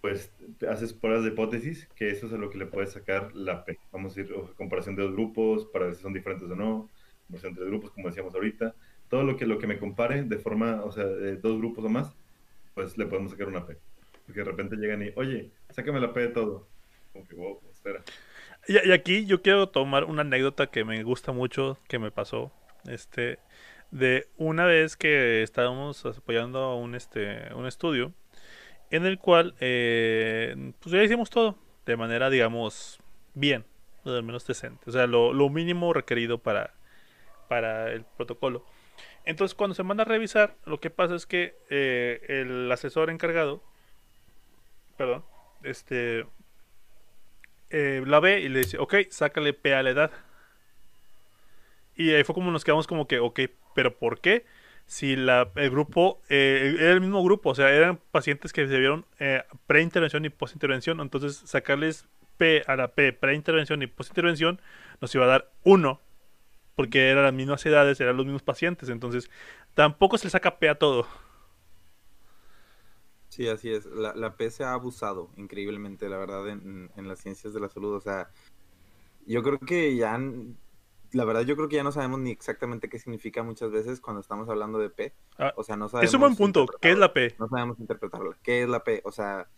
pues 0.00 0.32
haces 0.68 0.92
pruebas 0.92 1.22
de 1.24 1.30
hipótesis, 1.30 1.88
que 1.94 2.10
eso 2.10 2.26
es 2.26 2.32
a 2.32 2.36
lo 2.36 2.50
que 2.50 2.58
le 2.58 2.66
puedes 2.66 2.92
sacar 2.92 3.34
la 3.34 3.64
P. 3.64 3.78
Vamos 3.92 4.16
a 4.16 4.20
ir 4.20 4.34
comparación 4.56 4.96
de 4.96 5.02
dos 5.02 5.12
grupos 5.12 5.66
para 5.66 5.86
ver 5.86 5.94
si 5.94 6.02
son 6.02 6.12
diferentes 6.12 6.50
o 6.50 6.56
no, 6.56 6.90
comparación 7.22 7.52
entre 7.52 7.66
grupos, 7.66 7.90
como 7.92 8.08
decíamos 8.08 8.34
ahorita. 8.34 8.74
Todo 9.08 9.22
lo 9.22 9.36
que, 9.36 9.46
lo 9.46 9.58
que 9.58 9.66
me 9.66 9.78
compare 9.78 10.24
de 10.24 10.38
forma, 10.38 10.82
o 10.84 10.90
sea, 10.90 11.06
de 11.06 11.36
dos 11.36 11.58
grupos 11.58 11.84
o 11.84 11.88
más, 11.88 12.14
pues 12.74 12.98
le 12.98 13.06
podemos 13.06 13.30
sacar 13.30 13.48
una 13.48 13.64
P. 13.64 13.78
Porque 14.26 14.40
de 14.40 14.44
repente 14.44 14.76
llegan 14.76 15.02
y, 15.02 15.12
oye, 15.16 15.52
sácame 15.70 16.00
la 16.00 16.12
P 16.12 16.20
de 16.20 16.28
todo. 16.28 16.66
Y, 18.66 18.92
aquí 18.92 19.26
yo 19.26 19.42
quiero 19.42 19.68
tomar 19.68 20.04
una 20.04 20.22
anécdota 20.22 20.68
que 20.68 20.84
me 20.84 21.02
gusta 21.02 21.32
mucho, 21.32 21.78
que 21.88 21.98
me 21.98 22.10
pasó. 22.10 22.52
Este, 22.88 23.38
de 23.90 24.28
una 24.36 24.64
vez 24.64 24.96
que 24.96 25.42
estábamos 25.42 26.04
apoyando 26.04 26.58
a 26.58 26.76
un, 26.76 26.94
este, 26.94 27.52
un 27.54 27.66
estudio 27.66 28.12
en 28.90 29.06
el 29.06 29.18
cual 29.18 29.54
eh, 29.60 30.72
pues 30.80 30.92
ya 30.92 31.02
hicimos 31.02 31.30
todo 31.30 31.58
de 31.86 31.96
manera, 31.96 32.30
digamos, 32.30 32.98
bien, 33.34 33.64
o 34.04 34.10
al 34.10 34.22
menos 34.22 34.46
decente. 34.46 34.88
O 34.88 34.92
sea, 34.92 35.06
lo, 35.06 35.32
mínimo 35.50 35.92
requerido 35.92 36.38
para, 36.38 36.74
para 37.48 37.92
el 37.92 38.04
protocolo. 38.04 38.64
Entonces, 39.24 39.54
cuando 39.54 39.74
se 39.74 39.82
manda 39.82 40.02
a 40.02 40.06
revisar, 40.06 40.56
lo 40.64 40.80
que 40.80 40.90
pasa 40.90 41.14
es 41.14 41.26
que 41.26 41.56
eh, 41.70 42.20
el 42.28 42.70
asesor 42.70 43.10
encargado, 43.10 43.62
perdón, 44.96 45.24
este, 45.62 46.26
eh, 47.76 48.04
la 48.06 48.20
ve 48.20 48.38
y 48.40 48.48
le 48.48 48.60
dice, 48.60 48.78
ok, 48.78 48.94
sácale 49.10 49.52
P 49.52 49.74
a 49.74 49.82
la 49.82 49.90
edad. 49.90 50.10
Y 51.96 52.12
ahí 52.12 52.22
fue 52.22 52.32
como 52.32 52.52
nos 52.52 52.62
quedamos 52.62 52.86
como 52.86 53.08
que, 53.08 53.18
ok, 53.18 53.40
pero 53.74 53.98
¿por 53.98 54.20
qué? 54.20 54.46
Si 54.86 55.16
la, 55.16 55.50
el 55.56 55.70
grupo 55.70 56.20
eh, 56.28 56.76
era 56.78 56.92
el 56.92 57.00
mismo 57.00 57.24
grupo, 57.24 57.50
o 57.50 57.54
sea, 57.56 57.72
eran 57.74 57.98
pacientes 58.12 58.52
que 58.52 58.68
se 58.68 58.78
vieron 58.78 59.06
eh, 59.18 59.42
preintervención 59.66 60.24
y 60.24 60.28
postintervención, 60.28 61.00
entonces 61.00 61.42
sacarles 61.46 62.06
P 62.36 62.62
a 62.68 62.76
la 62.76 62.88
P, 62.88 63.12
preintervención 63.12 63.82
y 63.82 63.88
postintervención, 63.88 64.60
nos 65.00 65.12
iba 65.16 65.24
a 65.24 65.28
dar 65.28 65.50
1, 65.64 66.00
porque 66.76 67.08
eran 67.08 67.24
las 67.24 67.32
mismas 67.34 67.66
edades, 67.66 68.00
eran 68.00 68.16
los 68.16 68.24
mismos 68.24 68.42
pacientes, 68.42 68.88
entonces 68.88 69.30
tampoco 69.74 70.16
se 70.16 70.26
le 70.26 70.30
saca 70.30 70.58
P 70.60 70.68
a 70.68 70.76
todo. 70.76 71.08
Sí, 73.34 73.48
así 73.48 73.68
es. 73.68 73.84
La, 73.86 74.14
la 74.14 74.36
P 74.36 74.48
se 74.48 74.62
ha 74.62 74.74
abusado 74.74 75.28
increíblemente, 75.36 76.08
la 76.08 76.18
verdad, 76.18 76.48
en, 76.48 76.88
las 76.96 77.18
ciencias 77.18 77.52
de 77.52 77.58
la 77.58 77.68
salud. 77.68 77.92
O 77.96 78.00
sea, 78.00 78.30
yo 79.26 79.42
creo 79.42 79.58
que 79.58 79.96
ya, 79.96 80.16
la 81.10 81.24
verdad, 81.24 81.40
yo 81.40 81.56
creo 81.56 81.68
que 81.68 81.74
ya 81.74 81.82
no 81.82 81.90
sabemos 81.90 82.20
ni 82.20 82.30
exactamente 82.30 82.88
qué 82.88 83.00
significa 83.00 83.42
muchas 83.42 83.72
veces 83.72 84.00
cuando 84.00 84.20
estamos 84.20 84.48
hablando 84.48 84.78
de 84.78 84.88
P. 84.88 85.14
Ah, 85.36 85.52
o 85.56 85.64
sea, 85.64 85.76
no 85.76 85.88
sabemos. 85.88 86.08
Es 86.08 86.14
un 86.14 86.20
buen 86.20 86.36
punto. 86.36 86.64
¿Qué 86.80 86.92
es 86.92 86.96
la 86.96 87.12
P? 87.12 87.34
No 87.40 87.48
sabemos 87.48 87.80
interpretarla. 87.80 88.38
¿Qué 88.40 88.62
es 88.62 88.68
la 88.68 88.84
P? 88.84 89.02
O 89.04 89.10
sea, 89.10 89.48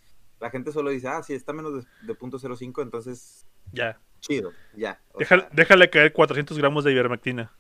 la 0.41 0.49
gente 0.49 0.73
solo 0.73 0.89
dice, 0.89 1.09
ah, 1.09 1.23
sí, 1.23 1.35
está 1.35 1.53
menos 1.53 1.87
de, 2.01 2.15
punto 2.15 2.39
.05, 2.39 2.81
entonces. 2.81 3.47
Ya. 3.73 4.01
Chido, 4.21 4.53
ya. 4.75 5.03
déjale, 5.53 5.91
caer 5.91 6.15
400 6.15 6.57
gramos 6.57 6.83
de 6.83 6.93
ivermectina. 6.93 7.53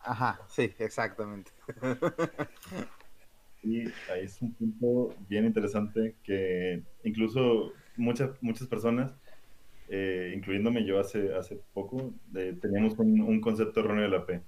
Ajá, 0.00 0.38
sí, 0.48 0.74
exactamente. 0.78 1.50
Y 3.62 3.84
ahí 4.10 4.24
es 4.24 4.42
un 4.42 4.52
punto 4.54 5.14
bien 5.28 5.44
interesante 5.44 6.16
que 6.24 6.82
incluso 7.04 7.72
muchas, 7.96 8.30
muchas 8.42 8.66
personas, 8.66 9.14
eh, 9.88 10.32
incluyéndome 10.36 10.84
yo 10.84 10.98
hace, 10.98 11.34
hace 11.34 11.60
poco, 11.72 12.12
eh, 12.34 12.56
teníamos 12.60 12.98
un, 12.98 13.40
concepto 13.40 13.80
erróneo 13.80 14.04
de 14.04 14.08
la 14.08 14.26
P. 14.26 14.42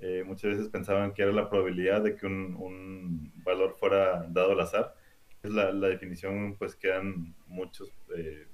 Eh, 0.00 0.24
muchas 0.26 0.52
veces 0.52 0.68
pensaban 0.68 1.14
que 1.14 1.22
era 1.22 1.32
la 1.32 1.48
probabilidad 1.48 2.02
de 2.02 2.16
que 2.16 2.26
un, 2.26 2.54
un 2.56 3.32
valor 3.44 3.74
fuera 3.78 4.26
dado 4.28 4.52
al 4.52 4.60
azar. 4.60 4.94
Es 5.42 5.50
la, 5.50 5.72
la 5.72 5.88
definición 5.88 6.56
pues 6.58 6.76
que 6.76 6.88
dan 6.88 7.34
muchos, 7.46 7.92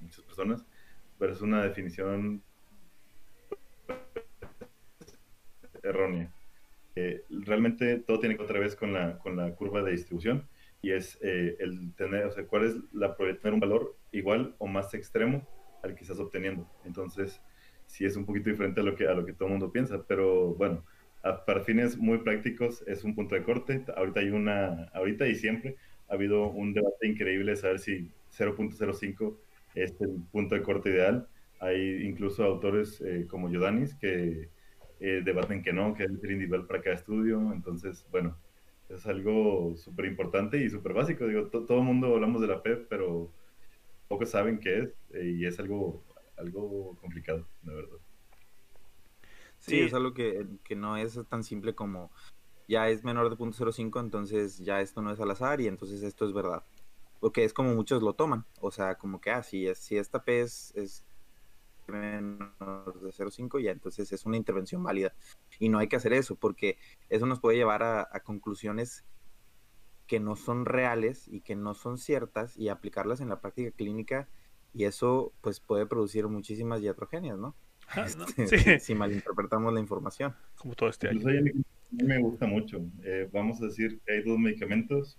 muchas 0.00 0.24
personas, 0.24 0.64
pero 1.18 1.32
es 1.32 1.40
una 1.40 1.62
definición 1.64 2.42
errónea 5.82 6.32
realmente 7.30 7.98
todo 7.98 8.18
tiene 8.18 8.36
que 8.36 8.42
otra 8.42 8.58
vez 8.58 8.76
con 8.76 8.92
la, 8.92 9.18
con 9.18 9.36
la 9.36 9.54
curva 9.54 9.82
de 9.82 9.92
distribución 9.92 10.48
y 10.82 10.92
es 10.92 11.18
eh, 11.22 11.56
el 11.60 11.94
tener, 11.94 12.24
o 12.24 12.32
sea, 12.32 12.46
cuál 12.46 12.64
es 12.64 12.74
la 12.92 13.14
probabilidad 13.14 13.38
de 13.38 13.42
tener 13.42 13.54
un 13.54 13.60
valor 13.60 13.96
igual 14.12 14.54
o 14.58 14.66
más 14.66 14.92
extremo 14.94 15.46
al 15.82 15.94
que 15.94 16.02
estás 16.02 16.18
obteniendo. 16.18 16.68
Entonces, 16.84 17.40
sí 17.86 18.04
es 18.04 18.16
un 18.16 18.24
poquito 18.24 18.50
diferente 18.50 18.80
a 18.80 18.84
lo 18.84 18.96
que, 18.96 19.06
a 19.06 19.14
lo 19.14 19.24
que 19.24 19.32
todo 19.32 19.46
el 19.46 19.52
mundo 19.52 19.72
piensa, 19.72 20.04
pero 20.06 20.54
bueno, 20.54 20.84
para 21.46 21.60
fines 21.60 21.98
muy 21.98 22.18
prácticos 22.18 22.82
es 22.86 23.04
un 23.04 23.14
punto 23.14 23.34
de 23.34 23.42
corte. 23.42 23.84
Ahorita 23.96 24.20
hay 24.20 24.30
una, 24.30 24.84
ahorita 24.94 25.26
y 25.28 25.34
siempre 25.34 25.76
ha 26.08 26.14
habido 26.14 26.48
un 26.48 26.72
debate 26.72 27.06
increíble 27.06 27.52
de 27.52 27.56
saber 27.56 27.78
si 27.78 28.10
0.05 28.38 29.36
es 29.74 30.00
el 30.00 30.22
punto 30.32 30.54
de 30.54 30.62
corte 30.62 30.90
ideal. 30.90 31.28
Hay 31.60 32.02
incluso 32.06 32.42
autores 32.44 33.02
eh, 33.02 33.26
como 33.28 33.50
Yodanis 33.50 33.94
que 33.96 34.48
eh, 35.00 35.22
debaten 35.24 35.62
que 35.62 35.72
no, 35.72 35.94
que 35.94 36.04
es 36.04 36.10
el 36.10 36.30
individual 36.30 36.66
para 36.66 36.82
cada 36.82 36.96
estudio. 36.96 37.52
Entonces, 37.52 38.06
bueno, 38.10 38.36
es 38.88 39.06
algo 39.06 39.74
súper 39.76 40.06
importante 40.06 40.62
y 40.62 40.68
súper 40.68 40.92
básico. 40.92 41.26
Digo, 41.26 41.46
todo 41.48 41.78
el 41.78 41.84
mundo 41.84 42.14
hablamos 42.14 42.40
de 42.40 42.48
la 42.48 42.62
PEP, 42.62 42.86
pero 42.88 43.32
pocos 44.08 44.30
saben 44.30 44.58
qué 44.58 44.78
es 44.80 44.88
eh, 45.14 45.34
y 45.38 45.46
es 45.46 45.58
algo, 45.58 46.04
algo 46.36 46.96
complicado, 47.00 47.46
la 47.64 47.74
verdad. 47.74 47.98
Sí, 49.58 49.80
es 49.80 49.92
algo 49.94 50.14
que, 50.14 50.46
que 50.64 50.74
no 50.74 50.96
es 50.96 51.18
tan 51.28 51.44
simple 51.44 51.74
como 51.74 52.10
ya 52.70 52.88
es 52.88 53.02
menor 53.02 53.28
de 53.28 53.36
0.05, 53.36 54.00
entonces 54.00 54.58
ya 54.58 54.80
esto 54.80 55.02
no 55.02 55.12
es 55.12 55.20
al 55.20 55.30
azar 55.30 55.60
y 55.60 55.66
entonces 55.66 56.02
esto 56.02 56.24
es 56.24 56.32
verdad. 56.32 56.62
Porque 57.18 57.44
es 57.44 57.52
como 57.52 57.74
muchos 57.74 58.02
lo 58.02 58.14
toman. 58.14 58.46
O 58.60 58.70
sea, 58.70 58.96
como 58.96 59.20
que, 59.20 59.30
ah, 59.30 59.42
si, 59.42 59.66
es, 59.66 59.78
si 59.78 59.98
esta 59.98 60.22
P 60.24 60.40
es, 60.40 60.72
es 60.76 61.04
menos 61.90 63.02
de 63.02 63.10
0.5, 63.10 63.62
ya 63.62 63.70
entonces 63.70 64.12
es 64.12 64.26
una 64.26 64.36
intervención 64.36 64.82
válida. 64.82 65.14
Y 65.58 65.68
no 65.68 65.78
hay 65.78 65.88
que 65.88 65.96
hacer 65.96 66.12
eso, 66.12 66.36
porque 66.36 66.78
eso 67.08 67.26
nos 67.26 67.40
puede 67.40 67.56
llevar 67.56 67.82
a, 67.82 68.08
a 68.10 68.20
conclusiones 68.20 69.04
que 70.06 70.18
no 70.18 70.34
son 70.34 70.64
reales 70.64 71.28
y 71.28 71.40
que 71.40 71.54
no 71.54 71.74
son 71.74 71.96
ciertas 71.96 72.56
y 72.56 72.68
aplicarlas 72.68 73.20
en 73.20 73.28
la 73.28 73.40
práctica 73.40 73.70
clínica 73.70 74.28
y 74.72 74.84
eso 74.84 75.32
pues 75.40 75.60
puede 75.60 75.86
producir 75.86 76.26
muchísimas 76.28 76.82
iatrogenias, 76.82 77.38
¿no? 77.38 77.54
Ah, 77.92 78.06
este, 78.06 78.78
si, 78.78 78.94
malinterpretamos 78.94 79.74
la 79.74 79.80
información. 79.80 80.32
Como 80.54 80.74
todo 80.74 80.90
este 80.90 81.08
año. 81.08 81.28
a, 81.28 81.32
mí, 81.42 81.50
me 81.90 82.20
gusta 82.20 82.46
mucho. 82.46 82.80
Eh, 83.02 83.28
vamos 83.32 83.60
a 83.60 83.64
decir 83.64 84.00
que 84.06 84.12
hay 84.12 84.22
dos 84.22 84.38
medicamentos, 84.38 85.18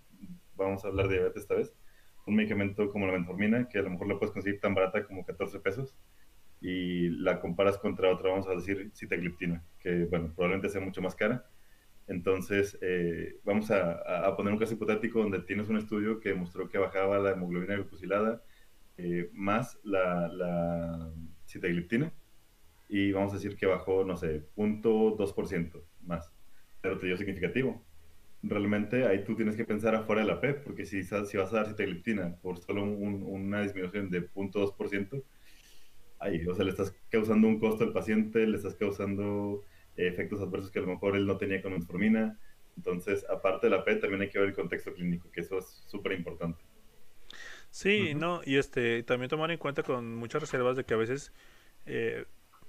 vamos 0.56 0.86
a 0.86 0.88
hablar 0.88 1.10
de 1.10 1.16
diabetes 1.16 1.42
esta 1.42 1.56
vez. 1.56 1.74
Un 2.26 2.36
medicamento 2.36 2.90
como 2.90 3.08
la 3.08 3.18
metformina, 3.18 3.68
que 3.68 3.80
a 3.80 3.82
lo 3.82 3.90
mejor 3.90 4.08
la 4.08 4.18
puedes 4.18 4.32
conseguir 4.32 4.62
tan 4.62 4.74
barata 4.74 5.06
como 5.06 5.26
14 5.26 5.60
pesos, 5.60 5.98
y 6.62 7.10
la 7.10 7.40
comparas 7.40 7.78
contra 7.78 8.12
otra, 8.12 8.30
vamos 8.30 8.48
a 8.48 8.56
decir, 8.56 8.92
citagliptina, 8.94 9.64
que 9.80 10.06
bueno, 10.06 10.32
probablemente 10.36 10.70
sea 10.70 10.82
mucho 10.82 11.02
más 11.02 11.16
cara 11.16 11.46
entonces, 12.12 12.78
eh, 12.82 13.40
vamos 13.46 13.72
a, 13.72 14.36
poner 14.36 14.52
un 14.52 14.60
caso 14.60 14.74
hipotético 14.74 15.20
donde 15.20 15.40
tienes 15.44 15.70
un 15.70 15.78
estudio 15.78 16.20
que 16.20 16.30
demostró 16.30 16.68
que 16.68 16.78
bajaba 16.78 17.20
la 17.20 17.32
hemoglobina 17.32 17.76
glucosilada 17.76 18.44
eh, 18.98 19.30
más 19.32 19.80
la, 19.84 20.28
la 20.28 21.10
citagliptina 21.48 22.12
y 22.90 23.14
vamos 23.14 23.32
a 23.32 23.36
decir 23.36 23.56
que 23.56 23.66
bajó, 23.66 24.04
no 24.04 24.18
sé, 24.18 24.46
0.2% 24.58 25.82
más, 26.02 26.30
pero 26.82 27.00
te 27.00 27.08
dio 27.08 27.16
significativo. 27.16 27.82
Realmente 28.44 29.06
ahí 29.08 29.24
tú 29.24 29.38
tienes 29.38 29.56
que 29.56 29.64
pensar 29.64 29.96
afuera 29.96 30.24
de 30.24 30.28
la 30.28 30.42
PEP, 30.42 30.66
porque 30.66 30.86
si, 30.86 31.04
si 31.04 31.38
vas 31.38 31.54
a 31.54 31.56
dar 31.56 31.68
citagliptina 31.68 32.36
por 32.42 32.58
solo 32.58 32.84
una 32.84 33.62
disminución 33.62 34.10
de 34.10 34.30
0.2%, 34.30 35.24
ahí, 36.22 36.46
o 36.48 36.56
sea, 36.56 36.64
le 36.64 36.72
estás 36.72 36.96
causando 37.10 37.48
un 37.48 37.60
costo 37.60 37.84
al 37.84 37.92
paciente, 37.92 38.48
le 38.48 38.58
estás 38.58 38.76
causando 38.76 39.64
efectos 39.98 40.40
adversos 40.42 40.72
que 40.72 40.80
a 40.80 40.84
lo 40.84 40.88
mejor 40.90 41.16
él 41.16 41.26
no 41.26 41.38
tenía 41.38 41.62
con 41.62 41.74
metformina. 41.74 42.40
Entonces, 42.78 43.26
aparte 43.30 43.68
de 43.68 43.76
la 43.76 43.84
P, 43.84 43.96
también 43.96 44.22
hay 44.22 44.30
que 44.30 44.40
ver 44.40 44.50
el 44.50 44.56
contexto 44.56 44.94
clínico, 44.94 45.30
que 45.32 45.42
eso 45.42 45.58
es 45.58 45.84
súper 45.88 46.14
importante. 46.14 46.64
Sí, 47.70 48.14
no, 48.16 48.42
y 48.46 48.58
este 48.58 49.04
también 49.04 49.30
tomar 49.30 49.52
en 49.52 49.58
cuenta 49.58 49.84
con 49.84 50.16
muchas 50.16 50.42
reservas 50.42 50.76
de 50.76 50.84
que 50.84 50.94
a 50.94 50.98
veces, 50.98 51.34
eh, 51.86 52.26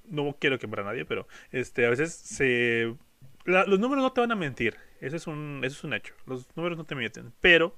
no 0.09 0.37
quiero 0.39 0.59
quemar 0.59 0.81
a 0.81 0.85
nadie, 0.85 1.05
pero 1.05 1.27
este 1.51 1.87
a 1.87 1.91
veces 1.91 2.13
se... 2.15 2.95
los 3.45 3.81
números 3.81 4.03
no 4.03 4.13
te 4.13 4.21
van 4.21 4.33
a 4.33 4.37
mentir, 4.37 4.77
ese 5.01 5.17
es, 5.17 5.27
un, 5.27 5.61
ese 5.65 5.77
es 5.77 5.85
un 5.85 5.95
hecho, 5.95 6.15
los 6.27 6.47
números 6.57 6.79
no 6.79 6.85
te 6.85 6.95
mienten, 6.95 7.33
pero 7.41 7.77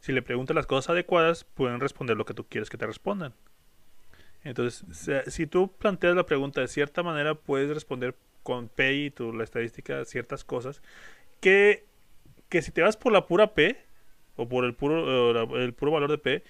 si 0.00 0.12
le 0.12 0.22
preguntas 0.22 0.54
las 0.54 0.66
cosas 0.66 0.90
adecuadas, 0.90 1.44
pueden 1.44 1.80
responder 1.80 2.16
lo 2.16 2.24
que 2.24 2.34
tú 2.34 2.46
quieres 2.46 2.70
que 2.70 2.78
te 2.78 2.86
respondan. 2.86 3.34
Entonces, 4.44 4.84
si 5.26 5.46
tú 5.46 5.72
planteas 5.76 6.16
la 6.16 6.26
pregunta 6.26 6.60
de 6.60 6.68
cierta 6.68 7.02
manera, 7.02 7.34
puedes 7.34 7.68
responder 7.68 8.14
con 8.42 8.68
P 8.68 8.94
y 8.94 9.10
tu, 9.10 9.32
la 9.32 9.44
estadística 9.44 10.04
ciertas 10.04 10.44
cosas 10.44 10.82
que, 11.40 11.84
que 12.48 12.62
si 12.62 12.72
te 12.72 12.82
vas 12.82 12.96
por 12.96 13.12
la 13.12 13.26
pura 13.26 13.54
P 13.54 13.76
o 14.36 14.48
por 14.48 14.64
el 14.64 14.74
puro, 14.74 15.56
el 15.56 15.74
puro 15.74 15.92
valor 15.92 16.10
de 16.10 16.18
P, 16.18 16.44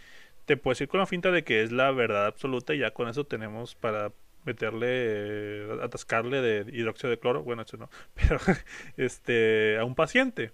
te 0.47 0.57
puedes 0.57 0.81
ir 0.81 0.89
con 0.89 1.01
la 1.01 1.07
finta 1.07 1.31
de 1.31 1.45
que 1.45 1.63
es 1.63 1.73
la 1.73 1.91
verdad 1.91 2.27
absoluta 2.27 2.75
y 2.75 2.79
ya 2.79 2.93
con 2.93 3.09
eso 3.09 3.25
tenemos 3.25 3.75
para 3.75 4.13
meterle, 4.45 5.67
atascarle 5.83 6.41
de 6.41 6.77
hidróxido 6.77 7.11
de 7.11 7.19
cloro, 7.19 7.43
bueno, 7.43 7.63
eso 7.63 7.77
no, 7.77 7.91
pero 8.15 8.39
este, 8.97 9.79
a 9.79 9.85
un 9.85 9.95
paciente. 9.95 10.53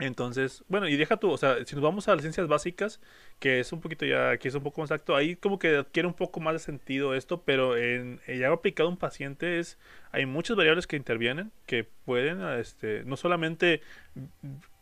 Entonces, 0.00 0.64
bueno, 0.68 0.86
y 0.88 0.96
deja 0.96 1.16
tú, 1.16 1.30
o 1.30 1.36
sea, 1.36 1.64
si 1.64 1.74
nos 1.74 1.82
vamos 1.82 2.06
a 2.06 2.14
las 2.14 2.22
ciencias 2.22 2.46
básicas, 2.46 3.00
que 3.40 3.58
es 3.58 3.72
un 3.72 3.80
poquito 3.80 4.06
ya, 4.06 4.36
que 4.38 4.46
es 4.46 4.54
un 4.54 4.62
poco 4.62 4.80
más 4.80 4.90
exacto, 4.90 5.16
ahí 5.16 5.34
como 5.34 5.58
que 5.58 5.76
adquiere 5.76 6.06
un 6.06 6.14
poco 6.14 6.38
más 6.38 6.54
de 6.54 6.60
sentido 6.60 7.14
esto, 7.14 7.42
pero 7.42 7.76
en 7.76 8.20
ya 8.28 8.52
aplicado 8.52 8.88
a 8.88 8.92
un 8.92 8.96
paciente 8.96 9.58
es, 9.58 9.76
hay 10.12 10.24
muchas 10.24 10.56
variables 10.56 10.86
que 10.86 10.96
intervienen, 10.96 11.50
que 11.66 11.84
pueden, 12.04 12.40
este, 12.60 13.02
no 13.04 13.16
solamente 13.16 13.82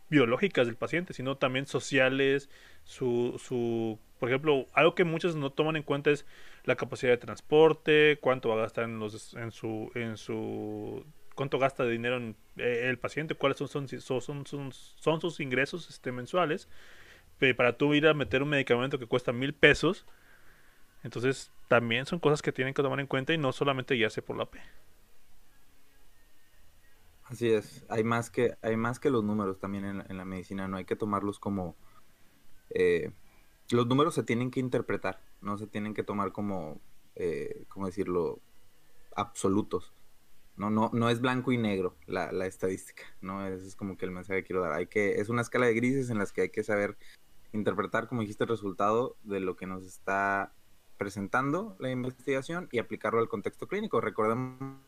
biológicas 0.09 0.67
del 0.67 0.75
paciente, 0.75 1.13
sino 1.13 1.35
también 1.37 1.65
sociales, 1.65 2.49
su, 2.83 3.41
su, 3.43 3.99
por 4.19 4.29
ejemplo, 4.29 4.67
algo 4.73 4.95
que 4.95 5.03
muchos 5.03 5.35
no 5.35 5.51
toman 5.51 5.77
en 5.77 5.83
cuenta 5.83 6.11
es 6.11 6.25
la 6.63 6.75
capacidad 6.75 7.11
de 7.11 7.17
transporte, 7.17 8.19
cuánto 8.21 8.49
va 8.49 8.55
a 8.55 8.59
gastar 8.59 8.85
en 8.85 8.99
los, 8.99 9.33
en 9.33 9.51
su, 9.51 9.91
en 9.95 10.17
su 10.17 11.05
cuánto 11.37 11.59
gasta 11.59 11.83
de 11.83 11.91
dinero 11.91 12.17
eh, 12.57 12.89
el 12.89 12.97
paciente, 12.97 13.35
cuáles 13.35 13.57
son, 13.59 13.87
sus 13.87 15.39
ingresos 15.39 15.89
este, 15.89 16.11
mensuales. 16.11 16.67
para 17.55 17.77
tú 17.77 17.93
ir 17.93 18.07
a 18.07 18.13
meter 18.13 18.43
un 18.43 18.49
medicamento 18.49 18.99
que 18.99 19.05
cuesta 19.05 19.31
mil 19.31 19.53
pesos, 19.53 20.05
entonces 21.03 21.51
también 21.69 22.05
son 22.05 22.19
cosas 22.19 22.41
que 22.41 22.51
tienen 22.51 22.73
que 22.73 22.81
tomar 22.81 22.99
en 22.99 23.07
cuenta 23.07 23.33
y 23.33 23.37
no 23.37 23.53
solamente 23.53 23.93
guiarse 23.93 24.21
por 24.21 24.35
la 24.35 24.47
P. 24.47 24.59
Así 27.25 27.49
es, 27.49 27.85
hay 27.87 28.03
más 28.03 28.29
que, 28.29 28.57
hay 28.61 28.75
más 28.75 28.99
que 28.99 29.09
los 29.09 29.23
números 29.23 29.59
también 29.59 29.85
en, 29.85 30.17
la 30.17 30.25
medicina, 30.25 30.67
no 30.67 30.77
hay 30.77 30.85
que 30.85 30.95
tomarlos 30.95 31.39
como... 31.39 31.75
Eh, 32.71 33.11
los 33.69 33.85
números 33.85 34.15
se 34.15 34.23
tienen 34.23 34.49
que 34.49 34.59
interpretar, 34.59 35.21
no 35.41 35.57
se 35.57 35.67
tienen 35.67 35.93
que 35.93 36.03
tomar 36.03 36.31
como, 36.31 36.81
eh, 37.15 37.65
¿cómo 37.67 37.85
decirlo?, 37.85 38.39
absolutos. 39.15 39.93
No, 40.57 40.69
no, 40.69 40.89
no 40.91 41.09
es 41.09 41.21
blanco 41.21 41.51
y 41.51 41.57
negro 41.57 41.95
la, 42.07 42.45
estadística, 42.45 43.03
¿no? 43.21 43.45
Ese 43.45 43.67
es 43.67 43.75
como 43.75 43.95
que 43.95 44.05
el 44.05 44.11
mensaje 44.11 44.41
que 44.41 44.47
quiero 44.47 44.61
dar. 44.61 44.73
Hay 44.73 44.87
que, 44.87 45.21
es 45.21 45.29
una 45.29 45.41
escala 45.41 45.67
de 45.67 45.75
grises 45.75 46.09
en 46.09 46.17
las 46.17 46.31
que 46.31 46.41
hay 46.41 46.49
que 46.49 46.63
saber 46.63 46.97
interpretar, 47.53 48.07
como 48.07 48.21
dijiste, 48.21 48.43
el 48.43 48.49
resultado 48.49 49.15
de 49.23 49.39
lo 49.39 49.55
que 49.55 49.67
nos 49.67 49.85
está 49.85 50.51
presentando 50.97 51.75
la 51.79 51.91
investigación 51.91 52.67
y 52.71 52.79
aplicarlo 52.79 53.19
al 53.19 53.29
contexto 53.29 53.67
clínico. 53.67 54.01
Recordemos 54.01 54.79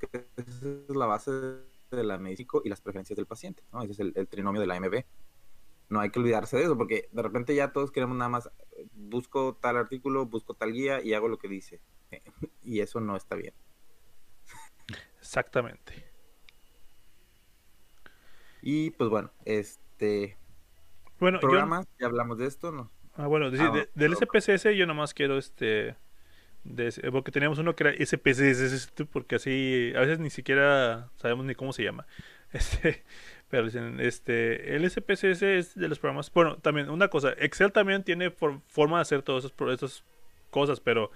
que 0.00 0.26
esa 0.36 0.68
es 0.88 0.96
la 0.96 1.06
base 1.06 1.30
de 1.30 2.04
la 2.04 2.18
médico 2.18 2.62
y 2.64 2.70
las 2.70 2.80
preferencias 2.80 3.16
del 3.16 3.26
paciente, 3.26 3.62
¿no? 3.72 3.82
Ese 3.82 3.92
es 3.92 4.00
el, 4.00 4.12
el 4.16 4.28
trinomio 4.28 4.60
de 4.60 4.66
la 4.66 4.76
AMB 4.76 5.04
no 5.88 6.00
hay 6.00 6.10
que 6.10 6.18
olvidarse 6.18 6.56
de 6.56 6.64
eso, 6.64 6.76
porque 6.76 7.08
de 7.12 7.22
repente 7.22 7.54
ya 7.54 7.72
todos 7.72 7.90
queremos 7.90 8.16
nada 8.16 8.28
más, 8.28 8.50
busco 8.92 9.56
tal 9.60 9.76
artículo, 9.76 10.26
busco 10.26 10.54
tal 10.54 10.72
guía 10.72 11.02
y 11.02 11.14
hago 11.14 11.28
lo 11.28 11.38
que 11.38 11.48
dice. 11.48 11.80
y 12.62 12.80
eso 12.80 13.00
no 13.00 13.16
está 13.16 13.36
bien. 13.36 13.54
Exactamente. 15.18 16.14
Y 18.62 18.90
pues 18.90 19.10
bueno, 19.10 19.30
este... 19.44 20.38
Bueno, 21.20 21.38
programas, 21.40 21.86
ya 21.98 22.06
hablamos 22.06 22.38
de 22.38 22.46
esto, 22.46 22.72
¿no? 22.72 22.90
Ah, 23.14 23.26
bueno, 23.26 23.46
ah, 23.58 23.86
del 23.94 24.16
SPSS 24.16 24.74
yo 24.76 24.86
nomás 24.86 25.14
quiero 25.14 25.38
este... 25.38 25.96
porque 27.12 27.30
teníamos 27.30 27.58
uno 27.58 27.74
que 27.76 27.84
era 27.84 28.06
SPSS, 28.06 28.90
porque 29.10 29.36
así 29.36 29.92
a 29.94 30.00
veces 30.00 30.18
ni 30.18 30.30
siquiera 30.30 31.10
sabemos 31.16 31.44
ni 31.46 31.54
cómo 31.54 31.72
se 31.72 31.84
llama. 31.84 32.06
Este, 32.54 33.02
pero 33.48 33.64
dicen, 33.64 33.98
este, 33.98 34.76
el 34.76 34.88
SPSS 34.88 35.42
es 35.42 35.74
de 35.74 35.88
los 35.88 35.98
programas. 35.98 36.32
Bueno, 36.32 36.56
también 36.58 36.88
una 36.88 37.08
cosa, 37.08 37.32
Excel 37.38 37.72
también 37.72 38.04
tiene 38.04 38.30
forma 38.30 38.98
de 38.98 39.02
hacer 39.02 39.22
todas 39.22 39.44
esas 39.44 40.04
cosas, 40.50 40.78
pero 40.78 41.10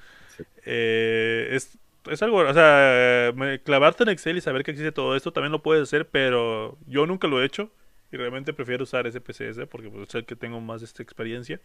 eh, 0.65 1.49
es, 1.53 1.79
es, 2.11 2.23
algo, 2.23 2.39
o 2.39 2.55
sea, 2.55 3.33
clavarte 3.65 4.03
en 4.05 4.11
Excel 4.11 4.37
y 4.37 4.41
saber 4.41 4.65
que 4.65 4.71
existe 4.71 4.93
todo 4.93 5.17
esto 5.17 5.33
también 5.33 5.53
lo 5.53 5.63
puedes 5.63 5.83
hacer, 5.83 6.09
pero 6.09 6.77
yo 6.87 7.07
nunca 7.07 7.29
lo 7.29 7.43
he 7.43 7.47
hecho 7.47 7.71
y 8.13 8.17
realmente 8.17 8.53
prefiero 8.53 8.85
usar 8.85 9.11
SPSS 9.11 9.67
porque 9.71 9.91
pues, 9.91 10.09
es 10.09 10.15
el 10.15 10.25
que 10.25 10.37
tengo 10.37 10.61
más 10.61 10.83
esta 10.83 11.03
experiencia. 11.03 11.61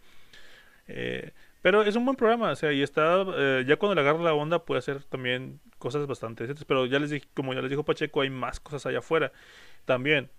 Eh, 0.86 1.32
pero 1.62 1.82
es 1.82 1.96
un 1.96 2.04
buen 2.04 2.16
programa, 2.16 2.50
o 2.50 2.56
sea, 2.56 2.72
y 2.72 2.82
está, 2.82 3.24
eh, 3.36 3.64
ya 3.66 3.76
cuando 3.76 3.94
le 3.94 4.02
agarra 4.02 4.22
la 4.22 4.34
onda 4.34 4.64
puede 4.64 4.80
hacer 4.80 5.02
también 5.04 5.60
cosas 5.78 6.06
bastante 6.06 6.44
decentes, 6.44 6.66
pero 6.66 6.84
ya 6.84 6.98
les 6.98 7.08
dije, 7.10 7.26
como 7.32 7.54
ya 7.54 7.62
les 7.62 7.70
dijo 7.70 7.84
Pacheco, 7.84 8.20
hay 8.20 8.28
más 8.28 8.60
cosas 8.60 8.84
allá 8.86 8.98
afuera. 8.98 9.32
También, 9.86 10.30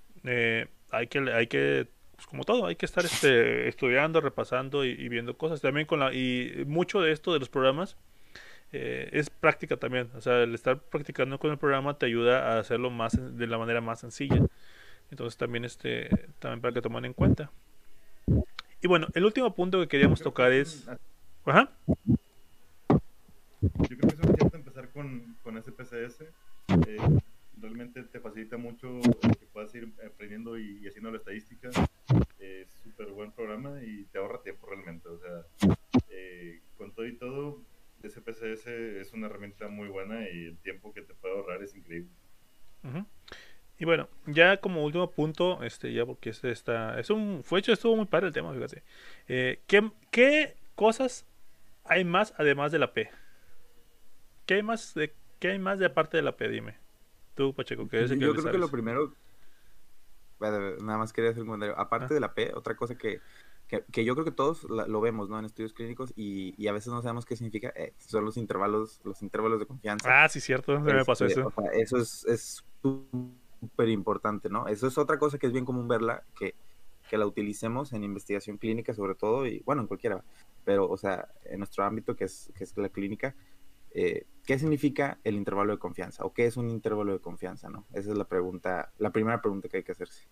hay 0.91 1.07
que, 1.07 1.19
hay 1.33 1.47
que 1.47 1.87
pues, 2.15 2.27
como 2.27 2.43
todo, 2.43 2.65
hay 2.67 2.75
que 2.75 2.85
estar 2.85 3.05
este, 3.05 3.67
estudiando, 3.67 4.21
repasando 4.21 4.85
y, 4.85 5.09
viendo 5.09 5.37
cosas. 5.37 5.61
También 5.61 5.85
con 5.85 5.99
la, 5.99 6.13
y 6.13 6.63
mucho 6.67 7.01
de 7.01 7.11
esto 7.11 7.33
de 7.33 7.39
los 7.39 7.49
programas 7.49 7.97
eh, 8.77 9.09
es 9.13 9.29
práctica 9.29 9.77
también. 9.77 10.09
O 10.15 10.21
sea, 10.21 10.43
el 10.43 10.53
estar 10.53 10.77
practicando 10.77 11.39
con 11.39 11.49
el 11.49 11.57
programa 11.57 11.97
te 11.97 12.07
ayuda 12.07 12.55
a 12.55 12.59
hacerlo 12.59 12.89
más 12.89 13.17
de 13.37 13.47
la 13.47 13.57
manera 13.57 13.79
más 13.79 14.01
sencilla. 14.01 14.45
Entonces 15.11 15.37
también 15.37 15.63
este, 15.63 16.09
también 16.39 16.59
para 16.59 16.73
que 16.73 16.81
tomen 16.81 17.05
en 17.05 17.13
cuenta. 17.13 17.51
Y 18.81 18.87
bueno, 18.87 19.07
el 19.13 19.23
último 19.23 19.55
punto 19.55 19.79
que 19.79 19.87
queríamos 19.87 20.19
tocar 20.19 20.51
es. 20.51 20.87
Ajá. 21.45 21.71
Yo 22.89 23.97
creo 23.97 23.99
que 23.99 24.07
es 24.07 24.19
importante 24.19 24.57
empezar 24.57 24.89
con, 24.89 25.37
con 25.41 25.57
SPSS. 25.57 26.21
Eh, 26.87 26.97
realmente 27.61 28.03
te 28.03 28.19
facilita 28.19 28.57
mucho 28.57 28.99
que 29.39 29.45
puedas 29.53 29.73
ir 29.73 29.93
aprendiendo 30.05 30.59
y, 30.59 30.85
haciendo 30.85 31.11
la 31.11 31.17
estadística. 31.17 31.69
Es 32.39 32.67
súper 32.83 33.07
buen 33.11 33.31
programa 33.31 33.81
y 33.81 34.03
te 34.11 34.17
ahorra 34.17 34.41
tiempo 34.41 34.67
realmente. 34.67 35.07
O 35.07 35.17
sea, 35.17 35.75
eh, 36.09 36.59
con 36.77 36.91
todo 36.91 37.05
y 37.05 37.13
todo, 37.13 37.61
SPSS 38.09 38.67
es 38.67 39.13
una 39.13 39.27
herramienta 39.27 39.67
muy 39.67 39.87
buena 39.87 40.29
y 40.29 40.45
el 40.45 40.57
tiempo 40.57 40.93
que 40.93 41.01
te 41.01 41.13
puede 41.13 41.35
ahorrar 41.35 41.63
es 41.63 41.75
increíble. 41.75 42.09
Y 43.77 43.85
bueno, 43.85 44.07
ya 44.25 44.57
como 44.57 44.85
último 44.85 45.09
punto, 45.11 45.61
este, 45.63 45.91
ya 45.91 46.05
porque 46.05 46.29
este 46.29 46.51
está, 46.51 46.99
es 46.99 47.09
un, 47.09 47.43
fue 47.43 47.59
hecho, 47.59 47.73
estuvo 47.73 47.95
muy 47.95 48.05
padre 48.05 48.27
el 48.27 48.33
tema, 48.33 48.53
fíjate. 48.53 48.83
Eh, 49.27 49.61
¿qué, 49.67 49.91
¿Qué 50.11 50.55
cosas 50.75 51.25
hay 51.83 52.05
más 52.05 52.33
además 52.37 52.71
de 52.71 52.79
la 52.79 52.93
P? 52.93 53.09
¿Qué 54.45 54.55
hay 54.55 54.63
más 54.63 54.93
de, 54.93 55.13
qué 55.39 55.49
hay 55.49 55.59
más 55.59 55.79
de 55.79 55.87
aparte 55.87 56.17
de 56.17 56.23
la 56.23 56.37
P? 56.37 56.47
Dime. 56.47 56.77
Tú, 57.35 57.53
Pacheco, 57.53 57.87
que 57.89 58.03
es 58.03 58.11
el 58.11 58.19
que 58.19 58.25
Yo 58.25 58.33
creo 58.33 58.51
que 58.51 58.57
lo 58.57 58.69
primero, 58.69 59.13
nada 60.39 60.97
más 60.97 61.11
quería 61.11 61.31
hacer 61.31 61.41
un 61.41 61.47
comentario. 61.47 61.77
Aparte 61.77 62.07
ah. 62.11 62.13
de 62.13 62.19
la 62.21 62.33
P, 62.33 62.53
otra 62.53 62.75
cosa 62.75 62.97
que, 62.97 63.19
que, 63.67 64.05
yo 64.05 64.13
creo 64.13 64.25
que 64.25 64.31
todos 64.31 64.63
lo 64.63 65.01
vemos, 65.01 65.29
¿no? 65.29 65.39
En 65.39 65.45
estudios 65.45 65.73
clínicos 65.73 66.13
y, 66.15 66.53
y, 66.61 66.67
a 66.67 66.71
veces 66.71 66.93
no 66.93 67.01
sabemos 67.01 67.25
qué 67.25 67.35
significa. 67.35 67.73
Eh, 67.75 67.93
son 67.97 68.23
los 68.23 68.37
intervalos, 68.37 69.01
los 69.03 69.21
intervalos 69.21 69.59
de 69.59 69.65
confianza. 69.65 70.23
Ah, 70.23 70.29
sí, 70.29 70.39
cierto. 70.39 70.79
me 70.79 71.03
pasó 71.03 71.25
este, 71.25 71.41
eso. 71.41 71.53
eso 71.73 71.97
es 71.97 72.63
súper 72.81 73.89
importante, 73.89 74.49
¿no? 74.49 74.67
Eso 74.67 74.87
es 74.87 74.97
otra 74.97 75.17
cosa 75.17 75.37
que 75.37 75.47
es 75.47 75.53
bien 75.53 75.65
común 75.65 75.87
verla, 75.87 76.23
que, 76.37 76.55
que 77.09 77.17
la 77.17 77.25
utilicemos 77.25 77.93
en 77.93 78.03
investigación 78.03 78.57
clínica 78.57 78.93
sobre 78.93 79.15
todo, 79.15 79.45
y 79.47 79.61
bueno, 79.65 79.81
en 79.81 79.87
cualquiera, 79.87 80.23
pero, 80.63 80.89
o 80.89 80.97
sea, 80.97 81.29
en 81.45 81.59
nuestro 81.59 81.83
ámbito, 81.83 82.15
que 82.15 82.25
es, 82.25 82.51
que 82.55 82.63
es 82.63 82.77
la 82.77 82.89
clínica, 82.89 83.35
eh, 83.91 84.25
¿qué 84.45 84.59
significa 84.59 85.19
el 85.23 85.35
intervalo 85.35 85.71
de 85.71 85.79
confianza? 85.79 86.25
¿O 86.25 86.33
qué 86.33 86.45
es 86.45 86.57
un 86.57 86.69
intervalo 86.69 87.13
de 87.13 87.19
confianza, 87.19 87.69
no? 87.69 87.85
Esa 87.93 88.11
es 88.11 88.17
la 88.17 88.25
pregunta, 88.25 88.91
la 88.97 89.11
primera 89.11 89.41
pregunta 89.41 89.69
que 89.69 89.77
hay 89.77 89.83
que 89.83 89.93
hacerse. 89.93 90.27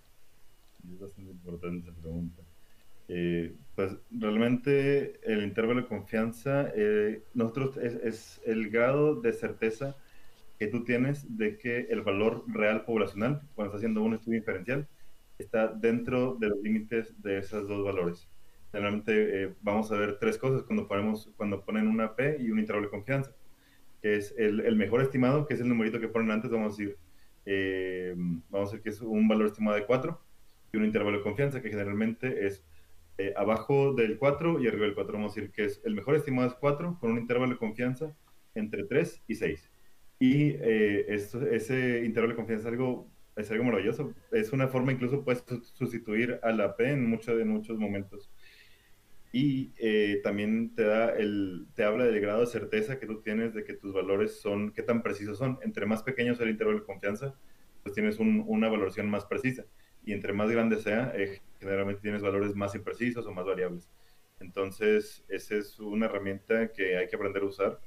Es 0.91 0.99
bastante 0.99 1.31
importante 1.31 1.89
esa 1.89 1.99
pregunta. 1.99 2.43
Eh, 3.08 3.56
pues 3.76 3.97
realmente 4.12 5.20
el 5.24 5.43
intervalo 5.43 5.82
de 5.82 5.88
confianza, 5.88 6.72
eh, 6.76 7.24
nosotros 7.34 7.78
es, 7.78 8.41
el 8.45 8.70
grado 8.70 9.20
de 9.20 9.34
certeza 9.34 9.95
que 10.60 10.68
tú 10.68 10.84
tienes 10.84 11.38
de 11.38 11.58
que 11.58 11.88
el 11.89 12.01
valor 12.01 12.45
real 12.47 12.86
poblacional, 12.86 13.41
cuando 13.56 13.70
estás 13.70 13.80
haciendo 13.80 14.04
un 14.04 14.14
estudio 14.14 14.38
inferencial, 14.38 14.88
está 15.39 15.68
dentro 15.68 16.36
de 16.39 16.49
los 16.49 16.60
límites 16.62 17.22
de 17.22 17.39
esos 17.39 17.68
dos 17.68 17.84
valores. 17.84 18.30
Generalmente 18.72 19.43
eh, 19.43 19.54
vamos 19.62 19.91
a 19.91 19.97
ver 19.97 20.20
tres 20.20 20.38
cosas 20.38 20.64
cuando, 20.64 20.88
ponemos, 20.88 21.32
cuando 21.38 21.64
ponen 21.66 21.88
una 21.88 22.16
P 22.16 22.38
y 22.39 22.51
un 22.51 22.60
intervalo 22.60 22.88
de 22.88 22.91
confianza, 22.91 23.32
que 24.01 24.16
es 24.18 24.34
el, 24.38 24.62
el 24.62 24.76
mejor 24.76 25.01
estimado, 25.01 25.47
que 25.47 25.56
es 25.56 25.62
el 25.62 25.70
numerito 25.70 25.99
que 25.99 26.08
ponen 26.08 26.32
antes, 26.32 26.51
vamos 26.51 26.74
a 26.74 26.78
decir, 26.78 26.97
eh, 27.45 28.14
vamos 28.49 28.70
a 28.70 28.72
decir 28.72 28.82
que 28.82 28.89
es 28.89 29.01
un 29.01 29.28
valor 29.28 29.47
estimado 29.47 29.76
de 29.76 29.86
4 29.86 30.22
y 30.72 30.78
un 30.78 30.86
intervalo 30.86 31.18
de 31.18 31.24
confianza 31.24 31.62
que 31.62 31.70
generalmente 31.70 32.45
es 32.45 32.64
eh, 33.18 33.34
abajo 33.38 33.93
del 33.93 34.18
4 34.18 34.59
y 34.61 34.68
arriba 34.68 34.86
del 34.86 34.95
4. 34.95 35.14
Vamos 35.14 35.32
a 35.32 35.36
decir 35.36 35.51
que 35.51 35.66
es 35.66 35.82
el 35.86 35.93
mejor 35.93 36.16
estimado 36.16 36.47
es 36.47 36.55
4 36.55 36.97
con 36.99 37.11
un 37.11 37.20
intervalo 37.20 37.51
de 37.51 37.59
confianza 37.59 38.16
entre 38.55 38.86
3 38.86 39.24
y 39.28 39.36
6. 39.36 39.72
Y 40.20 40.55
eh, 40.59 41.05
ese 41.07 42.03
intervalo 42.05 42.34
de 42.34 42.38
confianza 42.38 42.68
es 42.68 42.74
algo, 42.74 43.07
es 43.36 43.51
algo 43.51 43.66
maravilloso. 43.66 44.14
Es 44.32 44.51
una 44.53 44.68
forma 44.68 44.91
incluso 44.91 45.24
puedes 45.24 45.43
sustituir 45.74 46.39
a 46.43 46.51
la 46.51 46.76
P 46.76 46.89
en, 46.89 47.09
muchos 47.09 47.39
en 47.39 47.49
muchos 47.49 47.78
momentos. 47.78 48.32
Y 49.32 49.74
eh, 49.78 50.22
también 50.24 50.74
te, 50.76 50.84
da 50.84 51.09
el, 51.09 51.68
te 51.76 51.84
habla 51.84 52.05
del 52.05 52.22
grado 52.22 52.41
de 52.41 52.47
certeza 52.47 52.99
que 52.99 53.07
tú 53.07 53.22
tienes 53.22 53.53
de 53.53 53.64
que 53.64 53.74
tus 53.74 53.91
valores 53.91 54.39
son, 54.39 54.72
qué 54.72 54.84
tan 54.84 55.03
precisos 55.03 55.38
son. 55.38 55.59
Entre 55.64 55.86
más 55.86 56.03
pequeño 56.03 56.36
sea 56.36 56.45
el 56.45 56.51
intervalo 56.51 56.80
de 56.80 56.86
confianza, 56.86 57.36
pues 57.82 57.93
tienes 57.93 58.18
una 58.20 58.70
valoración 58.70 59.09
más 59.09 59.26
precisa. 59.26 59.66
Y 60.06 60.14
entre 60.14 60.34
más 60.34 60.49
grande 60.49 60.78
sea, 60.78 61.14
eh, 61.16 61.41
generalmente 61.60 62.01
tienes 62.01 62.22
valores 62.22 62.56
más 62.56 62.76
imprecisos 62.76 63.26
o 63.26 63.32
más 63.32 63.45
variables. 63.45 63.89
Entonces, 64.39 65.24
esa 65.30 65.56
es 65.56 65.80
una 65.80 66.08
herramienta 66.08 66.72
que 66.72 66.97
hay 66.97 67.08
que 67.08 67.16
aprender 67.16 67.43
a 67.43 67.45
usar. 67.45 67.80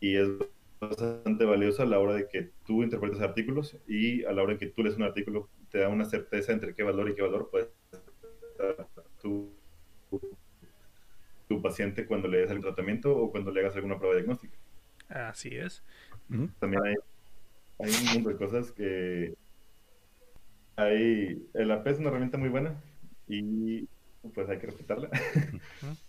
Y 0.00 0.16
es 0.16 0.28
bastante 0.80 1.44
valiosa 1.44 1.82
a 1.82 1.86
la 1.86 1.98
hora 1.98 2.14
de 2.14 2.28
que 2.28 2.50
tú 2.64 2.82
interpretes 2.82 3.20
artículos 3.20 3.76
y 3.86 4.24
a 4.24 4.32
la 4.32 4.42
hora 4.42 4.54
de 4.54 4.58
que 4.58 4.66
tú 4.66 4.82
lees 4.82 4.96
un 4.96 5.04
artículo 5.04 5.48
te 5.70 5.78
da 5.78 5.88
una 5.88 6.04
certeza 6.04 6.52
entre 6.52 6.74
qué 6.74 6.82
valor 6.82 7.08
y 7.08 7.14
qué 7.14 7.22
valor 7.22 7.50
puede 7.50 7.70
dar 8.58 8.86
tu, 9.20 9.50
tu 11.48 11.62
paciente 11.62 12.06
cuando 12.06 12.28
le 12.28 12.38
des 12.38 12.50
el 12.50 12.60
tratamiento 12.60 13.16
o 13.16 13.30
cuando 13.30 13.50
le 13.50 13.60
hagas 13.60 13.74
alguna 13.76 13.98
prueba 13.98 14.16
diagnóstica. 14.16 14.56
Así 15.08 15.56
es. 15.56 15.82
También 16.58 16.82
hay, 16.84 16.94
hay 17.78 17.90
un 17.90 18.14
mundo 18.14 18.30
de 18.30 18.36
cosas 18.36 18.72
que 18.72 19.34
hay, 20.76 21.48
el 21.54 21.70
AP 21.70 21.86
es 21.88 21.98
una 21.98 22.08
herramienta 22.08 22.38
muy 22.38 22.48
buena 22.48 22.80
y 23.28 23.88
pues 24.34 24.48
hay 24.48 24.58
que 24.58 24.66
respetarla. 24.66 25.10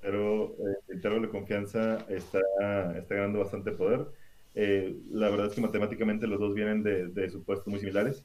pero 0.00 0.52
eh, 0.52 0.78
el 0.88 0.96
intervalo 0.96 1.22
de 1.22 1.32
confianza 1.32 1.98
está, 2.08 2.40
está 2.96 3.14
ganando 3.14 3.40
bastante 3.40 3.72
poder. 3.72 4.06
Eh, 4.54 4.96
la 5.10 5.28
verdad 5.28 5.48
es 5.48 5.54
que 5.54 5.60
matemáticamente 5.60 6.26
los 6.26 6.38
dos 6.38 6.54
vienen 6.54 6.82
de, 6.82 7.08
de 7.08 7.28
supuestos 7.28 7.66
muy 7.66 7.80
similares, 7.80 8.24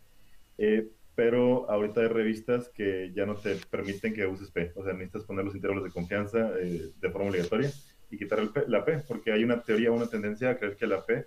eh, 0.60 0.88
pero 1.16 1.70
ahorita 1.70 2.02
hay 2.02 2.08
revistas 2.08 2.70
que 2.70 3.12
ya 3.16 3.26
no 3.26 3.36
te 3.36 3.56
permiten 3.70 4.14
que 4.14 4.28
uses 4.28 4.52
P, 4.52 4.72
o 4.76 4.84
sea, 4.84 4.94
necesitas 4.94 5.26
poner 5.26 5.44
los 5.44 5.56
intervalos 5.56 5.84
de 5.84 5.92
confianza 5.92 6.52
de 6.52 7.10
forma 7.12 7.30
obligatoria 7.30 7.70
y 8.10 8.18
quitar 8.18 8.40
el 8.40 8.52
la 8.68 8.86
P, 8.86 9.00
porque 9.08 9.32
hay 9.32 9.44
una 9.44 9.62
teoría, 9.62 9.92
una 9.92 10.08
tendencia 10.08 10.52
a 10.52 10.58
creer 10.58 10.78
que 10.78 10.88
la 10.88 11.06
P 11.06 11.26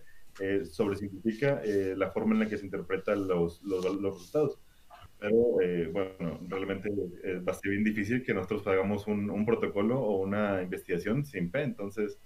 sobresimplifica 0.71 1.63
la 1.97 2.11
forma 2.11 2.35
en 2.35 2.41
la 2.41 2.47
que 2.49 2.59
se 2.59 2.65
interpretan 2.65 3.29
los, 3.29 3.63
los, 3.63 3.85
los 3.85 4.15
resultados. 4.15 4.59
Pero 5.25 5.61
eh, 5.63 5.89
bueno, 5.91 6.41
realmente 6.49 6.91
eh, 7.23 7.41
va 7.41 7.53
a 7.53 7.55
ser 7.55 7.71
bien 7.71 7.85
difícil 7.85 8.23
que 8.23 8.35
nosotros 8.35 8.67
hagamos 8.67 9.07
un, 9.07 9.31
un, 9.31 9.47
protocolo 9.47 9.99
o 9.99 10.19
una 10.19 10.63
investigación 10.63 11.25
sin 11.25 11.51
P, 11.51 11.63
entonces 11.63 12.19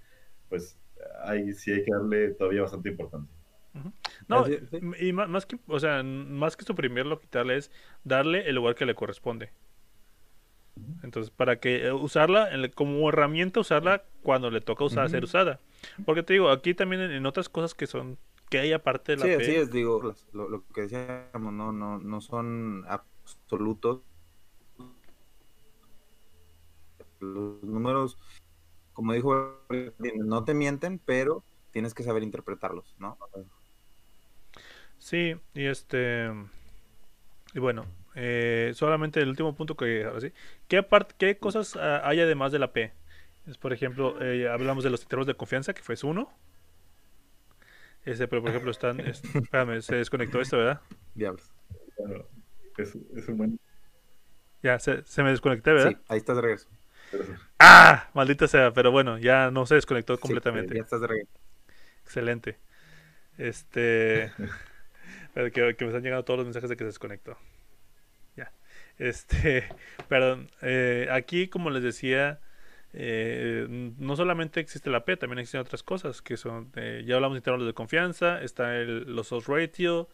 pues 0.49 0.81
ahí 1.23 1.53
sí 1.53 1.71
hay 1.71 1.85
que 1.85 1.93
darle 1.93 2.31
todavía 2.31 2.63
bastante 2.63 2.89
importancia. 2.89 3.33
No, 4.27 4.45
y 4.99 5.13
más, 5.13 5.47
que, 5.47 5.59
o 5.69 5.79
sea, 5.79 6.03
más 6.03 6.57
que 6.57 6.65
suprimirlo, 6.65 7.21
quitarle 7.21 7.57
es 7.57 7.71
darle 8.03 8.49
el 8.49 8.57
lugar 8.57 8.75
que 8.75 8.87
le 8.87 8.97
corresponde. 8.97 9.53
Entonces, 11.05 11.31
para 11.31 11.61
que 11.61 11.87
eh, 11.87 11.93
usarla 11.93 12.51
como 12.75 13.09
herramienta, 13.09 13.61
usarla 13.61 14.05
cuando 14.23 14.51
le 14.51 14.61
toca 14.61 14.85
usar, 14.85 15.09
ser 15.11 15.23
usada. 15.23 15.61
Porque 16.05 16.23
te 16.23 16.33
digo, 16.35 16.51
aquí 16.51 16.75
también 16.75 17.03
en, 17.03 17.27
otras 17.27 17.49
cosas 17.49 17.75
que 17.75 17.87
son 17.87 18.19
que 18.51 18.59
hay 18.59 18.73
aparte 18.73 19.13
de 19.13 19.19
la 19.19 19.25
sí, 19.25 19.37
P. 19.37 19.45
Sí, 19.45 19.55
es, 19.57 19.71
digo, 19.71 20.15
lo, 20.33 20.49
lo, 20.49 20.65
que 20.69 20.83
decíamos, 20.83 21.53
no, 21.53 21.73
no, 21.73 21.99
no 21.99 22.21
son 22.21 22.85
absolutos. 22.89 24.01
Los 27.21 27.63
números, 27.63 28.17
como 28.93 29.13
dijo, 29.13 29.61
no 30.17 30.45
te 30.45 30.55
mienten, 30.55 30.99
pero 30.99 31.45
tienes 31.73 31.95
que 31.95 32.03
saber 32.03 32.23
interpretarlos, 32.23 32.95
¿no? 32.99 33.19
Sí, 34.99 35.37
y 35.55 35.67
este, 35.67 36.31
y 37.55 37.59
bueno, 37.59 37.87
eh, 38.15 38.73
solamente 38.75 39.21
el 39.21 39.29
último 39.29 39.55
punto 39.55 39.77
que 39.77 40.05
ahora 40.05 40.21
sí, 40.21 40.33
¿qué, 40.67 40.79
aparte, 40.79 41.15
qué 41.19 41.39
cosas 41.39 41.77
ah, 41.77 42.03
hay 42.05 42.21
además 42.21 42.53
de 42.53 42.59
la 42.59 42.73
P? 42.73 42.93
Es, 43.49 43.57
por 43.57 43.73
ejemplo, 43.73 44.21
eh, 44.21 44.47
hablamos 44.49 44.85
de 44.85 44.91
los 44.91 45.03
intervalos 45.03 45.27
de 45.27 45.35
confianza, 45.35 45.73
que 45.73 45.83
fue 45.83 45.97
uno. 46.03 46.31
Este, 48.05 48.29
pero 48.29 48.43
por 48.43 48.51
ejemplo, 48.51 48.71
están. 48.71 49.01
espérame, 49.01 49.81
se 49.81 49.97
desconectó 49.97 50.41
esto, 50.41 50.59
¿verdad? 50.59 50.81
Diablos. 51.15 51.51
Bueno, 51.99 52.25
es, 52.77 52.95
es 53.17 53.29
un 53.29 53.39
buen. 53.39 53.61
Ya, 54.63 54.79
se, 54.79 55.03
se, 55.05 55.23
me 55.23 55.31
desconecté, 55.31 55.73
¿verdad? 55.73 55.91
Sí, 55.91 55.97
ahí 56.09 56.19
estás 56.19 56.37
de 56.37 56.43
regreso. 56.43 56.69
¡Ah! 57.59 58.11
Maldita 58.13 58.49
sea, 58.49 58.73
pero 58.73 58.91
bueno, 58.91 59.19
ya 59.19 59.51
no 59.51 59.65
se 59.67 59.77
desconectó 59.77 60.19
completamente. 60.19 60.73
Sí, 60.73 60.77
ya 60.77 60.83
estás 60.83 61.01
de 61.01 61.07
regreso. 61.07 61.33
Excelente. 62.03 62.59
Este. 63.39 64.33
que, 65.35 65.51
que, 65.53 65.85
me 65.85 65.87
están 65.87 66.03
llegando 66.03 66.25
todos 66.25 66.39
los 66.39 66.47
mensajes 66.47 66.69
de 66.69 66.77
que 66.77 66.85
se 66.85 66.89
desconectó. 66.89 67.39
Ya. 68.37 68.53
Este. 68.99 69.69
Perdón. 70.09 70.51
Eh, 70.61 71.09
aquí, 71.11 71.49
como 71.49 71.71
les 71.71 71.83
decía 71.83 72.41
eh, 72.95 73.67
no 73.99 74.17
solamente 74.17 74.61
existe 74.61 74.91
la 74.91 75.05
P, 75.05 75.17
también 75.17 75.41
existen 75.41 75.61
otras 75.61 75.83
cosas 75.83 76.23
que 76.23 76.37
son, 76.37 76.73
eh, 76.77 77.05
ya 77.07 77.17
hablamos 77.17 77.37
de 77.37 77.41
intervalos 77.41 77.67
de 77.67 77.75
confianza, 77.75 78.43
está 78.43 78.77
el, 78.77 79.15
los 79.15 79.29
source 79.29 79.53
ratio, 79.53 80.09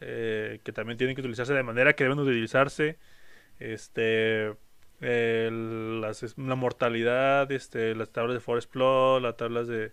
eh, 0.00 0.60
que 0.64 0.72
también 0.72 0.98
tienen 0.98 1.14
que 1.14 1.22
utilizarse 1.22 1.54
de 1.54 1.62
manera 1.62 1.94
que 1.94 2.04
deben 2.04 2.18
utilizarse, 2.18 2.98
este, 3.58 4.54
la 5.00 6.54
mortalidad, 6.56 7.50
este, 7.52 7.94
las 7.94 8.10
tablas 8.10 8.34
de 8.34 8.40
forest 8.40 8.70
plot, 8.70 9.22
las 9.22 9.36
tablas 9.36 9.68
de, 9.68 9.92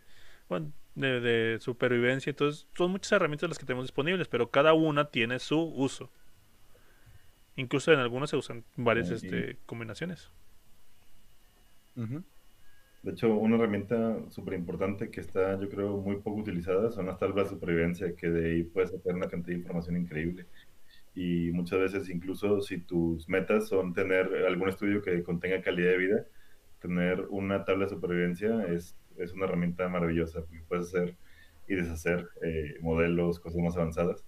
de, 0.95 1.57
supervivencia, 1.61 2.31
entonces 2.31 2.67
son 2.75 2.91
muchas 2.91 3.11
herramientas 3.11 3.49
las 3.49 3.59
que 3.59 3.65
tenemos 3.65 3.85
disponibles, 3.85 4.27
pero 4.27 4.49
cada 4.49 4.73
una 4.73 5.05
tiene 5.05 5.39
su 5.39 5.59
uso. 5.59 6.09
Incluso 7.55 7.93
en 7.93 7.99
algunas 7.99 8.31
se 8.31 8.37
usan 8.37 8.63
varias 8.75 9.11
este, 9.11 9.57
combinaciones. 9.67 10.31
De 11.95 13.11
hecho, 13.11 13.35
una 13.35 13.57
herramienta 13.57 14.17
súper 14.29 14.53
importante 14.53 15.09
que 15.11 15.19
está, 15.19 15.59
yo 15.59 15.67
creo, 15.69 15.97
muy 15.97 16.17
poco 16.17 16.39
utilizada 16.39 16.89
son 16.89 17.07
las 17.07 17.17
tablas 17.17 17.49
de 17.49 17.55
supervivencia, 17.55 18.15
que 18.15 18.29
de 18.29 18.51
ahí 18.51 18.63
puedes 18.63 18.91
sacar 18.91 19.15
una 19.15 19.27
cantidad 19.27 19.55
de 19.55 19.61
información 19.61 19.97
increíble. 19.97 20.45
Y 21.15 21.51
muchas 21.51 21.79
veces, 21.79 22.09
incluso 22.09 22.61
si 22.61 22.79
tus 22.79 23.27
metas 23.29 23.67
son 23.67 23.93
tener 23.93 24.45
algún 24.47 24.69
estudio 24.69 25.01
que 25.01 25.21
contenga 25.21 25.61
calidad 25.61 25.91
de 25.91 25.97
vida, 25.97 26.25
tener 26.79 27.21
una 27.29 27.65
tabla 27.65 27.85
de 27.85 27.91
supervivencia 27.91 28.63
es, 28.65 28.97
es 29.17 29.33
una 29.33 29.45
herramienta 29.45 29.87
maravillosa 29.89 30.41
porque 30.41 30.63
puedes 30.67 30.87
hacer 30.87 31.15
y 31.67 31.75
deshacer 31.75 32.27
eh, 32.41 32.75
modelos, 32.81 33.39
cosas 33.39 33.61
más 33.61 33.75
avanzadas. 33.75 34.25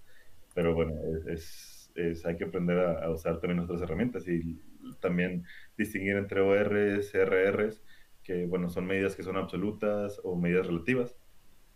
Pero 0.54 0.74
bueno, 0.74 0.94
es, 1.28 1.90
es, 1.94 2.24
hay 2.24 2.36
que 2.36 2.44
aprender 2.44 2.78
a, 2.78 3.10
usar 3.10 3.40
también 3.40 3.56
nuestras 3.58 3.82
herramientas 3.82 4.26
y 4.28 4.60
también 5.00 5.44
distinguir 5.76 6.16
entre 6.16 6.40
ORs, 6.40 7.12
RRs, 7.14 7.82
que 8.22 8.46
bueno, 8.46 8.68
son 8.70 8.86
medidas 8.86 9.16
que 9.16 9.22
son 9.22 9.36
absolutas 9.36 10.20
o 10.24 10.36
medidas 10.36 10.66
relativas. 10.66 11.16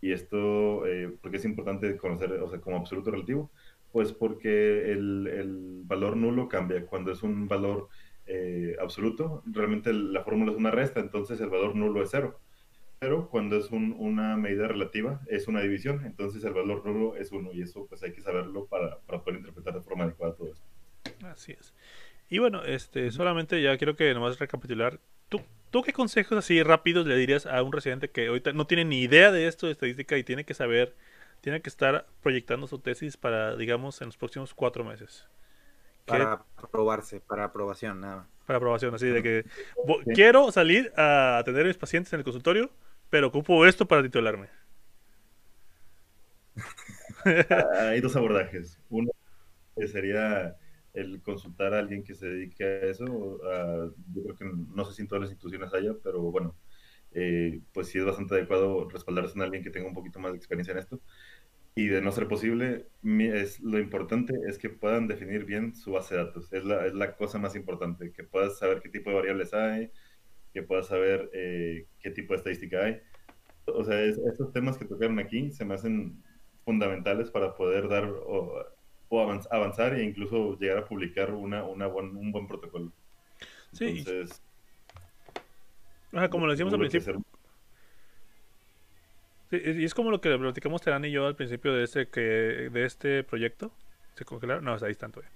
Y 0.01 0.13
esto, 0.13 0.87
eh, 0.87 1.09
¿por 1.21 1.31
qué 1.31 1.37
es 1.37 1.45
importante 1.45 1.97
conocer, 1.97 2.33
o 2.33 2.49
sea, 2.49 2.61
como 2.61 2.77
absoluto 2.77 3.11
relativo? 3.11 3.51
Pues 3.93 4.13
porque 4.13 4.93
el, 4.93 5.27
el 5.27 5.83
valor 5.85 6.17
nulo 6.17 6.49
cambia. 6.49 6.87
Cuando 6.87 7.13
es 7.13 7.23
un 7.23 7.49
valor 7.49 7.89
eh, 8.27 8.77
absoluto, 8.81 9.43
realmente 9.47 9.93
la 9.93 10.23
fórmula 10.25 10.53
es 10.53 10.59
una 10.59 10.71
resta, 10.71 11.01
entonces 11.01 11.41
el 11.41 11.51
valor 11.51 11.77
nulo 11.77 12.03
es 12.03 12.11
cero 12.11 12.41
pero 13.01 13.31
cuando 13.31 13.57
es 13.57 13.71
una 13.71 14.37
medida 14.37 14.69
relativa, 14.69 15.23
es 15.27 15.49
una 15.49 15.63
división, 15.63 16.05
entonces 16.05 16.45
el 16.45 16.53
valor 16.53 16.85
nulo 16.85 17.17
es 17.17 17.33
uno, 17.33 17.51
y 17.51 17.63
eso 17.63 17.87
pues 17.87 18.03
hay 18.03 18.13
que 18.13 18.21
saberlo 18.21 18.67
para, 18.67 19.01
poder 19.01 19.37
interpretar 19.37 19.73
de 19.73 19.81
forma 19.81 20.05
adecuada 20.05 20.35
todo 20.35 20.53
esto. 20.53 20.67
Así 21.25 21.53
es. 21.53 21.75
Y 22.31 22.39
bueno, 22.39 22.65
este, 22.65 23.11
solamente 23.11 23.61
ya 23.61 23.77
quiero 23.77 23.97
que 23.97 24.15
nomás 24.15 24.39
recapitular. 24.39 24.99
¿Tú, 25.29 25.43
¿Tú 25.71 25.83
qué 25.83 25.93
consejos 25.93 26.39
así 26.39 26.63
rápidos 26.63 27.07
le 27.07 27.17
dirías 27.17 27.45
a 27.45 27.63
un 27.63 27.73
residente 27.73 28.09
que 28.09 28.29
ahorita 28.29 28.53
no 28.53 28.67
tiene 28.67 28.87
ni 28.87 29.03
idea 29.03 29.31
de 29.31 29.47
esto 29.47 29.67
de 29.67 29.73
estadística 29.73 30.17
y 30.17 30.25
tiene 30.25 30.45
que 30.45 30.55
saber, 30.55 30.95
tiene 31.43 31.61
que 31.61 31.69
estar 31.69 32.07
proyectando 32.23 32.67
su 32.67 32.79
tesis 32.79 33.17
para, 33.19 33.57
digamos, 33.57 34.01
en 34.01 34.07
los 34.07 34.17
próximos 34.17 34.55
cuatro 34.55 34.85
meses? 34.85 35.27
Para 36.07 36.45
aprobarse, 36.57 37.21
para 37.21 37.45
aprobación, 37.45 38.01
nada 38.01 38.27
Para 38.47 38.57
aprobación, 38.57 38.95
así 38.95 39.07
de 39.07 39.23
que 39.23 39.45
quiero 40.15 40.51
salir 40.51 40.93
a 40.97 41.39
atender 41.39 41.65
a 41.67 41.69
mis 41.69 41.77
pacientes 41.77 42.13
en 42.13 42.21
el 42.21 42.25
consultorio 42.25 42.71
pero 43.11 43.27
ocupo 43.27 43.67
esto 43.67 43.87
para 43.87 44.03
titularme. 44.03 44.49
Hay 47.81 48.01
dos 48.01 48.17
abordajes. 48.17 48.79
Uno 48.89 49.11
sería 49.91 50.57
el 50.95 51.23
consultar 51.23 51.75
a 51.75 51.79
alguien 51.79 52.03
que 52.03 52.15
se 52.15 52.29
dedique 52.29 52.65
a 52.65 52.87
eso. 52.87 53.05
yo 54.13 54.23
creo 54.23 54.37
que 54.37 54.45
no 54.45 54.85
sé 54.85 54.95
si 54.95 55.03
en 55.03 55.09
todas 55.09 55.23
las 55.23 55.31
instituciones 55.31 55.73
haya, 55.75 55.95
pero 56.03 56.21
bueno, 56.23 56.57
eh, 57.13 57.61
pues 57.73 57.89
sí 57.89 57.99
es 57.99 58.05
bastante 58.05 58.35
adecuado 58.35 58.89
respaldarse 58.89 59.35
en 59.35 59.43
alguien 59.43 59.63
que 59.63 59.71
tenga 59.71 59.89
un 59.89 59.95
poquito 59.95 60.21
más 60.21 60.33
de 60.33 60.39
experiencia 60.39 60.73
en 60.73 60.79
esto. 60.79 61.01
Y 61.75 61.87
de 61.87 62.03
no 62.03 62.13
ser 62.13 62.29
posible, 62.29 62.89
es, 63.05 63.61
lo 63.61 63.79
importante 63.79 64.35
es 64.49 64.59
que 64.59 64.71
puedan 64.71 65.07
definir 65.07 65.45
bien 65.45 65.75
su 65.75 65.93
base 65.93 66.17
de 66.17 66.25
datos. 66.25 66.53
Es 66.53 66.65
la, 66.65 66.87
es 66.87 66.95
la 66.95 67.17
cosa 67.17 67.39
más 67.39 67.55
importante, 67.57 68.13
que 68.13 68.25
puedas 68.25 68.59
saber 68.59 68.81
qué 68.83 68.89
tipo 68.89 69.11
de 69.11 69.17
variables 69.17 69.55
hay, 69.55 69.91
que 70.53 70.63
puedas 70.63 70.89
saber 70.89 71.31
eh, 71.33 71.87
qué 72.01 72.11
tipo 72.11 72.35
de 72.35 72.39
estadística 72.39 72.85
hay. 72.85 73.01
O 73.67 73.85
sea, 73.85 74.01
estos 74.03 74.53
temas 74.53 74.79
que 74.79 74.85
tocaron 74.85 75.19
aquí 75.21 75.53
se 75.53 75.65
me 75.65 75.75
hacen 75.75 76.23
fundamentales 76.65 77.31
para 77.31 77.55
poder 77.55 77.89
dar 77.89 78.05
o, 78.05 78.65
avanzar 79.11 79.95
e 79.95 80.05
incluso 80.05 80.59
llegar 80.59 80.79
a 80.79 80.85
publicar 80.85 81.33
una, 81.33 81.65
una 81.65 81.89
un 81.89 82.31
buen 82.33 82.47
protocolo. 82.47 82.93
Sí. 83.73 83.99
Entonces, 83.99 84.43
como 86.31 86.47
lo 86.47 86.53
decíamos 86.53 86.75
al 86.75 86.81
principio. 86.81 87.23
Sí, 89.51 89.61
y 89.65 89.85
es 89.85 89.95
como 89.95 90.11
lo 90.11 90.21
que 90.21 90.37
platicamos 90.39 90.81
Terán 90.81 91.05
y 91.05 91.11
yo 91.11 91.27
al 91.27 91.35
principio 91.35 91.73
de 91.73 91.85
este 91.85 92.07
que 92.09 92.21
de 92.21 92.85
este 92.85 93.25
proyecto. 93.25 93.73
¿Se 94.15 94.25
congelaron? 94.25 94.65
No, 94.65 94.75
ahí 94.75 94.91
están 94.91 95.13
todavía 95.13 95.33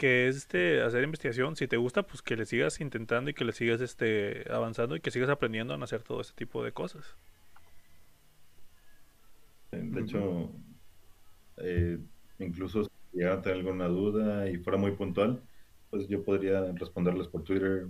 que 0.00 0.28
es 0.28 0.36
este 0.36 0.80
hacer 0.80 1.04
investigación, 1.04 1.56
si 1.56 1.68
te 1.68 1.76
gusta, 1.76 2.04
pues 2.04 2.22
que 2.22 2.34
le 2.34 2.46
sigas 2.46 2.80
intentando 2.80 3.28
y 3.28 3.34
que 3.34 3.44
le 3.44 3.52
sigas 3.52 3.82
este 3.82 4.50
avanzando 4.50 4.96
y 4.96 5.00
que 5.00 5.10
sigas 5.10 5.28
aprendiendo 5.28 5.74
a 5.74 5.84
hacer 5.84 6.02
todo 6.02 6.22
este 6.22 6.32
tipo 6.32 6.64
de 6.64 6.72
cosas. 6.72 7.14
De 9.72 10.00
hecho, 10.00 10.50
eh, 11.58 11.98
incluso 12.38 12.90
llegara 13.12 13.36
a 13.36 13.42
tener 13.42 13.58
alguna 13.58 13.88
duda 13.88 14.48
y 14.48 14.56
fuera 14.58 14.78
muy 14.78 14.92
puntual, 14.92 15.42
pues 15.90 16.08
yo 16.08 16.22
podría 16.22 16.72
responderles 16.72 17.28
por 17.28 17.44
Twitter. 17.44 17.86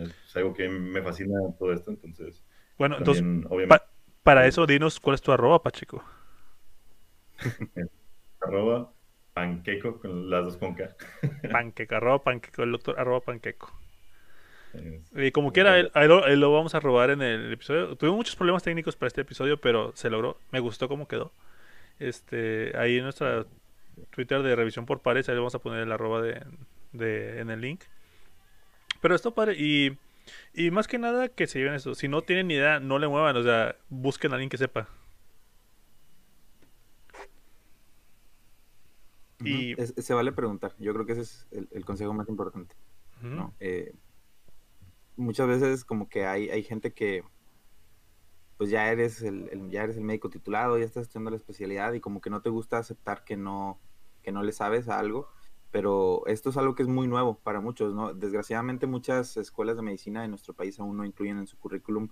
Es 0.00 0.36
algo 0.36 0.54
que 0.54 0.68
me 0.68 1.02
fascina 1.02 1.38
todo 1.58 1.72
esto, 1.72 1.90
entonces. 1.90 2.44
Bueno, 2.78 2.96
entonces, 2.98 3.24
para 4.22 4.46
eso 4.46 4.66
dinos 4.66 4.98
cuál 5.00 5.14
es 5.14 5.22
tu 5.22 5.32
arroba, 5.32 5.62
Pacheco. 5.62 6.02
arroba 8.40 8.92
Panqueco 9.32 9.98
con 9.98 10.30
las 10.30 10.44
dos 10.44 10.56
con 10.56 10.74
K. 10.74 10.94
panqueco, 11.50 11.96
arroba 11.96 12.22
panqueco, 12.22 12.62
el 12.62 12.72
doctor 12.72 12.98
arroba 12.98 13.20
panqueco. 13.20 13.72
y 15.12 15.32
como 15.32 15.52
quiera, 15.52 15.78
él, 15.78 15.90
él, 15.94 16.40
lo, 16.40 16.52
vamos 16.52 16.74
a 16.74 16.80
robar 16.80 17.10
en 17.10 17.20
el 17.20 17.52
episodio. 17.52 17.96
Tuvimos 17.96 18.16
muchos 18.16 18.36
problemas 18.36 18.62
técnicos 18.62 18.96
para 18.96 19.08
este 19.08 19.22
episodio, 19.22 19.60
pero 19.60 19.92
se 19.94 20.08
logró. 20.08 20.38
Me 20.52 20.60
gustó 20.60 20.88
cómo 20.88 21.08
quedó. 21.08 21.32
Este, 21.98 22.72
ahí 22.76 22.98
en 22.98 23.04
nuestra 23.04 23.46
Twitter 24.10 24.42
de 24.42 24.56
revisión 24.56 24.86
por 24.86 25.00
pares, 25.00 25.28
ahí 25.28 25.34
le 25.34 25.40
vamos 25.40 25.54
a 25.54 25.60
poner 25.60 25.80
el 25.80 25.92
arroba 25.92 26.22
de, 26.22 26.42
de, 26.92 27.40
en 27.40 27.50
el 27.50 27.60
link. 27.60 27.82
Pero 29.00 29.14
esto 29.14 29.34
padre, 29.34 29.54
y, 29.58 29.98
y 30.54 30.70
más 30.70 30.88
que 30.88 30.98
nada 30.98 31.28
que 31.28 31.46
se 31.46 31.58
lleven 31.58 31.74
eso. 31.74 31.94
Si 31.94 32.08
no 32.08 32.22
tienen 32.22 32.48
ni 32.48 32.54
idea, 32.54 32.80
no 32.80 32.98
le 32.98 33.08
muevan, 33.08 33.36
o 33.36 33.42
sea, 33.42 33.76
busquen 33.88 34.32
a 34.32 34.34
alguien 34.34 34.50
que 34.50 34.58
sepa. 34.58 34.88
Y... 39.44 39.74
se 39.76 40.14
vale 40.14 40.32
preguntar. 40.32 40.74
Yo 40.78 40.92
creo 40.94 41.04
que 41.04 41.12
ese 41.12 41.22
es 41.22 41.46
el, 41.50 41.84
consejo 41.84 42.14
más 42.14 42.28
importante. 42.28 42.74
Eh, 43.60 43.94
muchas 45.16 45.48
veces 45.48 45.84
como 45.84 46.08
que 46.08 46.26
hay, 46.26 46.50
hay 46.50 46.62
gente 46.62 46.92
que 46.92 47.24
pues 48.56 48.70
ya 48.70 48.90
eres 48.90 49.22
el, 49.22 49.70
ya 49.70 49.82
eres 49.84 49.96
el 49.96 50.04
médico 50.04 50.30
titulado, 50.30 50.78
ya 50.78 50.84
estás 50.84 51.02
estudiando 51.02 51.30
la 51.30 51.36
especialidad 51.36 51.92
y 51.92 52.00
como 52.00 52.20
que 52.20 52.30
no 52.30 52.42
te 52.42 52.50
gusta 52.50 52.78
aceptar 52.78 53.24
que 53.24 53.36
no, 53.36 53.80
que 54.22 54.32
no 54.32 54.42
le 54.42 54.52
sabes 54.52 54.88
a 54.88 54.98
algo, 54.98 55.28
pero 55.70 56.26
esto 56.26 56.50
es 56.50 56.56
algo 56.56 56.74
que 56.74 56.82
es 56.82 56.88
muy 56.88 57.08
nuevo 57.08 57.38
para 57.38 57.60
muchos, 57.60 57.94
¿no? 57.94 58.14
Desgraciadamente 58.14 58.86
muchas 58.86 59.36
escuelas 59.36 59.76
de 59.76 59.82
medicina 59.82 60.22
de 60.22 60.28
nuestro 60.28 60.54
país 60.54 60.78
aún 60.78 60.96
no 60.96 61.04
incluyen 61.04 61.38
en 61.38 61.46
su 61.46 61.58
currículum 61.58 62.08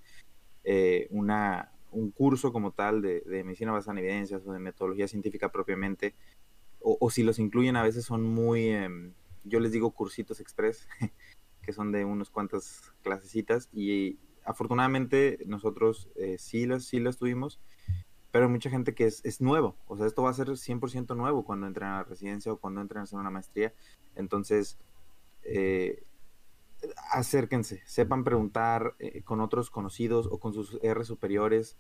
eh, 0.65 1.07
una, 1.11 1.73
un 1.93 2.11
curso 2.11 2.53
como 2.53 2.73
tal 2.73 3.03
de, 3.03 3.23
medicina 3.45 3.73
basada 3.73 3.99
en 3.99 4.05
evidencias 4.05 4.47
o 4.47 4.53
de 4.53 4.59
metodología 4.59 5.07
científica 5.07 5.51
propiamente 5.51 6.15
o, 6.85 7.11
si 7.11 7.23
los 7.23 7.39
incluyen 7.39 7.77
a 7.77 7.83
veces 7.85 8.05
son 8.05 8.25
muy, 8.25 8.71
em, 8.71 9.15
yo 9.45 9.61
les 9.61 9.71
digo 9.71 9.93
cursitos 9.93 10.41
express, 10.41 10.89
que 11.63 11.73
son 11.73 11.93
de 11.93 12.05
unas 12.05 12.29
cuantas 12.29 12.93
clasecitas 13.03 13.69
y 13.73 14.19
afortunadamente 14.45 15.39
nosotros 15.47 16.09
eh, 16.17 16.37
sí, 16.39 16.67
las, 16.67 16.85
sí 16.85 17.01
las 17.01 17.19
tuvimos, 17.19 17.61
pero 18.31 18.47
hay 18.47 18.51
mucha 18.51 18.71
gente 18.71 18.95
que 18.95 19.07
es, 19.07 19.25
es 19.25 19.41
nuevo, 19.41 19.77
o 19.87 19.97
sea, 19.97 20.07
esto 20.07 20.23
va 20.23 20.31
a 20.31 20.35
ser 20.35 20.49
100% 20.49 21.17
nuevo 21.17 21.45
cuando 21.45 21.67
entren 21.67 21.89
a 21.89 21.97
la 21.99 22.05
residencia 22.05 22.53
o 22.53 22.59
cuando 22.59 22.81
entren 22.81 23.01
a 23.01 23.03
hacer 23.05 23.19
una 23.19 23.31
maestría, 23.31 23.73
entonces 24.17 24.79
eh, 25.45 26.03
acérquense, 27.11 27.83
sepan 27.87 28.25
preguntar 28.25 28.95
eh, 28.99 29.23
con 29.23 29.41
otros 29.41 29.71
conocidos 29.71 30.29
o 30.31 30.39
con 30.39 30.53
sus 30.53 30.79
R 30.83 31.05
superiores, 31.05 31.77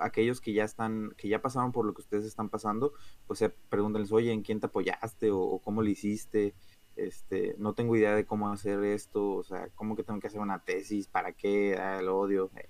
aquellos 0.00 0.40
que 0.40 0.52
ya 0.52 0.64
están, 0.64 1.14
que 1.16 1.28
ya 1.28 1.40
pasaron 1.40 1.72
por 1.72 1.86
lo 1.86 1.94
que 1.94 2.02
ustedes 2.02 2.24
están 2.24 2.50
pasando, 2.50 2.92
pues 3.26 3.40
eh, 3.42 3.54
pregúntenles, 3.70 4.12
oye, 4.12 4.32
¿en 4.32 4.42
quién 4.42 4.60
te 4.60 4.66
apoyaste 4.66 5.30
o, 5.30 5.58
cómo 5.60 5.82
lo 5.82 5.88
hiciste? 5.88 6.54
Este, 6.96 7.56
no 7.58 7.74
tengo 7.74 7.96
idea 7.96 8.14
de 8.14 8.24
cómo 8.24 8.50
hacer 8.50 8.82
esto, 8.84 9.32
o 9.32 9.42
sea, 9.42 9.68
cómo 9.74 9.96
que 9.96 10.04
tengo 10.04 10.20
que 10.20 10.28
hacer 10.28 10.40
una 10.40 10.60
tesis, 10.60 11.08
para 11.08 11.32
qué, 11.32 11.76
ah, 11.76 11.98
el 11.98 12.08
odio, 12.08 12.50
eh, 12.56 12.68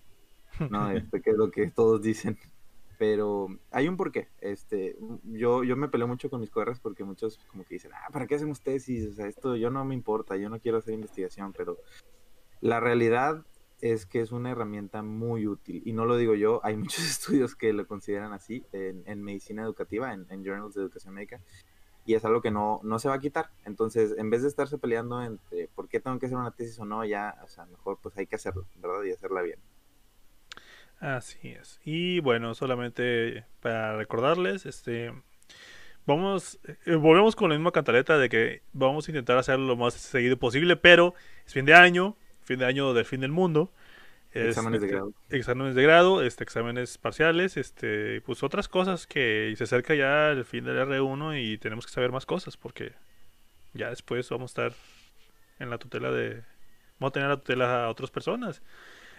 no, 0.70 0.90
este, 0.90 1.20
que 1.20 1.30
es 1.30 1.36
lo 1.36 1.50
que 1.50 1.70
todos 1.70 2.02
dicen 2.02 2.38
pero 2.98 3.48
hay 3.70 3.88
un 3.88 3.96
porqué. 3.96 4.28
Este, 4.40 4.96
yo, 5.24 5.64
yo 5.64 5.76
me 5.76 5.88
peleo 5.88 6.08
mucho 6.08 6.30
con 6.30 6.40
mis 6.40 6.50
correos 6.50 6.80
porque 6.80 7.04
muchos 7.04 7.38
como 7.50 7.64
que 7.64 7.74
dicen, 7.74 7.92
ah, 7.94 8.10
¿para 8.12 8.26
qué 8.26 8.36
hacemos 8.36 8.60
tesis? 8.60 9.10
O 9.10 9.14
sea, 9.14 9.26
esto 9.26 9.56
yo 9.56 9.70
no 9.70 9.84
me 9.84 9.94
importa, 9.94 10.36
yo 10.36 10.48
no 10.48 10.60
quiero 10.60 10.78
hacer 10.78 10.94
investigación, 10.94 11.52
pero 11.52 11.78
la 12.60 12.80
realidad 12.80 13.44
es 13.80 14.06
que 14.06 14.20
es 14.20 14.32
una 14.32 14.50
herramienta 14.50 15.02
muy 15.02 15.46
útil. 15.46 15.82
Y 15.84 15.92
no 15.92 16.06
lo 16.06 16.16
digo 16.16 16.34
yo, 16.34 16.60
hay 16.64 16.76
muchos 16.78 17.04
estudios 17.04 17.54
que 17.54 17.72
lo 17.72 17.86
consideran 17.86 18.32
así 18.32 18.64
en, 18.72 19.22
medicina 19.22 19.62
educativa, 19.62 20.12
en, 20.12 20.44
journals 20.44 20.74
de 20.74 20.82
educación 20.82 21.14
médica, 21.14 21.40
y 22.04 22.14
es 22.14 22.24
algo 22.24 22.42
que 22.42 22.50
no, 22.50 22.80
no 22.82 22.98
se 22.98 23.08
va 23.08 23.14
a 23.14 23.20
quitar. 23.20 23.50
Entonces, 23.64 24.14
en 24.18 24.30
vez 24.30 24.42
de 24.42 24.48
estarse 24.48 24.78
peleando 24.78 25.22
entre 25.22 25.68
por 25.74 25.88
qué 25.88 26.00
tengo 26.00 26.18
que 26.18 26.26
hacer 26.26 26.38
una 26.38 26.50
tesis 26.50 26.78
o 26.78 26.84
no, 26.84 27.04
ya, 27.04 27.38
o 27.42 27.48
sea, 27.48 27.66
mejor 27.66 27.98
pues 28.02 28.16
hay 28.16 28.26
que 28.26 28.36
hacerlo, 28.36 28.66
¿verdad? 28.76 29.02
Y 29.04 29.12
hacerla 29.12 29.42
bien. 29.42 29.58
Así 31.00 31.48
es. 31.48 31.80
Y 31.84 32.20
bueno, 32.20 32.54
solamente 32.54 33.44
para 33.60 33.96
recordarles, 33.96 34.66
este 34.66 35.12
vamos, 36.06 36.58
eh, 36.86 36.94
volvemos 36.94 37.36
con 37.36 37.50
la 37.50 37.56
misma 37.56 37.72
cantaleta 37.72 38.18
de 38.18 38.28
que 38.28 38.62
vamos 38.72 39.08
a 39.08 39.10
intentar 39.10 39.36
hacerlo 39.38 39.66
lo 39.66 39.76
más 39.76 39.94
seguido 39.94 40.38
posible, 40.38 40.76
pero 40.76 41.14
es 41.46 41.52
fin 41.52 41.64
de 41.64 41.74
año, 41.74 42.16
fin 42.42 42.58
de 42.58 42.66
año 42.66 42.94
del 42.94 43.04
fin 43.04 43.20
del 43.20 43.32
mundo. 43.32 43.72
Exámenes 44.34 44.80
de 44.80 44.86
este, 44.86 44.96
grado. 44.96 45.12
Exámenes 45.30 45.74
de 45.74 45.82
grado, 45.82 46.22
este, 46.22 46.44
exámenes 46.44 46.98
parciales, 46.98 47.56
este, 47.56 48.20
pues 48.22 48.42
otras 48.42 48.68
cosas 48.68 49.06
que 49.06 49.54
se 49.56 49.64
acerca 49.64 49.94
ya 49.94 50.30
el 50.30 50.44
fin 50.44 50.64
del 50.64 50.76
R1 50.76 51.40
y 51.40 51.58
tenemos 51.58 51.86
que 51.86 51.92
saber 51.92 52.10
más 52.10 52.26
cosas 52.26 52.56
porque 52.56 52.92
ya 53.72 53.90
después 53.90 54.28
vamos 54.30 54.50
a 54.50 54.66
estar 54.66 54.78
en 55.58 55.70
la 55.70 55.78
tutela 55.78 56.10
de, 56.10 56.42
vamos 56.98 57.10
a 57.10 57.12
tener 57.12 57.28
la 57.28 57.36
tutela 57.36 57.84
a 57.84 57.88
otras 57.88 58.10
personas. 58.10 58.62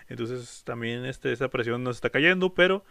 Entonces 0.07 0.63
también 0.65 1.05
este, 1.05 1.31
esa 1.31 1.47
presión 1.47 1.83
nos 1.83 1.97
está 1.97 2.09
cayendo, 2.09 2.53
pero 2.53 2.83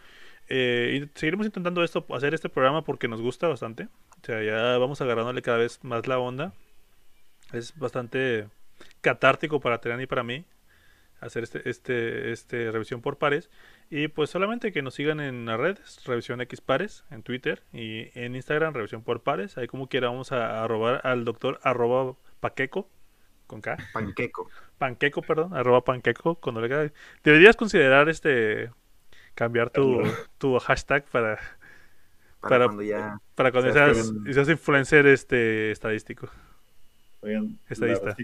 eh, 0.47 1.01
y 1.01 1.19
seguiremos 1.19 1.45
intentando 1.45 1.83
esto, 1.83 2.05
hacer 2.09 2.33
este 2.33 2.49
programa 2.49 2.83
porque 2.83 3.07
nos 3.07 3.21
gusta 3.21 3.47
bastante. 3.47 3.87
O 4.21 4.25
sea, 4.25 4.43
ya 4.43 4.77
vamos 4.77 4.99
agarrándole 5.01 5.41
cada 5.41 5.57
vez 5.59 5.83
más 5.83 6.07
la 6.07 6.19
onda. 6.19 6.53
Es 7.53 7.77
bastante 7.77 8.47
catártico 9.01 9.59
para 9.59 9.79
Terán 9.79 10.01
y 10.01 10.07
para 10.07 10.23
mí 10.23 10.45
hacer 11.19 11.43
este, 11.43 11.69
este, 11.69 12.31
este 12.31 12.71
revisión 12.71 13.01
por 13.01 13.17
pares. 13.17 13.49
Y 13.89 14.07
pues 14.07 14.29
solamente 14.29 14.71
que 14.71 14.81
nos 14.81 14.95
sigan 14.95 15.19
en 15.19 15.45
las 15.45 15.59
redes, 15.59 16.01
revisión 16.05 16.41
X 16.41 16.61
pares, 16.61 17.03
en 17.11 17.23
Twitter 17.23 17.63
y 17.71 18.09
en 18.19 18.35
Instagram, 18.35 18.73
revisión 18.73 19.03
por 19.03 19.21
pares. 19.21 19.57
Ahí 19.57 19.67
como 19.67 19.87
quiera 19.87 20.07
vamos 20.07 20.31
a, 20.31 20.65
robar 20.67 21.01
al 21.03 21.25
doctor 21.25 21.59
arroba 21.63 22.15
paqueco 22.39 22.89
con 23.47 23.61
K. 23.61 23.77
Panqueco. 23.93 24.49
Panqueco, 24.77 25.21
perdón, 25.21 25.53
arroba 25.53 25.83
panqueco. 25.83 26.35
Cuando 26.35 26.61
le 26.61 26.91
Deberías 27.23 27.55
considerar 27.55 28.09
este 28.09 28.71
cambiar 29.35 29.69
tu, 29.69 30.01
tu 30.37 30.57
hashtag 30.59 31.05
para 31.05 31.39
para, 32.49 32.65
cuando 32.65 32.83
ya 32.83 33.19
para 33.33 33.51
cuando 33.51 33.73
seas, 33.73 34.13
seas, 34.31 34.49
influencer 34.49 35.07
este 35.07 35.71
estadístico. 35.71 36.29
Oigan, 37.21 37.59
estadista. 37.67 38.15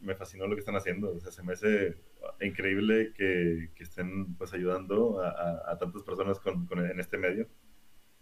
Me 0.00 0.14
fascinó 0.14 0.46
lo 0.46 0.54
que 0.54 0.60
están 0.60 0.76
haciendo. 0.76 1.12
O 1.12 1.20
sea, 1.20 1.32
se 1.32 1.42
me 1.42 1.52
hace 1.52 1.96
increíble 2.40 3.12
que, 3.14 3.70
que 3.74 3.82
estén 3.82 4.34
pues 4.36 4.52
ayudando 4.54 5.20
a, 5.22 5.72
a, 5.72 5.78
tantas 5.78 6.02
personas 6.02 6.38
con, 6.38 6.66
con, 6.66 6.84
en 6.84 7.00
este 7.00 7.18
medio. 7.18 7.48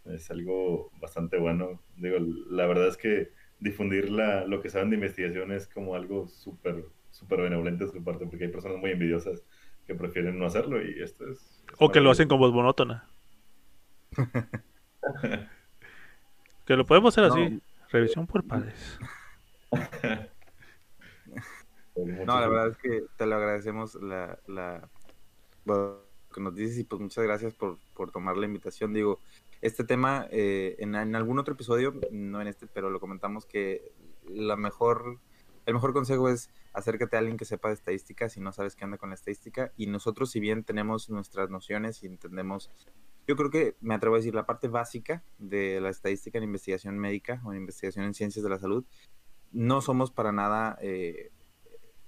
Es 0.05 0.31
algo 0.31 0.91
bastante 1.01 1.39
bueno. 1.39 1.83
Digo, 1.97 2.19
la 2.51 2.67
verdad 2.67 2.89
es 2.89 2.97
que 2.97 3.33
difundir 3.59 4.11
la, 4.11 4.45
lo 4.45 4.61
que 4.63 4.71
saben 4.71 4.91
de 4.91 4.97
investigación 4.97 5.53
es 5.53 5.67
como 5.69 5.95
algo 5.95 6.29
súper 6.29 6.85
súper 7.17 7.41
benevolente 7.41 7.87
de 7.87 7.91
su 7.91 8.05
parte, 8.05 8.27
porque 8.27 8.45
hay 8.45 8.51
personas 8.51 8.79
muy 8.79 8.91
envidiosas 8.91 9.43
que 9.87 9.95
prefieren 9.95 10.39
no 10.39 10.45
hacerlo 10.45 10.83
y 10.83 11.03
esto 11.03 11.27
es... 11.31 11.65
o 11.79 11.91
que 11.91 12.01
lo 12.01 12.11
hacen 12.11 12.29
con 12.29 12.39
voz 12.39 12.53
monótona. 12.53 13.09
que 16.67 16.77
lo 16.77 16.85
podemos 16.85 17.17
hacer 17.17 17.31
así. 17.31 17.63
Revisión 17.91 18.27
por 18.27 18.45
padres. 18.45 18.99
No, 21.97 22.41
la 22.41 22.49
verdad 22.49 22.69
es 22.69 22.77
que 22.77 23.05
te 23.17 23.27
lo 23.27 23.37
agradecemos 23.37 23.95
la, 23.97 24.39
la 24.47 24.89
que 26.37 26.41
nos 26.41 26.55
dices 26.55 26.79
y 26.79 26.85
pues 26.85 27.01
muchas 27.01 27.25
gracias 27.25 27.55
por, 27.55 27.79
por 27.95 28.11
tomar 28.11 28.37
la 28.37 28.47
invitación. 28.47 28.93
Digo, 28.93 29.21
este 29.63 29.85
tema 29.85 30.27
eh, 30.31 30.77
en, 30.79 30.95
en, 30.95 31.17
algún 31.17 31.39
otro 31.39 31.55
episodio, 31.55 31.95
no 32.11 32.41
en 32.41 32.49
este, 32.49 32.67
pero 32.67 32.91
lo 32.91 33.01
comentamos 33.01 33.47
que 33.47 33.93
la 34.29 34.57
mejor, 34.57 35.19
el 35.65 35.75
mejor 35.75 35.95
consejo 35.95 36.29
es 36.29 36.51
acércate 36.75 37.17
a 37.17 37.21
alguien 37.21 37.39
que 37.39 37.47
sepa 37.47 37.69
de 37.69 37.75
estadística 37.75 38.29
si 38.29 38.41
no 38.41 38.53
sabes 38.53 38.77
qué 38.77 38.85
anda 38.85 38.99
con 38.99 39.09
la 39.09 39.15
estadística 39.15 39.73
y 39.77 39.87
nosotros 39.87 40.31
si 40.31 40.41
bien 40.41 40.63
tenemos 40.63 41.09
nuestras 41.09 41.49
nociones 41.49 42.03
y 42.03 42.07
entendemos, 42.07 42.71
yo 43.27 43.35
creo 43.35 43.51
que 43.51 43.77
me 43.81 43.95
atrevo 43.95 44.17
a 44.17 44.19
decir 44.19 44.35
la 44.35 44.45
parte 44.45 44.69
básica 44.69 45.25
de 45.39 45.81
la 45.81 45.89
estadística 45.89 46.37
en 46.37 46.45
investigación 46.45 46.99
médica 46.99 47.41
o 47.45 47.53
en 47.53 47.61
investigación 47.61 48.05
en 48.05 48.13
ciencias 48.13 48.43
de 48.43 48.51
la 48.51 48.59
salud, 48.59 48.85
no 49.53 49.81
somos 49.81 50.11
para 50.11 50.33
nada... 50.33 50.79
Eh, 50.83 51.31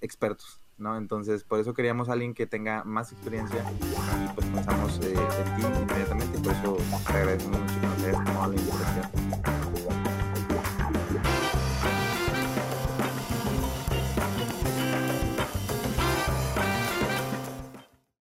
expertos, 0.01 0.61
¿no? 0.77 0.97
Entonces, 0.97 1.45
por 1.45 1.61
eso 1.61 1.75
queríamos 1.75 2.09
a 2.09 2.13
alguien 2.13 2.35
que 2.35 2.47
tenga 2.47 2.85
más 2.85 3.13
experiencia 3.13 3.65
y 3.81 4.35
pues 4.35 4.47
pensamos 4.47 5.01
eh, 5.03 5.15
en 5.15 5.57
ti 5.57 5.67
inmediatamente, 5.83 6.39
por 6.39 6.53
eso 6.53 6.77
te 7.07 7.13
agradecemos 7.13 7.61
mucho 7.61 7.81
que 7.81 7.87
nos 7.87 8.03
hayas 8.05 8.49
la 8.49 8.57
invitación. 8.57 9.58